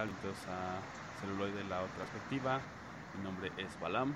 tal? 0.00 0.08
Entonces 0.08 0.46
a 0.48 0.80
Celuloide 1.20 1.64
la 1.64 1.82
otra 1.82 1.96
perspectiva. 1.98 2.60
Mi 3.16 3.24
nombre 3.24 3.52
es 3.56 3.78
Balam. 3.80 4.14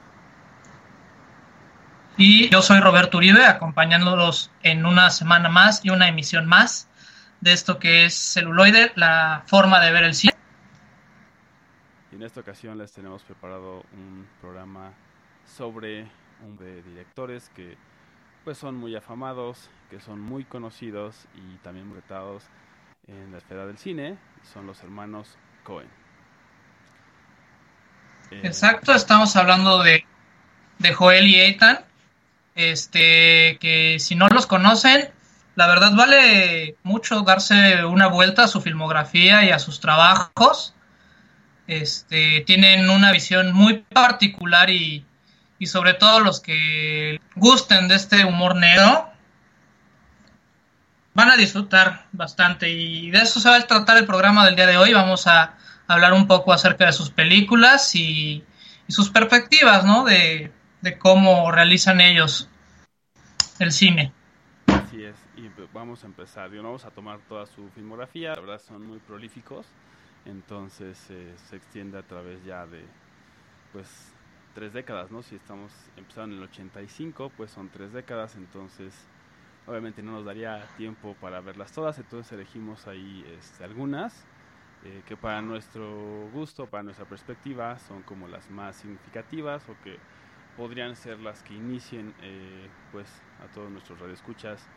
Y 2.17 2.49
yo 2.49 2.63
soy 2.63 2.81
Roberto 2.81 3.19
Uribe, 3.19 3.45
acompañándolos 3.45 4.51
en 4.63 4.87
una 4.87 5.11
semana 5.11 5.49
más 5.49 5.85
y 5.85 5.91
una 5.91 6.09
emisión 6.09 6.47
más 6.47 6.89
de 7.41 7.53
esto 7.53 7.79
que 7.79 8.05
es 8.05 8.15
Celuloide, 8.15 8.93
la 8.95 9.43
forma 9.47 9.81
de 9.81 9.93
ver 9.93 10.05
el 10.05 10.15
cine. 10.15 10.35
Y 12.13 12.17
en 12.17 12.23
esta 12.23 12.41
ocasión 12.41 12.79
les 12.79 12.93
tenemos 12.93 13.23
preparado 13.25 13.85
un 13.93 14.27
programa 14.41 14.93
sobre 15.45 16.07
un 16.45 16.57
de 16.57 16.83
directores 16.83 17.51
que 17.55 17.77
pues 18.45 18.59
son 18.59 18.77
muy 18.77 18.95
afamados, 18.95 19.69
que 19.91 20.01
son 20.01 20.21
muy 20.21 20.45
conocidos 20.45 21.27
y 21.35 21.57
también 21.59 21.93
retados 21.93 22.45
en 23.09 23.33
la 23.33 23.39
esfera 23.39 23.67
del 23.67 23.79
cine, 23.79 24.17
son 24.53 24.67
los 24.67 24.83
hermanos 24.83 25.37
Eh, 28.31 28.41
Exacto, 28.45 28.93
estamos 28.93 29.37
hablando 29.37 29.83
de, 29.83 30.05
de 30.79 30.93
Joel 30.93 31.27
y 31.27 31.41
Ethan, 31.41 31.81
este, 32.55 33.59
que 33.61 33.99
si 33.99 34.15
no 34.15 34.29
los 34.29 34.47
conocen, 34.47 35.11
la 35.55 35.67
verdad 35.67 35.93
vale 35.95 36.77
mucho 36.83 37.23
darse 37.23 37.85
una 37.85 38.09
vuelta 38.09 38.45
a 38.45 38.49
su 38.49 38.61
filmografía 38.61 39.45
y 39.45 39.51
a 39.51 39.59
sus 39.59 39.81
trabajos. 39.81 40.75
Este, 41.67 42.43
tienen 42.43 42.91
una 42.91 43.11
visión 43.13 43.53
muy 43.53 43.79
particular 43.79 44.69
y, 44.69 45.05
y 45.59 45.67
sobre 45.67 45.95
todo 45.95 46.21
los 46.21 46.41
que 46.41 47.21
gusten 47.37 47.89
de 47.89 47.95
este 47.95 48.25
humor 48.25 48.57
negro 48.57 49.14
van 51.15 51.31
a 51.31 51.37
disfrutar 51.37 52.07
bastante 52.13 52.69
y 52.69 53.11
de 53.11 53.19
eso 53.19 53.41
se 53.41 53.49
va 53.49 53.57
a 53.57 53.67
tratar 53.67 53.97
el 53.97 54.07
programa 54.07 54.45
del 54.45 54.57
día 54.57 54.67
de 54.67 54.77
hoy. 54.77 54.93
Vamos 54.93 55.27
a 55.27 55.57
hablar 55.87 56.13
un 56.13 56.27
poco 56.27 56.53
acerca 56.53 56.87
de 56.87 56.93
sus 56.93 57.11
películas 57.11 57.95
y, 57.95 58.45
sus 58.89 59.09
perspectivas, 59.09 59.85
¿no? 59.85 60.05
De, 60.05 60.53
cómo 60.99 61.51
realizan 61.51 62.03
ellos 62.03 62.51
el 63.59 63.73
cine. 63.73 64.13
Así 64.67 65.03
es, 65.03 65.17
y 65.37 65.49
vamos 65.73 66.05
a 66.05 66.07
empezar. 66.07 66.51
vamos 66.51 66.85
a 66.85 66.91
tomar 66.91 67.21
toda 67.27 67.47
su 67.47 67.71
filmografía, 67.71 68.35
la 68.35 68.41
verdad 68.43 68.61
son 68.61 68.87
muy 68.87 68.99
prolíficos, 68.99 69.65
entonces 70.27 70.99
eh, 71.09 71.35
se 71.49 71.57
extiende 71.57 71.99
a 71.99 72.03
través 72.03 72.45
ya 72.45 72.67
de, 72.67 72.85
pues, 73.73 73.89
tres 74.55 74.75
décadas, 74.75 75.11
¿no? 75.11 75.23
Si 75.23 75.37
estamos 75.37 75.73
empezando 75.97 76.37
en 76.37 76.43
el 76.43 76.49
85, 76.51 77.33
pues 77.35 77.51
son 77.51 77.71
tres 77.71 77.95
décadas, 77.95 78.35
entonces 78.37 78.93
obviamente 79.67 80.03
no 80.03 80.13
nos 80.13 80.25
daría 80.25 80.67
tiempo 80.77 81.15
para 81.21 81.41
verlas 81.41 81.73
todas, 81.73 81.99
entonces 81.99 82.33
elegimos 82.33 82.87
ahí 82.87 83.25
este, 83.39 83.65
algunas 83.65 84.27
eh, 84.85 85.03
que 85.07 85.17
para 85.17 85.41
nuestro 85.41 86.29
gusto, 86.31 86.67
para 86.67 86.83
nuestra 86.83 87.07
perspectiva, 87.07 87.79
son 87.79 88.03
como 88.03 88.29
las 88.29 88.51
más 88.51 88.77
significativas 88.77 89.67
o 89.71 89.77
que 89.83 89.97
podrían 90.59 90.95
ser 90.95 91.19
las 91.21 91.43
que 91.43 91.55
inicien 91.55 92.13
eh, 92.21 92.69
pues 92.93 93.09
a 93.43 93.51
todos 93.55 93.71
nuestros 93.71 93.99
radioescuchas 93.99 94.69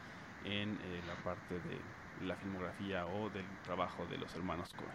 en 0.45 0.79
eh, 0.81 1.01
la 1.05 1.15
parte 1.23 1.55
de 1.55 2.25
la 2.25 2.35
filmografía 2.37 3.05
o 3.05 3.29
del 3.29 3.45
trabajo 3.63 4.05
de 4.05 4.17
los 4.17 4.33
hermanos 4.35 4.73
Cohen. 4.73 4.89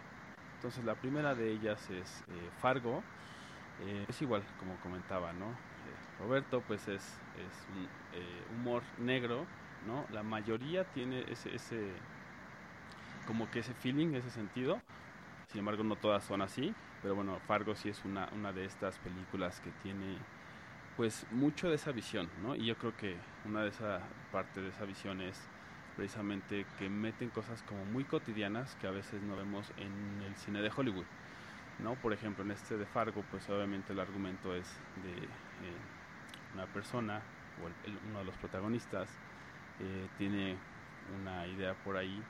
Entonces 0.55 0.83
la 0.83 0.95
primera 0.95 1.35
de 1.35 1.51
ellas 1.51 1.89
es 1.91 2.23
Fargo, 2.59 3.03
es 4.07 4.21
igual 4.21 4.43
como 4.59 4.75
comentaba, 4.77 5.33
¿no? 5.33 5.47
Roberto 6.19 6.61
pues 6.61 6.87
es, 6.87 7.03
es 7.37 7.67
un 7.69 8.59
humor 8.59 8.83
negro, 8.97 9.45
¿no? 9.87 10.05
La 10.11 10.23
mayoría 10.23 10.85
tiene 10.85 11.25
ese, 11.29 11.55
ese 11.55 11.91
como 13.27 13.49
que 13.49 13.59
ese 13.59 13.73
feeling, 13.73 14.13
ese 14.15 14.29
sentido, 14.29 14.81
sin 15.47 15.59
embargo 15.59 15.83
no 15.83 15.95
todas 15.95 16.23
son 16.23 16.41
así, 16.41 16.73
pero 17.01 17.15
bueno, 17.15 17.39
Fargo 17.47 17.75
sí 17.75 17.89
es 17.89 18.03
una, 18.05 18.29
una 18.33 18.51
de 18.51 18.65
estas 18.65 18.97
películas 18.99 19.59
que 19.59 19.71
tiene 19.83 20.17
pues 20.97 21.25
mucho 21.31 21.69
de 21.69 21.75
esa 21.75 21.91
visión, 21.91 22.29
¿no? 22.41 22.55
Y 22.55 22.65
yo 22.65 22.77
creo 22.77 22.95
que 22.95 23.17
una 23.45 23.63
de 23.63 23.69
esa 23.69 24.01
parte 24.31 24.61
de 24.61 24.69
esa 24.69 24.85
visión 24.85 25.21
es 25.21 25.39
precisamente 25.95 26.65
que 26.77 26.89
meten 26.89 27.29
cosas 27.29 27.61
como 27.63 27.85
muy 27.85 28.03
cotidianas 28.03 28.75
que 28.75 28.87
a 28.87 28.91
veces 28.91 29.21
no 29.21 29.35
vemos 29.35 29.71
en 29.77 30.21
el 30.23 30.35
cine 30.35 30.61
de 30.61 30.71
Hollywood, 30.75 31.05
¿no? 31.79 31.95
Por 31.95 32.13
ejemplo, 32.13 32.43
en 32.43 32.51
este 32.51 32.77
de 32.77 32.85
Fargo, 32.85 33.23
pues 33.31 33.49
obviamente 33.49 33.93
el 33.93 33.99
argumento 33.99 34.55
es 34.55 34.67
de 35.03 35.23
eh, 35.23 35.77
una 36.53 36.65
persona 36.67 37.21
o 37.61 38.09
uno 38.09 38.19
de 38.19 38.25
los 38.25 38.35
protagonistas 38.37 39.09
eh, 39.83 40.09
tiene 40.15 40.61
una 41.09 41.45
idea 41.47 41.75
por 41.75 41.97
ahí 41.97 42.25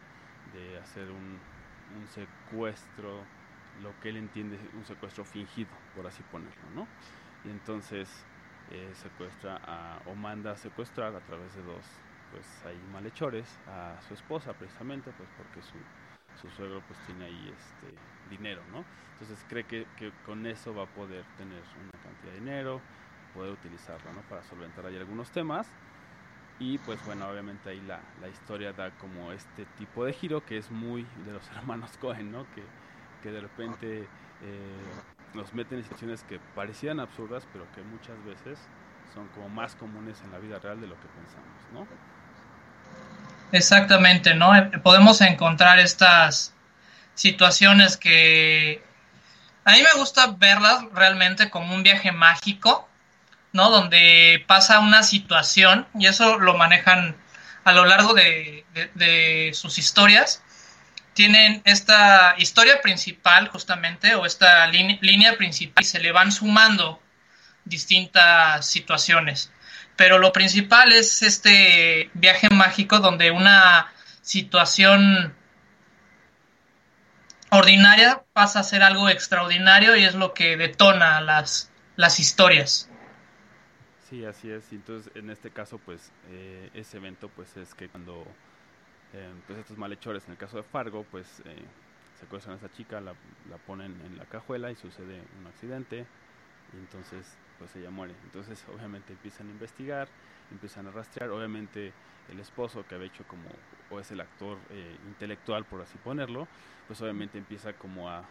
de 0.46 0.78
hacer 0.78 1.12
un, 1.12 1.40
un 1.88 2.08
secuestro, 2.08 3.30
lo 3.74 3.98
que 4.00 4.10
él 4.10 4.18
entiende 4.18 4.70
un 4.74 4.86
secuestro 4.86 5.24
fingido, 5.24 5.80
por 5.94 6.08
así 6.08 6.24
ponerlo, 6.24 6.70
¿no? 6.72 6.90
Y 7.44 7.50
entonces 7.50 8.26
eh, 8.68 8.94
secuestra 8.96 9.60
a, 9.64 10.02
o 10.06 10.16
manda 10.16 10.52
a 10.52 10.58
secuestrar 10.58 11.16
a 11.16 11.22
través 11.22 11.54
de 11.54 11.62
dos 11.62 12.02
pues 12.30 12.64
hay 12.66 12.80
malhechores 12.88 13.62
a 13.68 14.00
su 14.02 14.16
esposa 14.16 14.58
precisamente 14.58 15.14
pues 15.14 15.30
porque 15.30 15.62
su, 15.62 15.86
su 16.34 16.50
suegro 16.50 16.82
pues 16.82 17.00
tiene 17.02 17.26
ahí 17.26 17.50
este 17.50 18.00
dinero 18.24 18.66
no 18.66 18.88
entonces 19.12 19.46
cree 19.46 19.68
que, 19.68 19.90
que, 19.96 20.14
con 20.24 20.46
eso 20.48 20.74
va 20.74 20.84
a 20.84 20.88
poder 20.88 21.28
tener 21.36 21.66
una 21.76 21.92
cantidad 22.02 22.32
de 22.32 22.40
dinero 22.40 22.84
poder 23.32 23.52
utilizarla 23.52 24.14
no 24.14 24.24
para 24.24 24.42
solventar 24.42 24.86
ahí 24.86 24.96
algunos 24.96 25.32
temas 25.32 25.78
y 26.60 26.78
pues 26.80 27.04
bueno 27.06 27.28
obviamente 27.28 27.70
ahí 27.70 27.82
la, 27.82 28.00
la 28.22 28.28
historia 28.28 28.74
da 28.74 28.92
como 28.92 29.32
este 29.32 29.66
tipo 29.78 30.06
de 30.06 30.14
giro 30.14 30.46
que 30.46 30.58
es 30.58 30.72
muy 30.72 31.06
de 31.26 31.34
los 31.34 31.48
hermanos 31.56 31.92
Cohen 32.00 32.32
no 32.32 32.46
que, 32.54 32.64
que 33.22 33.32
de 33.32 33.42
repente 33.42 34.08
eh, 34.44 34.84
nos 35.34 35.54
meten 35.54 35.80
en 35.80 35.84
situaciones 35.84 36.24
que 36.24 36.40
parecían 36.56 37.00
absurdas, 37.00 37.44
pero 37.52 37.66
que 37.74 37.82
muchas 37.82 38.24
veces 38.26 38.60
son 39.14 39.28
como 39.30 39.50
más 39.50 39.76
comunes 39.76 40.18
en 40.24 40.32
la 40.32 40.40
vida 40.40 40.60
real 40.60 40.80
de 40.80 40.88
lo 40.88 40.96
que 40.96 41.08
pensamos, 41.08 41.58
¿no? 41.74 41.88
Exactamente, 43.52 44.34
¿no? 44.36 44.56
Eh, 44.56 44.72
podemos 44.84 45.22
encontrar 45.22 45.80
estas 45.80 46.54
situaciones 47.16 47.98
que 47.98 48.84
a 49.66 49.74
mí 49.74 49.80
me 49.82 50.00
gusta 50.00 50.28
verlas 50.38 50.86
realmente 50.94 51.50
como 51.50 51.74
un 51.74 51.84
viaje 51.84 52.12
mágico, 52.12 52.88
¿no? 53.54 53.70
Donde 53.70 54.44
pasa 54.48 54.80
una 54.80 55.04
situación 55.04 55.88
y 55.98 56.08
eso 56.08 56.38
lo 56.40 56.56
manejan 56.56 57.16
a 57.64 57.72
lo 57.72 57.86
largo 57.86 58.14
de, 58.14 58.66
de, 58.96 59.52
sus 59.54 59.78
historias 59.78 60.44
tienen 61.14 61.62
esta 61.64 62.36
historia 62.38 62.82
principal 62.82 63.48
justamente 63.50 64.16
o 64.16 64.26
esta 64.26 64.68
línea 64.68 65.38
principal 65.38 65.84
y 65.84 65.88
se 65.88 66.00
le 66.00 66.12
van 66.12 66.32
sumando 66.32 67.00
distintas 67.66 68.68
situaciones. 68.68 69.52
Pero 69.96 70.18
lo 70.18 70.34
principal 70.34 70.92
es 70.92 71.22
este 71.22 72.10
viaje 72.16 72.50
mágico 72.50 73.00
donde 73.00 73.32
una 73.32 73.94
situación 74.22 75.36
ordinaria 77.52 78.24
pasa 78.34 78.62
a 78.62 78.64
ser 78.64 78.82
algo 78.82 79.10
extraordinario 79.10 79.96
y 79.96 80.04
es 80.04 80.16
lo 80.16 80.34
que 80.34 80.58
detona 80.58 81.22
las, 81.22 81.72
las 81.96 82.20
historias. 82.20 82.90
Sí, 84.14 84.24
así 84.26 84.52
es. 84.52 84.72
Entonces, 84.72 85.12
en 85.16 85.32
este 85.32 85.50
caso, 85.50 85.80
pues, 85.80 86.12
eh, 86.30 86.70
ese 86.76 86.98
evento, 86.98 87.30
pues, 87.30 87.58
es 87.58 87.74
que 87.74 87.90
cuando 87.90 88.24
eh, 89.14 89.34
pues 89.48 89.58
estos 89.58 89.76
malhechores, 89.80 90.26
en 90.28 90.34
el 90.34 90.38
caso 90.38 90.58
de 90.58 90.64
Fargo, 90.64 91.04
pues 91.10 91.42
eh, 91.46 91.66
secuestran 92.20 92.54
a 92.54 92.58
esa 92.58 92.72
chica, 92.72 93.02
la, 93.02 93.16
la, 93.50 93.58
ponen 93.58 94.00
en 94.06 94.18
la 94.20 94.26
cajuela 94.26 94.70
y 94.72 94.76
sucede 94.76 95.20
un 95.40 95.48
accidente 95.48 96.06
y 96.74 96.78
entonces 96.78 97.40
pues 97.58 97.76
ella 97.76 97.90
muere. 97.90 98.14
Entonces 98.24 98.64
obviamente 98.70 99.14
empiezan 99.14 99.48
a 99.48 99.52
investigar, 99.52 100.08
empiezan 100.52 100.88
a 100.88 100.92
rastrear, 100.92 101.32
obviamente 101.32 101.92
el 102.30 102.40
esposo 102.40 102.86
que 102.88 102.96
había 102.96 103.08
hecho 103.08 103.26
como, 103.28 103.50
o 103.90 104.00
es 104.00 104.12
el 104.12 104.22
actor 104.22 104.60
eh, 104.70 104.96
intelectual 105.08 105.66
por 105.66 105.82
así 105.82 105.98
ponerlo, 105.98 106.48
pues 106.88 107.02
obviamente 107.02 107.40
empieza 107.40 107.74
como 107.74 108.10
a 108.10 108.24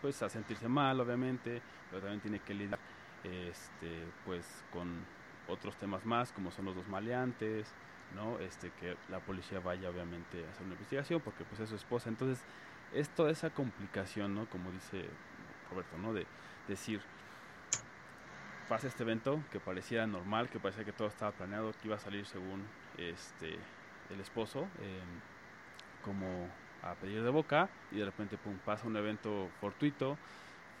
pues 0.00 0.22
a 0.22 0.28
sentirse 0.28 0.68
mal 0.68 1.00
obviamente, 1.00 1.62
pero 1.90 2.02
también 2.02 2.20
tiene 2.20 2.40
que 2.40 2.54
lidiar 2.54 2.78
este 3.24 4.12
pues 4.24 4.64
con 4.72 5.06
otros 5.48 5.76
temas 5.76 6.04
más 6.04 6.32
como 6.32 6.50
son 6.50 6.64
los 6.66 6.74
dos 6.74 6.88
maleantes, 6.88 7.72
¿no? 8.14 8.38
Este, 8.40 8.70
que 8.80 8.96
la 9.10 9.20
policía 9.20 9.60
vaya 9.60 9.90
obviamente 9.90 10.44
a 10.44 10.50
hacer 10.50 10.62
una 10.62 10.74
investigación 10.74 11.20
porque 11.20 11.44
pues 11.44 11.60
es 11.60 11.68
su 11.68 11.76
esposa. 11.76 12.08
Entonces, 12.08 12.44
es 12.92 13.08
toda 13.10 13.30
esa 13.30 13.50
complicación, 13.50 14.34
¿no? 14.34 14.46
Como 14.46 14.70
dice 14.70 15.06
Roberto, 15.70 15.98
¿no? 15.98 16.12
De 16.12 16.26
decir, 16.68 17.00
pasa 18.68 18.86
este 18.86 19.02
evento 19.02 19.42
que 19.50 19.60
parecía 19.60 20.06
normal, 20.06 20.48
que 20.48 20.60
parecía 20.60 20.84
que 20.84 20.92
todo 20.92 21.08
estaba 21.08 21.32
planeado, 21.32 21.72
que 21.72 21.88
iba 21.88 21.96
a 21.96 22.00
salir 22.00 22.26
según 22.26 22.64
este 22.96 23.58
el 24.10 24.20
esposo, 24.20 24.68
eh, 24.80 25.00
como 26.04 26.48
a 26.82 26.94
pedir 26.94 27.22
de 27.22 27.30
boca, 27.30 27.68
y 27.90 27.96
de 27.96 28.04
repente 28.04 28.36
pum, 28.36 28.58
pasa 28.64 28.86
un 28.86 28.96
evento 28.96 29.48
fortuito, 29.60 30.18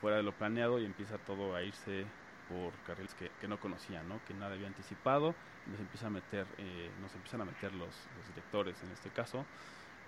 fuera 0.00 0.18
de 0.18 0.22
lo 0.22 0.32
planeado, 0.32 0.78
y 0.78 0.84
empieza 0.84 1.16
todo 1.18 1.54
a 1.56 1.62
irse 1.62 2.04
por 2.48 2.72
carriles 2.86 3.14
que, 3.14 3.30
que 3.40 3.48
no 3.48 3.58
conocían, 3.58 4.08
¿no? 4.08 4.20
que 4.26 4.34
nada 4.34 4.54
había 4.54 4.66
anticipado, 4.66 5.34
nos 5.66 5.80
empiezan 5.80 6.08
a 6.08 6.10
meter, 6.10 6.46
eh, 6.58 6.90
nos 7.00 7.14
empiezan 7.14 7.40
a 7.40 7.44
meter 7.44 7.72
los, 7.72 8.08
los, 8.16 8.26
directores 8.28 8.82
en 8.82 8.90
este 8.92 9.10
caso, 9.10 9.44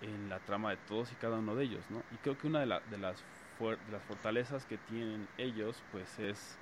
en 0.02 0.28
la 0.28 0.38
trama 0.40 0.70
de 0.70 0.76
todos 0.88 1.10
y 1.12 1.14
cada 1.16 1.38
uno 1.38 1.54
de 1.54 1.64
ellos, 1.64 1.90
¿no? 1.90 2.02
Y 2.12 2.16
creo 2.16 2.36
que 2.36 2.46
una 2.46 2.60
de, 2.60 2.66
la, 2.66 2.80
de 2.90 2.98
las 2.98 3.24
de 3.58 3.92
las 3.92 4.02
fortalezas 4.02 4.66
que 4.66 4.76
tienen 4.76 5.26
ellos, 5.38 5.82
pues 5.90 6.18
es 6.18 6.58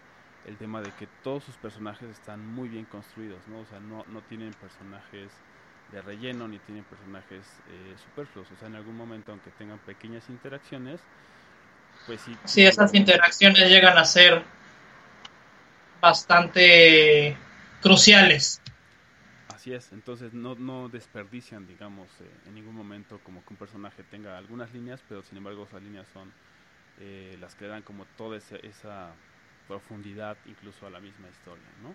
el 0.47 0.57
tema 0.57 0.81
de 0.81 0.91
que 0.93 1.09
todos 1.23 1.43
sus 1.43 1.57
personajes 1.57 2.09
están 2.09 2.47
muy 2.47 2.69
bien 2.69 2.85
construidos, 2.85 3.41
¿no? 3.49 3.61
O 3.61 3.67
sea, 3.67 3.81
no, 3.81 4.05
no 4.13 4.21
tienen 4.23 4.53
personajes 4.53 5.33
de 5.91 6.03
relleno 6.03 6.47
ni 6.49 6.59
tienen 6.59 6.85
personajes 6.85 7.45
eh, 7.71 7.95
superfluos. 7.97 8.51
O 8.51 8.57
sea, 8.57 8.69
en 8.69 8.77
algún 8.77 8.97
momento, 8.97 9.33
aunque 9.33 9.51
tengan 9.59 9.79
pequeñas 9.81 10.29
interacciones, 10.29 11.01
pues 12.07 12.21
sí. 12.21 12.37
Sí, 12.45 12.65
esas 12.65 12.95
interacciones 12.95 13.69
llegan 13.69 13.99
a 13.99 14.05
ser 14.05 14.43
bastante 16.05 17.35
cruciales. 17.81 18.61
Así 19.55 19.73
es, 19.73 19.91
entonces 19.93 20.35
no, 20.35 20.55
no 20.55 20.91
desperdician, 20.91 21.67
digamos, 21.67 22.09
eh, 22.21 22.31
en 22.47 22.55
ningún 22.55 22.77
momento 22.77 23.19
como 23.25 23.43
que 23.43 23.55
un 23.55 23.57
personaje 23.57 24.03
tenga 24.11 24.37
algunas 24.37 24.71
líneas, 24.75 25.01
pero 25.09 25.23
sin 25.23 25.39
embargo 25.39 25.65
esas 25.65 25.83
líneas 25.83 26.07
son 26.13 26.31
eh, 27.01 27.39
las 27.41 27.55
que 27.55 27.67
dan 27.67 27.83
como 27.83 28.05
toda 28.19 28.37
esa 28.37 29.15
profundidad 29.67 30.37
incluso 30.45 30.87
a 30.87 30.91
la 30.91 31.01
misma 31.01 31.27
historia, 31.31 31.65
¿no? 31.83 31.95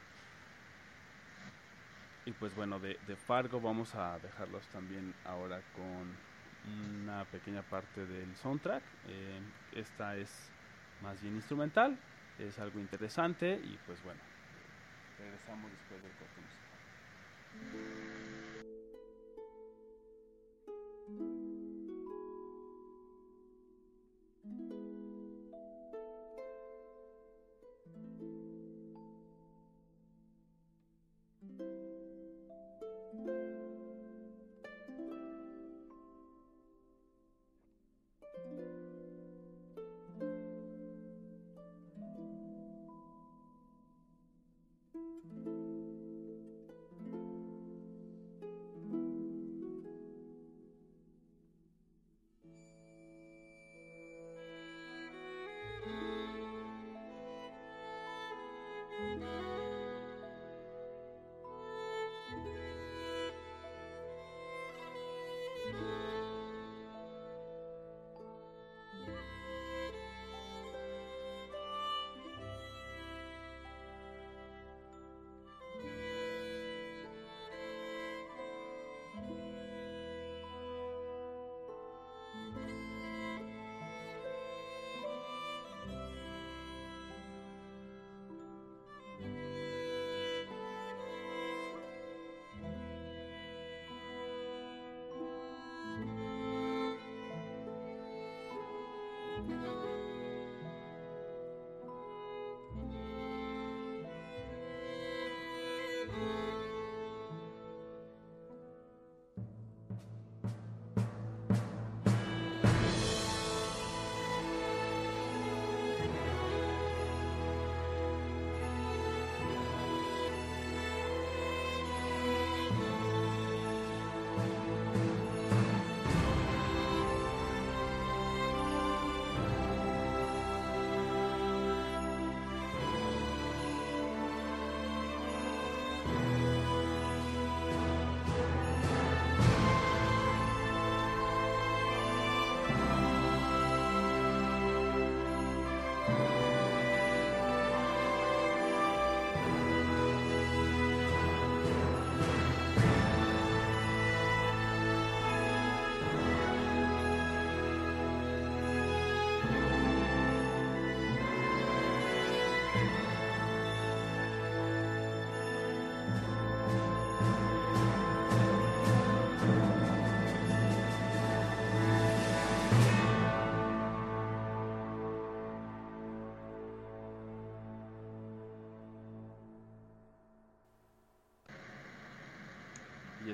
Y 2.26 2.32
pues 2.32 2.56
bueno, 2.56 2.80
de, 2.80 2.98
Fargo 3.28 3.62
vamos 3.62 3.94
a 3.94 4.18
dejarlos 4.18 4.68
también 4.70 5.14
ahora 5.26 5.62
con 5.76 6.08
una 7.06 7.26
pequeña 7.26 7.62
parte 7.62 8.08
del 8.08 8.36
soundtrack. 8.38 8.84
Eh, 9.08 9.40
esta 9.76 10.18
es 10.18 10.30
más 11.04 11.22
bien 11.22 11.36
instrumental, 11.36 11.96
es 12.40 12.58
algo 12.60 12.80
interesante 12.80 13.60
y 13.64 13.78
pues 13.86 14.04
bueno, 14.04 14.22
regresamos 15.18 15.72
después 15.72 16.04
del 16.04 16.12
corte 16.14 16.42
musical. 16.42 16.70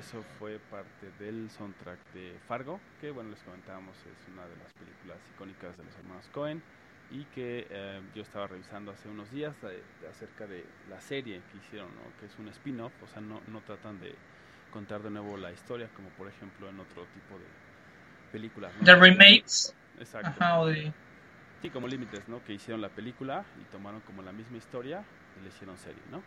Eso 0.06 0.22
fue 0.38 0.60
parte 0.70 1.10
del 1.18 1.50
soundtrack 1.50 1.98
de 2.14 2.38
Fargo, 2.46 2.78
que 3.00 3.10
bueno, 3.10 3.30
les 3.30 3.40
comentábamos, 3.40 3.96
es 3.96 4.32
una 4.32 4.46
de 4.46 4.54
las 4.62 4.72
películas 4.74 5.18
icónicas 5.34 5.76
de 5.76 5.82
los 5.82 5.94
hermanos 5.96 6.24
Cohen 6.32 6.62
y 7.10 7.24
que 7.34 7.66
eh, 7.68 8.00
yo 8.14 8.22
estaba 8.22 8.46
revisando 8.46 8.92
hace 8.92 9.08
unos 9.08 9.28
días 9.32 9.52
acerca 10.08 10.46
de 10.46 10.64
la 10.90 11.00
serie 11.00 11.40
que 11.50 11.58
hicieron, 11.58 11.88
que 12.20 12.26
es 12.26 12.38
un 12.38 12.46
spin-off, 12.48 12.92
o 13.02 13.08
sea, 13.08 13.20
no, 13.20 13.40
no 13.48 13.60
tratan 13.62 14.00
de 14.00 14.14
contar 14.72 15.02
de 15.02 15.10
nuevo 15.10 15.36
la 15.36 15.50
historia 15.50 15.88
como 15.96 16.08
por 16.10 16.28
ejemplo 16.28 16.68
en 16.68 16.78
otro 16.78 17.02
tipo 17.02 17.36
de 17.38 17.46
películas. 18.30 18.72
¿no? 18.78 18.84
The 18.84 18.94
remakes. 18.94 19.74
Exacto. 19.98 20.30
Sí, 21.62 21.70
como 21.70 21.88
límites, 21.88 22.28
¿no? 22.28 22.44
Que 22.44 22.52
hicieron 22.52 22.80
la 22.80 22.90
película 22.90 23.44
y 23.60 23.64
tomaron 23.72 24.00
como 24.02 24.22
la 24.22 24.30
misma 24.30 24.58
historia 24.58 25.02
y 25.36 25.42
le 25.42 25.48
hicieron 25.48 25.76
serie, 25.78 26.02
¿no? 26.12 26.22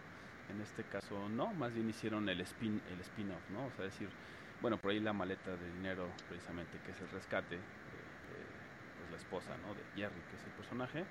En 0.49 0.61
este 0.61 0.83
caso 0.83 1.29
no, 1.29 1.53
más 1.53 1.73
bien 1.73 1.89
hicieron 1.89 2.27
el 2.29 2.41
spin 2.41 2.81
el 2.91 2.99
spin-off, 3.01 3.49
¿no? 3.51 3.65
O 3.65 3.71
sea, 3.75 3.85
decir, 3.85 4.09
bueno, 4.61 4.77
por 4.77 4.91
ahí 4.91 4.99
la 4.99 5.13
maleta 5.13 5.51
de 5.55 5.71
dinero 5.73 6.09
precisamente 6.27 6.79
que 6.85 6.91
es 6.91 7.01
el 7.01 7.09
rescate 7.09 7.55
de, 7.55 7.61
pues, 7.61 9.11
la 9.11 9.17
esposa, 9.17 9.55
¿no? 9.65 9.73
De 9.73 9.81
Jerry, 9.95 10.21
que 10.29 10.35
es 10.35 10.43
el 10.43 10.51
personaje, 10.51 11.05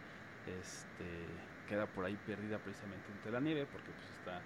este 0.61 1.27
queda 1.69 1.87
por 1.87 2.07
ahí 2.07 2.17
perdida 2.27 2.59
precisamente 2.59 3.05
entre 3.13 3.31
la 3.31 3.41
nieve 3.41 3.67
porque 3.71 3.91
pues 3.91 4.09
está 4.19 4.41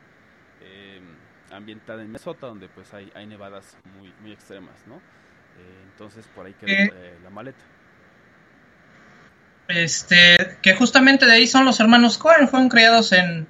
em, 0.61 1.05
ambientada 1.53 2.01
en 2.01 2.09
Minnesota 2.09 2.49
donde 2.49 2.69
pues 2.69 2.93
hay, 2.93 3.13
hay 3.15 3.27
nevadas 3.27 3.77
muy 3.97 4.13
muy 4.21 4.33
extremas, 4.33 4.77
¿no? 4.87 4.97
Eh, 4.97 5.83
entonces 5.85 6.27
por 6.35 6.47
ahí 6.47 6.55
queda 6.55 6.73
eh, 6.73 7.19
la 7.23 7.31
maleta. 7.31 7.65
Este, 9.69 10.59
que 10.61 10.75
justamente 10.75 11.25
de 11.25 11.33
ahí 11.33 11.47
son 11.47 11.65
los 11.65 11.79
hermanos 11.81 12.19
Cohen, 12.19 12.49
fueron 12.49 12.69
criados 12.69 13.13
en, 13.13 13.47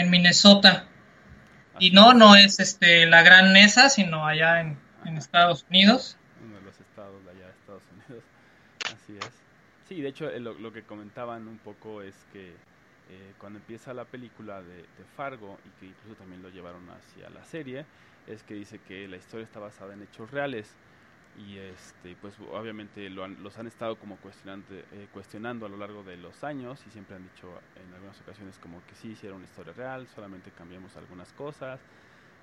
en 0.00 0.10
Minnesota. 0.10 0.86
Y 1.78 1.90
no, 1.90 2.14
no 2.14 2.36
es 2.36 2.60
este 2.60 3.06
la 3.06 3.22
gran 3.22 3.52
mesa, 3.52 3.88
sino 3.88 4.26
allá 4.26 4.60
en, 4.60 4.78
Estados 5.18 5.66
Unidos. 5.68 6.16
Uno 6.42 6.56
de 6.56 6.62
los 6.62 6.80
estados 6.80 7.22
de 7.24 7.30
allá 7.30 7.46
de 7.46 7.52
Estados 7.52 7.82
Unidos. 7.92 8.24
Así 8.86 9.16
es. 9.18 9.30
Sí, 9.88 10.00
de 10.00 10.08
hecho, 10.08 10.30
eh, 10.30 10.40
lo, 10.40 10.72
que 10.72 10.82
comentaban 10.82 11.46
un 11.46 11.58
poco 11.58 12.00
es 12.00 12.14
que 12.32 12.48
eh, 13.10 13.34
cuando 13.38 13.58
empieza 13.58 13.92
la 13.92 14.06
película 14.06 14.62
de, 14.62 14.84
Fargo, 15.14 15.58
y 15.66 15.80
que 15.80 15.86
incluso 15.86 16.14
también 16.16 16.42
lo 16.42 16.48
llevaron 16.48 16.88
hacia 16.88 17.28
la 17.28 17.44
serie, 17.44 17.84
es 18.26 18.42
que 18.42 18.54
dice 18.54 18.80
que 18.88 19.06
la 19.06 19.16
historia 19.16 19.44
está 19.44 19.60
basada 19.60 19.92
en 19.92 20.02
hechos 20.02 20.30
reales. 20.30 20.74
Y 21.34 21.58
este 21.58 22.16
pues 22.16 22.38
obviamente 22.38 23.08
lo 23.10 23.26
los 23.26 23.58
han 23.58 23.66
estado 23.66 23.98
como 23.98 24.16
cuestionando, 24.18 24.74
eh, 24.74 25.08
cuestionando 25.12 25.66
a 25.66 25.68
lo 25.68 25.76
largo 25.76 26.02
de 26.04 26.16
los 26.16 26.44
años 26.44 26.86
y 26.86 26.90
siempre 26.90 27.16
han 27.16 27.24
dicho 27.24 27.60
en 27.74 27.92
algunas 27.92 28.20
ocasiones 28.20 28.58
como 28.58 28.84
que 28.86 28.94
sí 28.94 29.08
hicieron 29.10 29.38
una 29.38 29.46
historia 29.46 29.72
real, 29.72 30.06
solamente 30.08 30.52
cambiamos 30.52 30.96
algunas 30.96 31.32
cosas, 31.32 31.80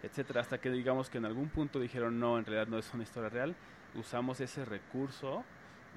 etcétera, 0.01 0.41
hasta 0.41 0.59
que 0.59 0.69
digamos 0.71 1.09
que 1.09 1.19
en 1.19 1.25
algún 1.25 1.49
punto 1.49 1.79
dijeron 1.79 2.19
no, 2.19 2.37
en 2.37 2.45
realidad 2.45 2.67
no 2.67 2.77
es 2.77 2.93
una 2.93 3.03
historia 3.03 3.29
real, 3.29 3.55
usamos 3.93 4.39
ese 4.41 4.65
recurso 4.65 5.43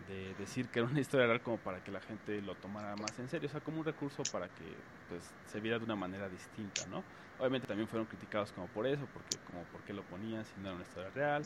de 0.09 0.35
decir 0.35 0.69
que 0.69 0.81
era 0.81 0.89
una 0.89 1.01
historia 1.01 1.27
real 1.27 1.43
como 1.43 1.59
para 1.59 1.83
que 1.83 1.91
la 1.91 2.01
gente 2.01 2.41
lo 2.43 2.55
tomara 2.57 2.95
más 2.97 3.19
en 3.19 3.29
serio, 3.29 3.49
o 3.49 3.51
sea, 3.51 3.61
como 3.61 3.81
un 3.81 3.85
recurso 3.85 4.23
para 4.25 4.49
que 4.49 4.65
pues 5.09 5.35
se 5.47 5.61
viera 5.61 5.79
de 5.79 5.85
una 5.85 5.97
manera 5.97 6.29
distinta, 6.29 6.87
¿no? 6.87 7.03
Obviamente 7.39 7.67
también 7.67 7.89
fueron 7.89 8.07
criticados 8.07 8.53
como 8.53 8.69
por 8.69 8.87
eso, 8.87 9.07
porque 9.13 9.37
como 9.47 9.65
por 9.65 9.83
qué 9.83 9.93
lo 9.93 10.03
ponían 10.05 10.45
si 10.45 10.53
no 10.61 10.69
era 10.69 10.75
una 10.77 10.85
historia 10.85 11.11
real. 11.11 11.45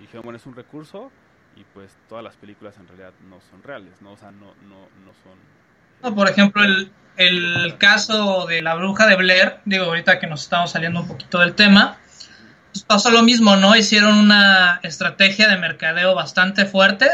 Y 0.00 0.04
dijeron, 0.04 0.24
bueno, 0.24 0.38
es 0.38 0.46
un 0.46 0.56
recurso 0.56 1.12
y 1.56 1.64
pues 1.74 1.96
todas 2.08 2.24
las 2.24 2.36
películas 2.36 2.76
en 2.78 2.88
realidad 2.88 3.12
no 3.28 3.38
son 3.50 3.62
reales, 3.62 4.00
¿no? 4.00 4.12
O 4.12 4.16
sea, 4.16 4.30
no, 4.30 4.54
no, 4.62 4.88
no 5.04 5.12
son... 5.22 5.38
No, 6.02 6.14
por 6.14 6.28
ejemplo, 6.28 6.64
el, 6.64 6.90
el 7.16 7.76
caso 7.78 8.46
de 8.46 8.62
la 8.62 8.74
bruja 8.74 9.06
de 9.06 9.16
Blair, 9.16 9.58
digo, 9.66 9.84
ahorita 9.84 10.18
que 10.18 10.26
nos 10.26 10.42
estamos 10.42 10.70
saliendo 10.70 11.00
un 11.00 11.08
poquito 11.08 11.38
del 11.40 11.54
tema, 11.54 11.98
pues 12.72 12.84
pasó 12.84 13.10
lo 13.10 13.22
mismo, 13.22 13.56
¿no? 13.56 13.76
Hicieron 13.76 14.16
una 14.16 14.80
estrategia 14.82 15.48
de 15.48 15.58
mercadeo 15.58 16.14
bastante 16.14 16.64
fuerte. 16.64 17.08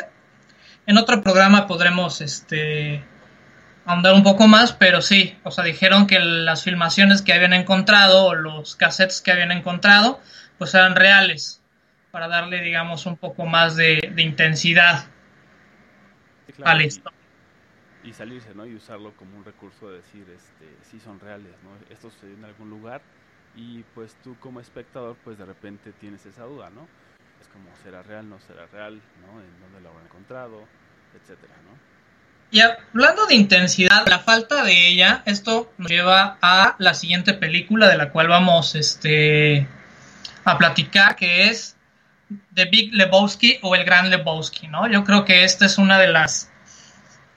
En 0.87 0.97
otro 0.97 1.23
programa 1.23 1.66
podremos, 1.66 2.21
este, 2.21 3.05
ahondar 3.85 4.14
un 4.14 4.23
poco 4.23 4.47
más, 4.47 4.73
pero 4.73 5.02
sí, 5.02 5.37
o 5.43 5.50
sea, 5.50 5.64
dijeron 5.64 6.07
que 6.07 6.21
las 6.21 6.62
filmaciones 6.62 7.23
que 7.23 7.33
habían 7.33 7.52
encontrado 7.52 8.26
o 8.26 8.35
los 8.35 8.76
cassettes 8.76 9.21
que 9.21 9.33
habían 9.33 9.50
encontrado, 9.50 10.21
pues 10.59 10.75
eran 10.75 10.95
reales 10.95 11.62
para 12.16 12.28
darle, 12.28 12.62
digamos, 12.62 13.04
un 13.04 13.18
poco 13.18 13.44
más 13.44 13.76
de, 13.76 14.00
intensidad 14.16 15.04
al 16.64 16.80
esto. 16.80 17.11
Y, 18.02 18.14
salirse, 18.14 18.54
¿no? 18.54 18.64
Y 18.64 18.75
usarlo 18.75 19.14
como 19.16 19.37
un 19.37 19.44
recurso 19.44 19.90
de 19.90 19.99
decir, 19.99 20.26
este, 20.35 20.64
sí 20.90 20.99
son 20.99 21.20
reales, 21.20 21.52
¿no? 21.62 21.73
Esto 21.92 22.08
sucedió 22.11 22.35
en 22.35 22.46
algún 22.46 22.70
lugar 22.70 23.02
y 23.54 23.82
pues 23.94 24.16
tú 24.25 24.35
como 24.40 24.61
espectador, 24.61 25.18
pues 25.25 25.37
de 25.37 25.44
repente 25.44 25.92
tienes 25.92 26.25
esa 26.25 26.44
duda, 26.44 26.70
¿no? 26.70 26.88
Es 27.38 27.49
como, 27.49 27.68
¿será 27.82 28.02
real, 28.02 28.26
no 28.30 28.40
será 28.40 28.64
real, 28.64 28.94
¿no? 29.20 29.38
¿En 29.38 29.61
dónde 29.61 29.82
lo 29.82 29.90
habrán 29.90 30.06
encontrado? 30.06 30.64
Etcétera, 31.20 31.52
¿no? 31.66 31.76
Y 32.50 32.61
hablando 32.61 33.26
de 33.26 33.35
intensidad, 33.35 34.06
la 34.06 34.20
falta 34.20 34.64
de 34.64 34.88
ella, 34.88 35.23
esto 35.26 35.70
nos 35.76 35.90
lleva 35.90 36.38
a 36.40 36.76
la 36.78 36.94
siguiente 36.94 37.35
película 37.35 37.88
de 37.88 37.99
la 37.99 38.08
cual 38.11 38.28
vamos 38.28 38.75
este, 38.75 39.68
a 40.46 40.56
platicar, 40.56 41.14
que 41.16 41.49
es 41.49 41.75
The 42.54 42.64
Big 42.66 42.92
Lebowski 42.92 43.59
o 43.62 43.75
El 43.75 43.85
Gran 43.85 44.11
Lebowski, 44.11 44.68
¿no? 44.68 44.88
Yo 44.88 45.04
creo 45.04 45.25
que 45.25 45.45
esta 45.45 45.66
es 45.66 45.78
una 45.78 45.99
de 45.99 46.09
las 46.09 46.50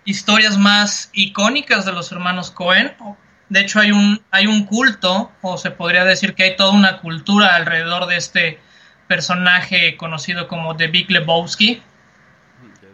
historias 0.05 0.57
más 0.57 1.09
icónicas 1.13 1.85
de 1.85 1.91
los 1.91 2.11
hermanos 2.11 2.51
Cohen. 2.51 2.95
De 3.49 3.61
hecho, 3.61 3.79
hay 3.79 3.91
un, 3.91 4.23
hay 4.31 4.47
un 4.47 4.65
culto, 4.65 5.31
o 5.41 5.57
se 5.57 5.71
podría 5.71 6.05
decir 6.05 6.33
que 6.33 6.43
hay 6.43 6.55
toda 6.55 6.71
una 6.71 6.99
cultura 6.99 7.55
alrededor 7.55 8.07
de 8.07 8.17
este 8.17 8.59
personaje 9.07 9.97
conocido 9.97 10.47
como 10.47 10.75
The 10.75 10.87
Big 10.87 11.09
Lebowski 11.11 11.81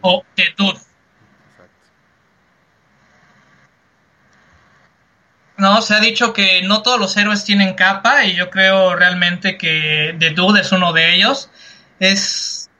o 0.00 0.24
The 0.34 0.54
Dude. 0.56 0.80
No, 5.58 5.80
se 5.80 5.94
ha 5.94 6.00
dicho 6.00 6.34
que 6.34 6.62
no 6.62 6.82
todos 6.82 7.00
los 7.00 7.16
héroes 7.16 7.44
tienen 7.44 7.74
capa 7.74 8.24
y 8.24 8.34
yo 8.34 8.50
creo 8.50 8.94
realmente 8.94 9.56
que 9.56 10.14
The 10.18 10.30
Dude 10.30 10.60
es 10.60 10.72
uno 10.72 10.92
de 10.92 11.14
ellos 11.14 11.50
es 12.00 12.70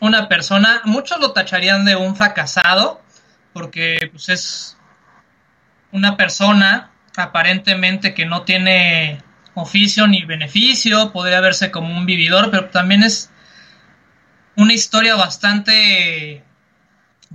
una 0.00 0.28
persona, 0.28 0.82
muchos 0.84 1.20
lo 1.20 1.32
tacharían 1.32 1.84
de 1.84 1.96
un 1.96 2.16
fracasado, 2.16 3.02
porque 3.52 4.08
pues, 4.12 4.28
es 4.28 4.78
una 5.92 6.16
persona 6.16 6.90
aparentemente 7.16 8.14
que 8.14 8.26
no 8.26 8.42
tiene 8.42 9.22
oficio 9.54 10.06
ni 10.06 10.24
beneficio, 10.24 11.12
podría 11.12 11.40
verse 11.40 11.70
como 11.70 11.96
un 11.96 12.04
vividor, 12.04 12.50
pero 12.50 12.66
también 12.66 13.02
es 13.02 13.30
una 14.54 14.74
historia 14.74 15.16
bastante 15.16 16.44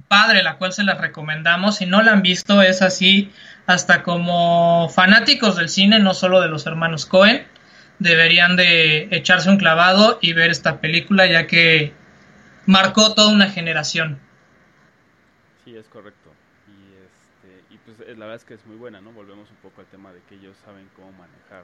padre, 0.07 0.43
la 0.43 0.57
cual 0.57 0.73
se 0.73 0.83
la 0.83 0.93
recomendamos. 0.93 1.77
Si 1.77 1.87
no 1.87 2.03
la 2.03 2.11
han 2.13 2.21
visto, 2.21 2.61
es 2.61 2.83
así, 2.83 3.31
hasta 3.65 4.03
como 4.03 4.89
fanáticos 4.89 5.55
del 5.55 5.69
cine, 5.69 5.99
no 5.99 6.13
solo 6.13 6.41
de 6.41 6.47
los 6.47 6.67
hermanos 6.67 7.07
Cohen 7.07 7.47
deberían 8.01 8.55
de 8.55 9.07
echarse 9.11 9.49
un 9.49 9.57
clavado 9.57 10.17
y 10.21 10.33
ver 10.33 10.49
esta 10.49 10.81
película 10.81 11.27
ya 11.27 11.45
que 11.45 11.93
marcó 12.65 13.13
toda 13.13 13.31
una 13.31 13.47
generación. 13.47 14.19
Sí, 15.63 15.75
es 15.75 15.87
correcto. 15.87 16.31
Y, 16.67 16.95
este, 17.05 17.73
y 17.73 17.77
pues 17.77 17.99
eh, 17.99 18.15
la 18.17 18.25
verdad 18.25 18.37
es 18.37 18.45
que 18.45 18.55
es 18.55 18.65
muy 18.65 18.75
buena, 18.75 19.01
¿no? 19.01 19.11
Volvemos 19.11 19.49
un 19.51 19.57
poco 19.57 19.81
al 19.81 19.87
tema 19.87 20.11
de 20.11 20.21
que 20.27 20.35
ellos 20.35 20.57
saben 20.65 20.89
cómo 20.95 21.11
manejar 21.11 21.63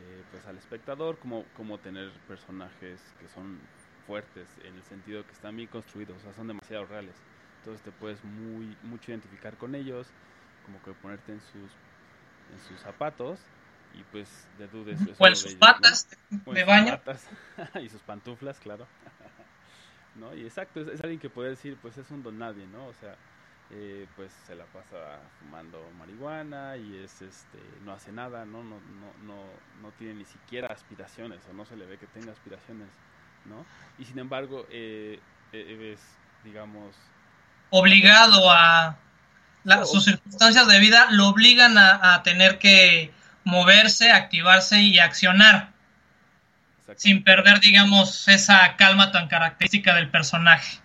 eh, 0.00 0.22
pues 0.30 0.46
al 0.46 0.56
espectador, 0.56 1.18
cómo, 1.18 1.44
cómo 1.54 1.76
tener 1.78 2.10
personajes 2.26 3.00
que 3.20 3.28
son 3.28 3.60
fuertes 4.06 4.48
en 4.64 4.74
el 4.74 4.82
sentido 4.84 5.22
que 5.26 5.32
están 5.32 5.54
bien 5.54 5.68
construidos, 5.68 6.16
o 6.16 6.20
sea, 6.22 6.32
son 6.32 6.48
demasiado 6.48 6.86
reales. 6.86 7.14
Entonces 7.58 7.82
te 7.82 7.90
puedes 7.90 8.24
muy 8.24 8.74
mucho 8.84 9.10
identificar 9.10 9.54
con 9.58 9.74
ellos, 9.74 10.06
como 10.64 10.82
que 10.82 10.92
ponerte 10.92 11.32
en 11.32 11.40
sus 11.40 11.70
en 12.54 12.60
sus 12.66 12.80
zapatos 12.80 13.38
y 13.94 14.02
pues 14.04 14.28
de 14.58 14.68
dudes 14.68 15.00
o 15.18 15.26
en 15.26 15.36
sus 15.36 15.54
patas 15.54 16.08
de 16.30 16.64
baño. 16.64 17.00
y 17.82 17.88
sus 17.88 18.02
pantuflas 18.02 18.58
claro. 18.58 18.86
No 20.14 20.34
y 20.34 20.42
exacto 20.42 20.80
es, 20.80 21.00
alguien 21.00 21.20
que 21.20 21.30
puede 21.30 21.50
decir 21.50 21.78
pues 21.80 21.96
es 21.96 22.10
un 22.10 22.24
don 22.24 22.38
nadie 22.38 22.66
no 22.66 22.86
o 22.86 22.94
sea 22.94 23.14
eh, 23.70 24.08
pues 24.16 24.32
se 24.48 24.56
la 24.56 24.64
pasa 24.64 25.20
fumando 25.38 25.88
marihuana 25.96 26.76
y 26.76 26.96
es 26.96 27.22
este 27.22 27.58
no 27.84 27.92
hace 27.92 28.10
nada 28.10 28.44
no 28.44 28.64
no 28.64 28.80
no 28.80 29.12
no 29.24 29.44
no 29.80 29.92
tiene 29.92 30.14
ni 30.14 30.24
siquiera 30.24 30.68
aspiraciones 30.72 31.40
o 31.48 31.52
no 31.52 31.64
se 31.66 31.76
le 31.76 31.86
ve 31.86 31.98
que 31.98 32.08
tenga 32.08 32.32
aspiraciones 32.32 32.88
no 33.44 33.64
y 33.96 34.06
sin 34.06 34.18
embargo 34.18 34.66
eh, 34.70 35.20
eh 35.52 35.92
es 35.92 36.00
digamos 36.42 36.96
obligado 37.70 38.50
a 38.50 38.98
sus 39.84 40.04
circunstancias 40.04 40.66
de 40.66 40.80
vida 40.80 41.06
lo 41.12 41.28
obligan 41.28 41.78
a 41.78 42.20
tener 42.24 42.58
que 42.58 43.12
moverse, 43.48 44.12
activarse 44.12 44.80
y 44.80 44.98
accionar. 44.98 45.72
Sin 46.96 47.22
perder, 47.22 47.60
digamos, 47.60 48.28
esa 48.28 48.76
calma 48.76 49.12
tan 49.12 49.28
característica 49.28 49.94
del 49.94 50.10
personaje. 50.10 50.78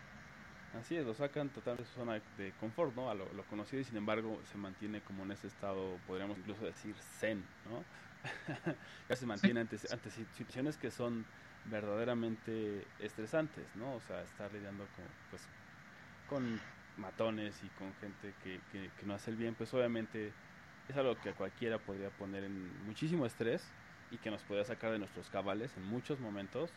Así 0.80 0.98
es, 0.98 1.06
lo 1.06 1.14
sacan 1.14 1.50
totalmente 1.50 1.84
de 1.84 1.90
su 1.94 2.00
zona 2.00 2.22
de 2.38 2.52
confort, 2.60 2.94
¿no? 2.96 3.10
A 3.10 3.14
lo, 3.14 3.28
conocido 3.50 3.82
y 3.82 3.86
sin 3.86 3.96
embargo 3.96 4.42
se 4.52 4.58
mantiene 4.58 5.02
como 5.02 5.24
en 5.24 5.32
ese 5.32 5.48
estado, 5.48 5.98
podríamos 6.08 6.38
incluso 6.38 6.66
decir, 6.66 6.96
zen, 7.20 7.46
¿no? 7.70 7.84
ya 9.10 9.16
se 9.16 9.26
mantiene 9.26 9.62
ante, 9.62 9.78
situaciones 9.78 10.78
que 10.78 10.92
son 10.92 11.26
verdaderamente 11.66 12.86
estresantes, 13.00 13.66
¿no? 13.76 13.94
O 13.94 14.02
sea, 14.02 14.22
estar 14.24 14.52
lidiando 14.52 14.86
con, 14.96 15.06
pues, 15.30 15.48
con 16.28 16.60
matones 16.98 17.56
y 17.64 17.68
con 17.80 17.94
gente 18.02 18.34
que, 18.44 18.60
que, 18.72 18.90
que 19.00 19.06
no 19.06 19.14
hace 19.14 19.32
el 19.32 19.38
bien, 19.38 19.56
pues 19.56 19.74
obviamente 19.74 20.34
es 20.90 20.98
algo 20.98 21.20
que 21.22 21.32
cualquiera 21.32 21.78
podría 21.80 22.10
poner 22.10 22.44
en 22.44 22.86
muchísimo 22.86 23.26
estrés 23.26 23.64
y 24.12 24.18
que 24.18 24.32
nos 24.32 24.42
podría 24.44 24.66
sacar 24.66 24.92
de 24.92 25.00
nuestros 25.00 25.30
cabales 25.30 25.72
en 25.78 25.86
muchos 25.86 26.20
momentos. 26.20 26.72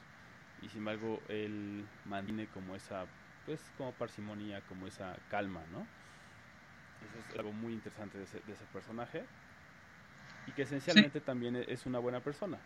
Y 0.62 0.68
sin 0.68 0.78
embargo 0.78 1.20
él 1.28 1.84
mantiene 2.04 2.46
como 2.46 2.75
esa 2.75 3.06
pues 3.44 3.60
como 3.76 3.92
parsimonia 3.92 4.60
como 4.62 4.88
esa 4.88 5.14
calma 5.30 5.62
no 5.70 5.86
eso 7.02 7.18
es 7.28 7.38
algo 7.38 7.52
muy 7.52 7.72
interesante 7.72 8.18
de 8.18 8.25
ese, 8.25 8.40
personaje. 8.72 9.25
Y 10.46 10.52
que 10.52 10.62
esencialmente 10.62 11.20
también 11.20 11.56
es 11.56 11.86
una 11.86 11.98
buena 11.98 12.20
persona. 12.20 12.58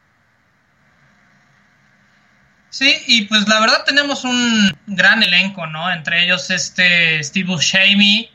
Sí, 2.69 2.95
y 3.07 3.25
pues 3.25 3.49
la 3.49 3.61
verdad 3.61 3.85
tenemos 3.85 4.25
un 4.25 4.71
gran 4.87 5.23
elenco, 5.23 5.67
¿no? 5.67 5.91
Entre 5.91 6.23
ellos 6.23 6.51
este 6.51 7.23
Steve 7.25 7.49
Buscemi, 7.49 8.31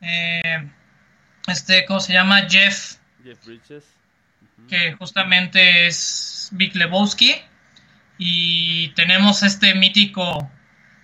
eh, 0.00 0.70
este, 1.46 1.84
¿cómo 1.86 2.00
se 2.00 2.12
llama? 2.12 2.46
Jeff. 2.48 2.96
Jeff 3.24 3.44
Bridges. 3.44 3.84
Que 4.68 4.92
justamente 4.92 5.86
es 5.86 6.50
Vic 6.52 6.74
Lebowski. 6.74 7.34
Y 8.18 8.88
tenemos 8.90 9.42
este 9.42 9.74
mítico 9.74 10.50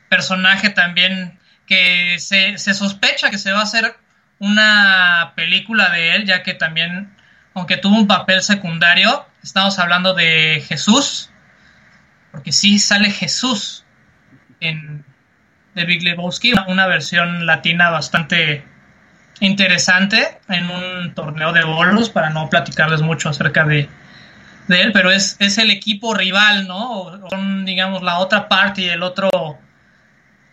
personaje 0.09 0.71
también 0.71 1.39
que 1.67 2.19
se, 2.19 2.59
se 2.59 2.75
sospecha 2.75 3.31
que 3.31 3.39
se 3.39 3.53
va 3.53 3.61
a 3.61 3.65
hacer 3.65 3.97
una 4.39 5.33
película 5.35 5.91
de 5.91 6.15
él, 6.15 6.27
ya 6.27 6.43
que 6.43 6.55
también, 6.55 7.17
aunque 7.55 7.77
tuvo 7.77 7.97
un 7.97 8.07
papel 8.07 8.43
secundario, 8.43 9.27
estamos 9.43 9.79
hablando 9.79 10.15
de 10.15 10.63
Jesús, 10.67 11.31
porque 12.31 12.53
sí 12.53 12.79
sale 12.79 13.11
Jesús 13.11 13.85
en 14.61 15.05
The 15.75 15.85
Big 15.85 16.03
Lebowski, 16.03 16.53
una 16.69 16.87
versión 16.87 17.47
latina 17.47 17.91
bastante 17.91 18.65
interesante 19.41 20.39
en 20.49 20.71
un 20.71 21.15
torneo 21.15 21.53
de 21.53 21.65
bolos 21.65 22.11
para 22.11 22.31
no 22.31 22.49
platicarles 22.49 23.03
mucho 23.03 23.29
acerca 23.29 23.65
de, 23.65 23.89
él, 24.69 24.93
pero 24.93 25.11
es, 25.11 25.37
es 25.39 25.59
el 25.59 25.71
equipo 25.71 26.15
rival, 26.15 26.67
¿no? 26.67 27.29
son, 27.31 27.65
digamos, 27.65 28.03
la 28.03 28.19
otra 28.19 28.49
parte 28.49 28.93
el 28.93 29.03
otro, 29.03 29.31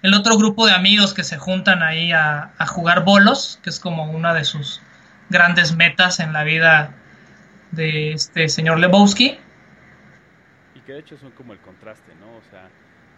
el 0.02 0.14
otro 0.14 0.38
grupo 0.38 0.66
de 0.68 0.74
amigos 0.74 1.14
que 1.14 1.24
se 1.24 1.38
juntan 1.38 1.82
ahí 1.82 2.12
a, 2.12 2.52
jugar 2.68 3.04
bolos, 3.04 3.60
que 3.64 3.70
es 3.70 3.80
como 3.80 4.12
una 4.12 4.34
de 4.34 4.44
sus 4.44 4.82
grandes 5.30 5.76
metas 5.76 6.20
en 6.20 6.34
la 6.34 6.44
vida 6.44 6.94
de 7.72 8.14
este 8.14 8.50
señor 8.50 8.80
Lebowski. 8.80 9.40
Y 10.76 10.80
que 10.82 10.94
de 10.94 11.00
hecho 11.00 11.18
son 11.18 11.32
como 11.32 11.54
el 11.54 11.60
contraste, 11.60 12.14
¿no? 12.20 12.36
O 12.36 12.42
sea, 12.50 12.70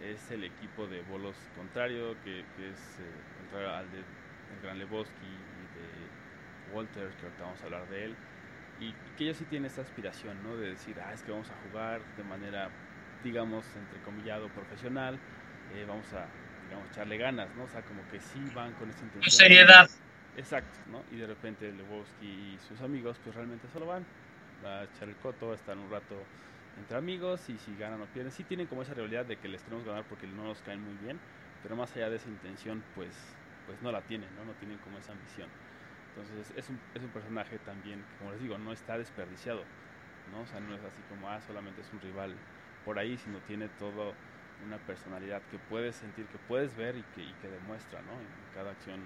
es 0.01 0.31
el 0.31 0.43
equipo 0.43 0.88
de 0.88 1.01
bolos 1.03 1.36
contrario, 1.55 2.15
que, 2.24 2.39
es 2.39 3.00
eh, 3.00 3.67
al 3.67 3.89
de, 3.91 4.03
gran 4.62 4.77
Lebowski 4.79 5.27
Walter, 6.74 7.10
que 7.10 7.25
ahorita 7.25 7.43
vamos 7.43 7.62
a 7.62 7.65
hablar 7.65 7.89
de 7.89 8.05
él 8.05 8.15
y 8.79 8.91
que 9.17 9.24
ellos 9.24 9.38
sí 9.38 9.45
tienen 9.45 9.67
esta 9.67 9.81
aspiración, 9.81 10.41
¿no? 10.43 10.57
De 10.57 10.69
decir, 10.69 10.95
ah, 11.00 11.13
es 11.13 11.22
que 11.22 11.31
vamos 11.31 11.50
a 11.50 11.55
jugar 11.69 12.01
de 12.17 12.24
manera, 12.24 12.69
digamos, 13.24 13.65
entrecomillado, 13.75 14.48
profesional, 14.50 15.17
eh, 15.74 15.86
vamos 15.88 16.12
a, 16.13 16.27
digamos, 16.67 16.89
echarle 16.91 17.17
ganas, 17.17 17.50
¿no? 17.55 17.63
O 17.63 17.69
sea, 17.69 17.81
como 17.84 18.01
que 18.10 18.19
sí 18.19 18.39
van 18.53 18.74
con 18.74 18.89
esa 18.89 19.03
intención. 19.05 19.31
Seriedad. 19.31 19.89
Exacto, 20.38 20.79
¿no? 20.91 21.01
Y 21.15 21.19
de 21.19 21.27
repente 21.27 21.72
Lebowski 21.72 22.25
y 22.25 22.57
sus 22.67 22.81
amigos, 22.81 23.17
pues 23.24 23.36
realmente 23.36 23.67
solo 23.72 23.86
van 23.86 24.03
a 24.65 24.84
echar 24.84 25.07
el 25.07 25.15
coto, 25.15 25.53
están 25.53 25.79
un 25.79 25.89
rato 25.89 26.15
entre 26.77 26.98
amigos 26.98 27.50
y 27.50 27.57
si 27.57 27.74
ganan 27.79 28.01
o 28.01 28.05
pierden, 28.07 28.34
sí 28.34 28.43
tienen 28.43 28.67
como 28.67 28.81
esa 28.81 28.93
realidad 28.93 29.25
de 29.25 29.38
que 29.38 29.48
les 29.48 29.62
queremos 29.63 29.86
ganar 29.86 30.03
porque 30.10 30.27
no 30.27 30.43
nos 30.43 30.62
caen 30.62 30.81
muy 30.81 30.95
bien, 31.05 31.17
pero 31.63 31.77
más 31.77 31.95
allá 31.95 32.10
de 32.10 32.17
esa 32.17 32.27
intención, 32.27 32.84
pues, 32.95 33.15
pues 33.65 33.81
no 33.81 33.93
la 33.93 34.01
tienen, 34.01 34.27
¿no? 34.36 34.43
No 34.43 34.51
tienen 34.60 34.77
como 34.79 34.98
esa 34.98 35.13
ambición. 35.13 35.48
Entonces 36.15 36.53
es 36.55 36.69
un, 36.69 36.79
es 36.95 37.01
un 37.01 37.10
personaje 37.10 37.60
también 37.60 38.01
como 38.19 38.31
les 38.31 38.41
digo, 38.41 38.57
no 38.57 38.72
está 38.72 38.98
desperdiciado, 38.98 39.63
¿no? 40.31 40.41
O 40.41 40.48
sea, 40.48 40.60
no 40.62 40.74
es 40.74 40.81
así 40.81 41.01
como, 41.10 41.29
ah, 41.29 41.39
solamente 41.45 41.81
es 41.81 41.88
un 41.91 42.00
rival 42.01 42.34
por 42.86 42.98
ahí, 42.98 43.17
sino 43.17 43.39
tiene 43.48 43.67
todo 43.79 44.13
una 44.65 44.77
personalidad 44.77 45.41
que 45.51 45.57
puedes 45.69 45.95
sentir, 45.95 46.25
que 46.27 46.38
puedes 46.48 46.75
ver 46.77 46.95
y 46.95 47.03
que, 47.13 47.22
y 47.22 47.34
que 47.41 47.50
demuestra, 47.50 48.00
¿no? 48.01 48.13
En 48.13 48.55
cada 48.55 48.72
acción 48.72 49.01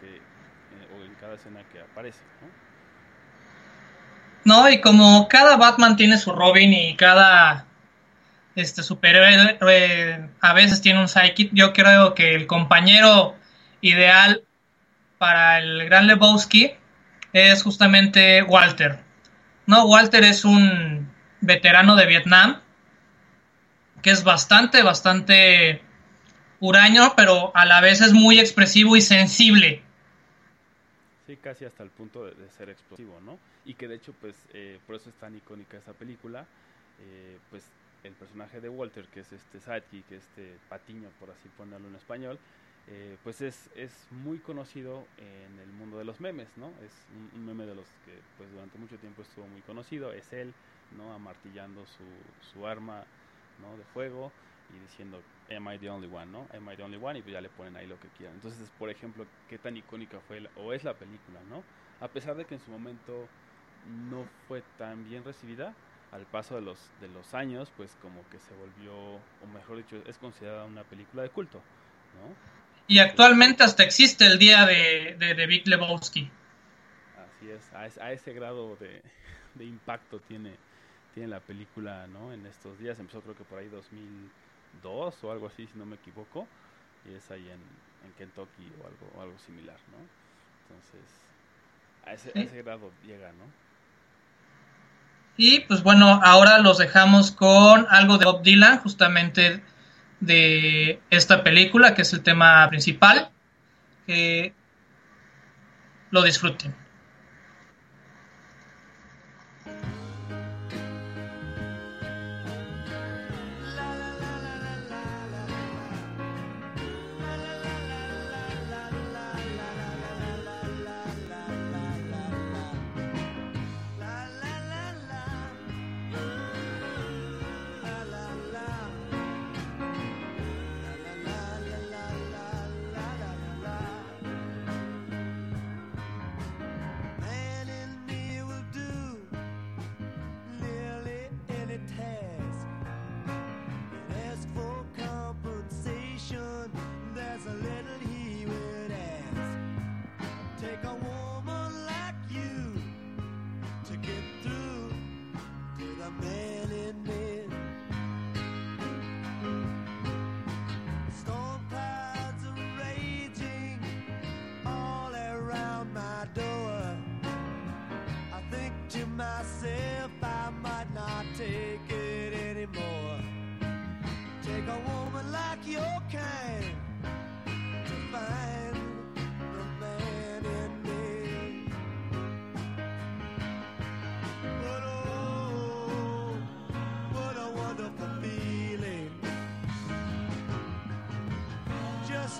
que, 0.00 0.16
eh, 0.16 0.96
o 0.96 1.04
en 1.04 1.14
cada 1.20 1.34
escena 1.34 1.60
que 1.70 1.80
aparece, 1.80 2.22
¿no? 4.44 4.70
Y 4.70 4.80
como 4.80 5.28
cada 5.28 5.56
Batman 5.56 5.96
tiene 5.96 6.16
su 6.16 6.32
Robin 6.32 6.72
y 6.72 6.96
cada 6.96 7.66
este 8.54 8.82
superhéroe 8.82 9.58
eh, 9.68 10.30
a 10.40 10.54
veces 10.54 10.80
tiene 10.80 11.00
un 11.00 11.08
sidekick, 11.08 11.50
yo 11.52 11.72
creo 11.72 12.14
que 12.14 12.34
el 12.34 12.46
compañero 12.46 13.34
ideal 13.80 14.45
para 15.18 15.58
el 15.58 15.84
gran 15.86 16.06
Lebowski 16.06 16.72
es 17.32 17.62
justamente 17.62 18.42
Walter. 18.42 19.00
No, 19.66 19.86
Walter 19.86 20.24
es 20.24 20.44
un 20.44 21.10
veterano 21.40 21.96
de 21.96 22.06
Vietnam 22.06 22.60
que 24.02 24.10
es 24.10 24.24
bastante, 24.24 24.82
bastante 24.82 25.82
huraño, 26.60 27.14
pero 27.16 27.50
a 27.54 27.64
la 27.64 27.80
vez 27.80 28.00
es 28.00 28.12
muy 28.12 28.38
expresivo 28.38 28.96
y 28.96 29.00
sensible. 29.00 29.82
Sí, 31.26 31.36
casi 31.36 31.64
hasta 31.64 31.82
el 31.82 31.90
punto 31.90 32.24
de, 32.24 32.34
ser 32.56 32.70
explosivo, 32.70 33.18
¿no? 33.20 33.38
Y 33.64 33.74
que 33.74 33.88
de 33.88 33.96
hecho, 33.96 34.14
pues, 34.20 34.36
eh, 34.54 34.78
por 34.86 34.94
eso 34.94 35.10
es 35.10 35.16
tan 35.16 35.34
icónica 35.34 35.76
esa 35.76 35.92
película, 35.92 36.46
eh, 37.00 37.38
pues 37.50 37.64
el 38.04 38.12
personaje 38.12 38.60
de 38.60 38.68
Walter, 38.68 39.06
que 39.12 39.20
es 39.20 39.32
este 39.32 39.58
sidekick, 39.60 40.12
este 40.12 40.56
patiño, 40.68 41.08
por 41.18 41.30
así 41.30 41.48
ponerlo 41.56 41.88
en 41.88 41.96
español, 41.96 42.38
eh, 42.88 43.16
pues 43.24 43.40
es, 43.40 43.68
es 43.74 44.06
muy 44.10 44.38
conocido 44.38 45.06
en 45.18 45.58
el 45.58 45.68
mundo 45.72 45.98
de 45.98 46.04
los 46.04 46.20
memes, 46.20 46.48
¿no? 46.56 46.68
Es 46.84 46.92
un, 47.34 47.44
meme 47.44 47.66
de 47.66 47.74
los 47.74 47.86
que 48.04 48.12
pues 48.36 48.50
durante 48.52 48.78
mucho 48.78 48.96
tiempo 48.98 49.22
estuvo 49.22 49.46
muy 49.48 49.60
conocido, 49.62 50.12
es 50.12 50.32
él, 50.32 50.54
¿no? 50.96 51.12
Amartillando 51.12 51.84
su, 51.86 52.04
su 52.52 52.66
arma, 52.66 53.04
¿no? 53.60 53.76
De 53.76 53.84
fuego 53.84 54.30
y 54.74 54.78
diciendo, 54.80 55.20
am 55.54 55.68
I 55.72 55.78
the 55.78 55.90
only 55.90 56.08
one, 56.12 56.26
¿no? 56.26 56.46
Am 56.54 56.70
I 56.70 56.76
the 56.76 56.82
only 56.82 56.98
one? 57.00 57.18
Y 57.18 57.22
pues 57.22 57.32
ya 57.32 57.40
le 57.40 57.48
ponen 57.48 57.76
ahí 57.76 57.86
lo 57.86 57.98
que 57.98 58.08
quieran. 58.08 58.36
Entonces, 58.36 58.70
por 58.78 58.90
ejemplo, 58.90 59.26
qué 59.48 59.58
tan 59.58 59.76
icónica 59.76 60.20
fue 60.20 60.48
o 60.56 60.72
es 60.72 60.84
la 60.84 60.94
película, 60.94 61.40
¿no? 61.50 61.62
A 62.00 62.08
pesar 62.08 62.36
de 62.36 62.44
que 62.44 62.54
en 62.54 62.60
su 62.60 62.70
momento 62.70 63.26
no 64.10 64.26
fue 64.46 64.62
tan 64.78 65.04
bien 65.08 65.24
recibida, 65.24 65.74
al 66.12 66.24
paso 66.26 66.54
de 66.54 66.60
los, 66.60 66.78
de 67.00 67.08
los 67.08 67.34
años, 67.34 67.72
pues 67.76 67.96
como 68.00 68.22
que 68.30 68.38
se 68.38 68.54
volvió, 68.54 68.94
o 68.94 69.46
mejor 69.52 69.78
dicho, 69.78 69.96
es 70.06 70.18
considerada 70.18 70.64
una 70.64 70.84
película 70.84 71.22
de 71.22 71.30
culto, 71.30 71.58
¿no? 71.58 72.55
Y 72.88 73.00
actualmente 73.00 73.64
hasta 73.64 73.82
existe 73.82 74.26
el 74.26 74.38
día 74.38 74.64
de, 74.64 75.16
de, 75.18 75.46
Big 75.46 75.66
Lebowski. 75.66 76.30
Así 77.18 77.50
es, 77.50 77.98
a, 78.00 78.12
ese 78.12 78.32
grado 78.32 78.76
de, 78.76 79.64
impacto 79.64 80.20
tiene, 80.20 80.54
tiene 81.14 81.28
la 81.28 81.40
película 81.40 82.06
¿no? 82.06 82.32
en 82.32 82.46
estos 82.46 82.78
días. 82.78 82.98
Empezó 83.00 83.20
creo 83.22 83.36
que 83.36 83.44
por 83.44 83.58
ahí 83.58 83.68
2002 83.68 85.24
o 85.24 85.32
algo 85.32 85.48
así, 85.48 85.66
si 85.66 85.78
no 85.78 85.84
me 85.84 85.96
equivoco. 85.96 86.46
Y 87.10 87.14
es 87.14 87.30
ahí 87.30 87.48
en, 87.50 87.86
Kentucky 88.16 88.70
o 88.80 88.86
algo, 88.86 89.20
algo 89.20 89.38
similar, 89.40 89.76
¿no? 89.90 89.98
Entonces, 90.62 91.10
a 92.04 92.12
ese, 92.12 92.30
a 92.38 92.40
ese 92.40 92.62
grado 92.62 92.92
llega, 93.04 93.32
¿no? 93.32 93.44
Y 95.36 95.60
pues 95.60 95.82
bueno, 95.82 96.20
ahora 96.22 96.58
los 96.58 96.78
dejamos 96.78 97.32
con 97.32 97.86
algo 97.90 98.18
de 98.18 98.26
Bob 98.26 98.42
Dylan, 98.42 98.78
justamente 98.78 99.60
de 100.20 101.00
esta 101.10 101.42
película, 101.42 101.94
que 101.94 102.02
es 102.02 102.12
el 102.12 102.22
tema 102.22 102.68
principal. 102.68 103.30
Que 104.06 104.52
lo 106.10 106.22
disfruten. 106.22 106.85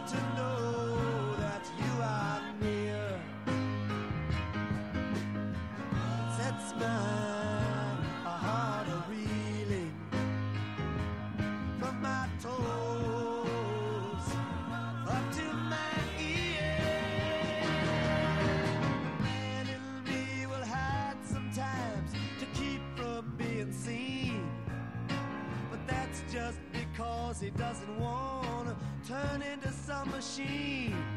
to 0.01 0.17
know 0.37 1.35
that 1.39 1.65
you 1.79 2.03
are 2.03 2.43
near. 2.61 3.21
Sets 6.37 6.75
my 6.79 8.29
heart 8.29 8.89
a 8.89 9.11
reeling 9.11 9.95
from 11.79 12.03
my 12.03 12.29
toes 12.43 14.29
up 15.09 15.33
to 15.33 15.45
my 15.73 15.99
ears. 16.21 17.69
Man 19.23 19.67
in 19.69 20.05
me 20.05 20.47
will 20.47 20.65
hide 20.65 21.17
sometimes 21.25 22.13
to 22.39 22.47
keep 22.55 22.83
from 22.97 23.35
being 23.39 23.73
seen, 23.73 24.47
but 25.71 25.81
that's 25.87 26.21
just 26.31 26.59
because 26.73 27.41
he 27.41 27.51
doesn't 27.51 27.99
want 27.99 28.26
turn 29.07 29.41
into 29.43 29.71
some 29.71 30.11
machine. 30.11 31.16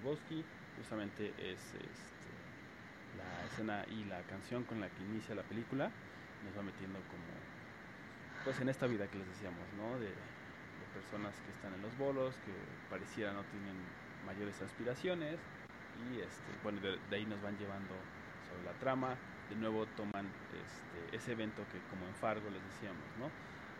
Lebowski, 0.00 0.44
justamente 0.76 1.28
es 1.38 1.60
este, 1.74 2.30
la 3.16 3.46
escena 3.46 3.84
y 3.90 4.04
la 4.04 4.22
canción 4.22 4.64
con 4.64 4.80
la 4.80 4.88
que 4.88 5.02
inicia 5.02 5.34
la 5.34 5.42
película, 5.42 5.90
nos 6.44 6.56
va 6.56 6.62
metiendo 6.62 6.98
como, 6.98 7.28
pues 8.44 8.60
en 8.60 8.68
esta 8.68 8.86
vida 8.86 9.06
que 9.08 9.18
les 9.18 9.28
decíamos, 9.28 9.66
¿no? 9.76 9.98
De, 9.98 10.12
personas 10.90 11.32
que 11.46 11.52
están 11.52 11.72
en 11.72 11.82
los 11.82 11.96
bolos, 11.98 12.34
que 12.44 12.52
pareciera 12.90 13.32
no 13.32 13.44
tienen 13.44 13.76
mayores 14.26 14.60
aspiraciones, 14.60 15.38
y 16.10 16.18
este, 16.18 16.50
bueno, 16.64 16.80
de, 16.80 16.98
ahí 17.14 17.24
nos 17.26 17.40
van 17.42 17.56
llevando 17.58 17.94
sobre 18.48 18.64
la 18.64 18.72
trama, 18.80 19.14
de 19.48 19.54
nuevo 19.54 19.86
toman 19.94 20.26
este, 20.50 21.16
ese 21.16 21.30
evento 21.30 21.62
que 21.70 21.78
como 21.90 22.08
en 22.08 22.14
Fargo 22.16 22.50
les 22.50 22.60
decíamos, 22.74 23.06
¿no? 23.20 23.30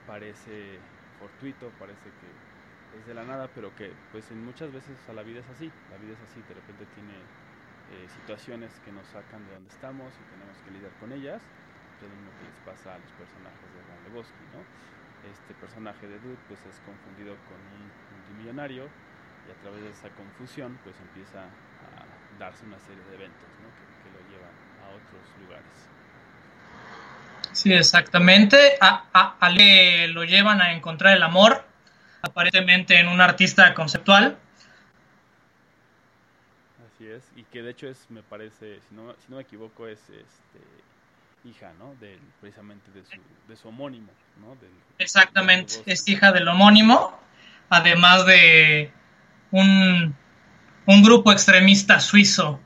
Parece 0.06 0.78
fortuito, 1.18 1.72
parece 1.80 2.04
que 2.04 2.30
es 2.98 3.06
de 3.06 3.14
la 3.14 3.24
nada, 3.24 3.48
pero 3.54 3.74
que 3.76 3.92
pues 4.12 4.30
en 4.30 4.44
muchas 4.44 4.72
veces 4.72 4.96
a 5.08 5.12
la 5.12 5.22
vida 5.22 5.40
es 5.40 5.48
así, 5.48 5.70
la 5.90 5.96
vida 5.98 6.14
es 6.14 6.22
así, 6.30 6.42
de 6.48 6.54
repente 6.54 6.86
tiene 6.94 7.14
eh, 7.14 8.08
situaciones 8.08 8.72
que 8.84 8.92
nos 8.92 9.06
sacan 9.08 9.46
de 9.46 9.54
donde 9.54 9.70
estamos 9.70 10.12
y 10.14 10.24
tenemos 10.30 10.56
que 10.64 10.70
lidiar 10.70 10.92
con 11.00 11.12
ellas, 11.12 11.42
es 12.00 12.08
lo 12.08 12.32
que 12.40 12.44
les 12.48 12.58
pasa 12.64 12.94
a 12.94 12.98
los 12.98 13.12
personajes 13.12 13.68
de 13.76 13.80
Ron 13.84 14.00
Lebowski, 14.08 14.44
¿no? 14.56 14.64
Este 15.28 15.52
personaje 15.60 16.08
de 16.08 16.18
Dude 16.18 16.40
pues 16.48 16.60
es 16.64 16.80
confundido 16.80 17.36
con 17.44 17.60
un 17.60 17.92
multimillonario 18.16 18.88
y 18.88 19.50
a 19.52 19.56
través 19.60 19.82
de 19.84 19.90
esa 19.90 20.08
confusión 20.16 20.78
pues 20.82 20.96
empieza 21.00 21.44
a 21.44 22.38
darse 22.38 22.64
una 22.64 22.80
serie 22.80 23.04
de 23.04 23.14
eventos 23.20 23.48
¿no? 23.60 23.68
que, 23.76 23.84
que 24.00 24.08
lo 24.16 24.20
llevan 24.32 24.54
a 24.80 24.88
otros 24.96 25.20
lugares. 25.44 25.90
Sí, 27.52 27.72
exactamente. 27.72 28.78
A, 28.80 29.04
a, 29.12 29.36
a, 29.38 29.50
lo 29.50 30.24
llevan 30.24 30.62
a 30.62 30.72
encontrar 30.72 31.16
el 31.16 31.22
amor 31.22 31.69
aparentemente 32.22 32.98
en 32.98 33.08
un 33.08 33.20
artista 33.20 33.74
conceptual. 33.74 34.38
Así 36.86 37.06
es, 37.06 37.22
y 37.36 37.44
que 37.44 37.62
de 37.62 37.70
hecho 37.70 37.88
es, 37.88 38.06
me 38.10 38.22
parece, 38.22 38.80
si 38.88 38.94
no, 38.94 39.12
si 39.14 39.30
no 39.30 39.36
me 39.36 39.42
equivoco, 39.42 39.86
es 39.86 40.00
este, 40.00 40.60
hija, 41.44 41.72
¿no? 41.78 41.94
Del, 41.96 42.18
precisamente 42.40 42.90
de 42.90 43.04
su, 43.04 43.20
de 43.48 43.56
su 43.56 43.68
homónimo, 43.68 44.12
¿no? 44.40 44.56
Del, 44.56 44.70
Exactamente, 44.98 45.82
es 45.86 46.06
hija 46.08 46.32
del 46.32 46.48
homónimo, 46.48 47.18
además 47.70 48.26
de 48.26 48.92
un, 49.50 50.14
un 50.86 51.02
grupo 51.02 51.32
extremista 51.32 52.00
suizo. 52.00 52.60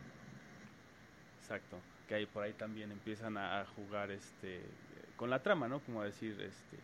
Exacto, 1.41 1.79
que 2.09 2.17
ahí 2.17 2.27
por 2.27 2.43
ahí 2.43 2.53
también 2.55 2.91
empiezan 2.91 3.37
a, 3.37 3.61
a 3.61 3.67
jugar 3.67 4.11
este 4.11 4.63
con 5.17 5.31
la 5.31 5.43
trama, 5.43 5.69
¿no? 5.69 5.81
Como 5.81 6.03
decir, 6.03 6.33
este, 6.41 6.79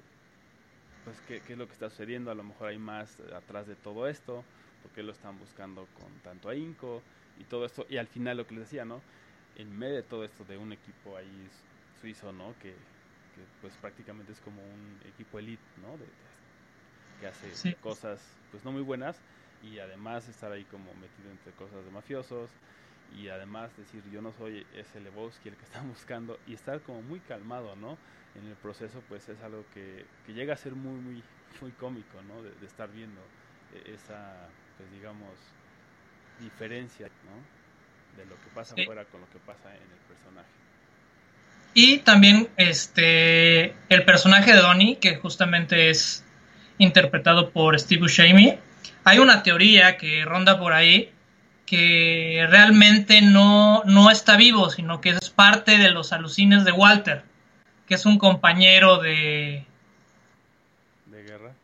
pues 1.04 1.20
¿qué, 1.26 1.40
qué, 1.40 1.52
es 1.54 1.58
lo 1.58 1.66
que 1.66 1.72
está 1.72 1.90
sucediendo, 1.90 2.30
a 2.30 2.34
lo 2.34 2.42
mejor 2.42 2.68
hay 2.68 2.78
más 2.78 3.18
atrás 3.34 3.66
de 3.66 3.76
todo 3.76 4.08
esto, 4.08 4.44
porque 4.82 5.02
lo 5.02 5.12
están 5.12 5.38
buscando 5.38 5.86
con 5.94 6.12
tanto 6.22 6.48
ahínco 6.48 7.02
y 7.38 7.44
todo 7.44 7.64
esto, 7.64 7.86
y 7.88 7.96
al 7.96 8.06
final 8.06 8.36
lo 8.36 8.46
que 8.46 8.54
les 8.54 8.64
decía, 8.64 8.84
¿no? 8.84 9.00
En 9.56 9.76
medio 9.76 9.96
de 9.96 10.02
todo 10.02 10.24
esto 10.24 10.44
de 10.44 10.56
un 10.56 10.72
equipo 10.72 11.16
ahí 11.16 11.48
suizo, 12.00 12.32
¿no? 12.32 12.54
Que, 12.60 12.70
que 12.70 13.42
pues 13.60 13.74
prácticamente 13.80 14.32
es 14.32 14.40
como 14.40 14.62
un 14.62 15.00
equipo 15.06 15.38
elite, 15.38 15.62
¿no? 15.82 15.92
De, 15.92 16.04
de, 16.04 16.30
que 17.20 17.26
hace 17.26 17.54
sí. 17.54 17.74
cosas 17.74 18.20
pues 18.50 18.64
no 18.64 18.72
muy 18.72 18.82
buenas 18.82 19.16
y 19.62 19.78
además 19.78 20.26
estar 20.28 20.50
ahí 20.50 20.64
como 20.64 20.92
metido 20.94 21.30
entre 21.30 21.52
cosas 21.52 21.84
de 21.84 21.90
mafiosos 21.90 22.48
y 23.16 23.28
además 23.28 23.70
decir 23.76 24.02
yo 24.12 24.22
no 24.22 24.32
soy 24.38 24.66
ese 24.74 25.00
Lebowski 25.00 25.48
el 25.48 25.56
que 25.56 25.64
están 25.64 25.88
buscando 25.94 26.38
y 26.46 26.54
estar 26.54 26.80
como 26.80 27.02
muy 27.02 27.20
calmado, 27.20 27.76
¿no? 27.76 27.98
en 28.34 28.46
el 28.46 28.56
proceso 28.56 29.02
pues 29.08 29.28
es 29.28 29.40
algo 29.42 29.64
que, 29.74 30.04
que 30.26 30.32
llega 30.32 30.54
a 30.54 30.56
ser 30.56 30.72
muy 30.72 31.00
muy 31.00 31.22
muy 31.60 31.72
cómico 31.72 32.22
no 32.28 32.42
de, 32.42 32.50
de 32.60 32.66
estar 32.66 32.90
viendo 32.90 33.20
esa 33.86 34.48
pues 34.76 34.90
digamos 34.92 35.34
diferencia 36.40 37.06
no 37.06 38.20
de 38.20 38.28
lo 38.28 38.36
que 38.36 38.48
pasa 38.54 38.74
sí. 38.74 38.82
afuera 38.82 39.04
con 39.06 39.20
lo 39.20 39.28
que 39.30 39.38
pasa 39.38 39.70
en 39.70 39.82
el 39.82 39.98
personaje 40.08 40.48
y 41.74 41.98
también 41.98 42.48
este 42.56 43.74
el 43.88 44.04
personaje 44.04 44.52
de 44.52 44.58
Donnie 44.58 44.96
que 44.96 45.16
justamente 45.16 45.90
es 45.90 46.24
interpretado 46.78 47.50
por 47.50 47.78
Steve 47.78 48.02
Buscemi 48.02 48.58
hay 49.04 49.18
una 49.18 49.42
teoría 49.42 49.96
que 49.96 50.24
ronda 50.24 50.58
por 50.58 50.72
ahí 50.72 51.12
que 51.70 52.48
realmente 52.50 53.22
no, 53.22 53.84
no 53.84 54.10
está 54.10 54.36
vivo, 54.36 54.70
sino 54.70 55.00
que 55.00 55.10
es 55.10 55.30
parte 55.30 55.78
de 55.78 55.92
los 55.92 56.12
alucines 56.12 56.64
de 56.64 56.72
Walter 56.72 57.22
que 57.90 57.96
es 57.96 58.06
un 58.06 58.18
compañero 58.18 58.98
de... 58.98 59.66
De 61.06 61.22
guerra. 61.24 61.54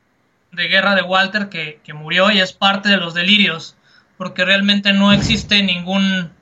De 0.50 0.66
guerra 0.66 0.94
de 0.96 1.02
Walter 1.02 1.48
que, 1.48 1.80
que 1.84 1.94
murió 1.94 2.32
y 2.32 2.40
es 2.40 2.52
parte 2.52 2.88
de 2.88 2.96
los 2.96 3.14
delirios, 3.14 3.76
porque 4.18 4.44
realmente 4.44 4.92
no 4.92 5.12
existe 5.12 5.62
ningún 5.62 6.32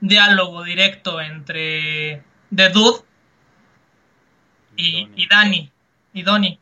diálogo 0.00 0.62
directo 0.62 1.22
entre 1.22 2.22
The 2.54 2.68
Dude 2.68 2.98
y, 4.76 5.08
y 5.16 5.26
Danny 5.26 5.72
y 6.12 6.22
Donnie. 6.22 6.58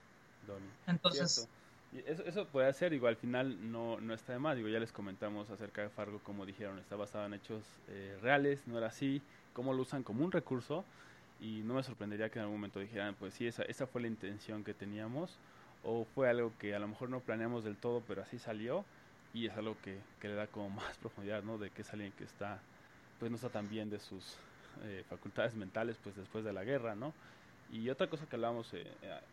Donnie. 0.46 0.70
Entonces... 0.86 1.48
Eso, 2.06 2.22
eso, 2.24 2.46
puede 2.46 2.72
ser, 2.72 2.92
digo, 2.92 3.06
al 3.06 3.16
final 3.16 3.72
no, 3.72 4.00
no 4.00 4.14
está 4.14 4.32
de 4.32 4.38
más, 4.38 4.56
digo, 4.56 4.68
ya 4.68 4.78
les 4.78 4.92
comentamos 4.92 5.50
acerca 5.50 5.82
de 5.82 5.88
Fargo, 5.88 6.18
como 6.20 6.44
dijeron, 6.44 6.78
está 6.78 6.96
basado 6.96 7.26
en 7.26 7.34
hechos 7.34 7.62
eh, 7.88 8.16
reales, 8.20 8.66
no 8.66 8.78
era 8.78 8.88
así, 8.88 9.22
cómo 9.52 9.72
lo 9.72 9.82
usan 9.82 10.02
como 10.02 10.24
un 10.24 10.30
recurso, 10.30 10.84
y 11.40 11.62
no 11.62 11.74
me 11.74 11.82
sorprendería 11.82 12.28
que 12.28 12.38
en 12.38 12.44
algún 12.44 12.58
momento 12.58 12.80
dijeran, 12.80 13.14
pues 13.14 13.34
sí, 13.34 13.46
esa, 13.46 13.62
esa 13.62 13.86
fue 13.86 14.02
la 14.02 14.08
intención 14.08 14.64
que 14.64 14.74
teníamos, 14.74 15.38
o 15.82 16.04
fue 16.14 16.28
algo 16.28 16.52
que 16.58 16.74
a 16.74 16.78
lo 16.78 16.88
mejor 16.88 17.08
no 17.08 17.20
planeamos 17.20 17.64
del 17.64 17.76
todo, 17.76 18.02
pero 18.06 18.22
así 18.22 18.38
salió, 18.38 18.84
y 19.32 19.46
es 19.46 19.56
algo 19.56 19.76
que, 19.82 19.98
que 20.20 20.28
le 20.28 20.34
da 20.34 20.46
como 20.46 20.70
más 20.70 20.96
profundidad, 20.98 21.42
¿no? 21.42 21.58
De 21.58 21.70
que 21.70 21.82
es 21.82 21.92
alguien 21.92 22.12
que 22.12 22.24
está, 22.24 22.60
pues 23.18 23.30
no 23.30 23.36
está 23.36 23.48
tan 23.48 23.68
bien 23.68 23.90
de 23.90 23.98
sus 23.98 24.36
eh, 24.82 25.04
facultades 25.08 25.54
mentales, 25.54 25.96
pues 26.02 26.16
después 26.16 26.44
de 26.44 26.52
la 26.52 26.64
guerra, 26.64 26.94
¿no? 26.94 27.12
Y 27.70 27.90
otra 27.90 28.06
cosa 28.06 28.26
que 28.26 28.36
hablábamos 28.36 28.72
eh, 28.72 28.86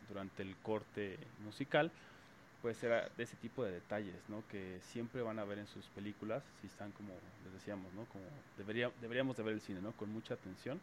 durante 0.09 0.43
el 0.43 0.55
corte 0.57 1.17
musical, 1.43 1.91
pues 2.65 2.81
era 2.81 3.07
de 3.15 3.23
ese 3.23 3.35
tipo 3.35 3.63
de 3.63 3.73
detalles, 3.73 4.15
¿no? 4.27 4.43
Que 4.49 4.79
siempre 4.81 5.21
van 5.21 5.37
a 5.37 5.43
ver 5.43 5.59
en 5.59 5.67
sus 5.67 5.85
películas, 5.89 6.41
si 6.61 6.65
están 6.65 6.91
como, 6.93 7.13
les 7.43 7.53
decíamos, 7.53 7.93
¿no? 7.93 8.05
Como 8.05 8.23
debería, 8.57 8.91
deberíamos 9.01 9.37
de 9.37 9.43
ver 9.43 9.53
el 9.53 9.61
cine, 9.61 9.81
¿no? 9.81 9.91
Con 9.91 10.11
mucha 10.11 10.33
atención 10.33 10.79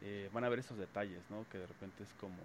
eh, 0.00 0.28
van 0.32 0.42
a 0.42 0.48
ver 0.48 0.58
esos 0.58 0.76
detalles, 0.76 1.20
¿no? 1.30 1.46
Que 1.48 1.58
de 1.58 1.68
repente 1.68 2.02
es 2.02 2.08
como 2.14 2.42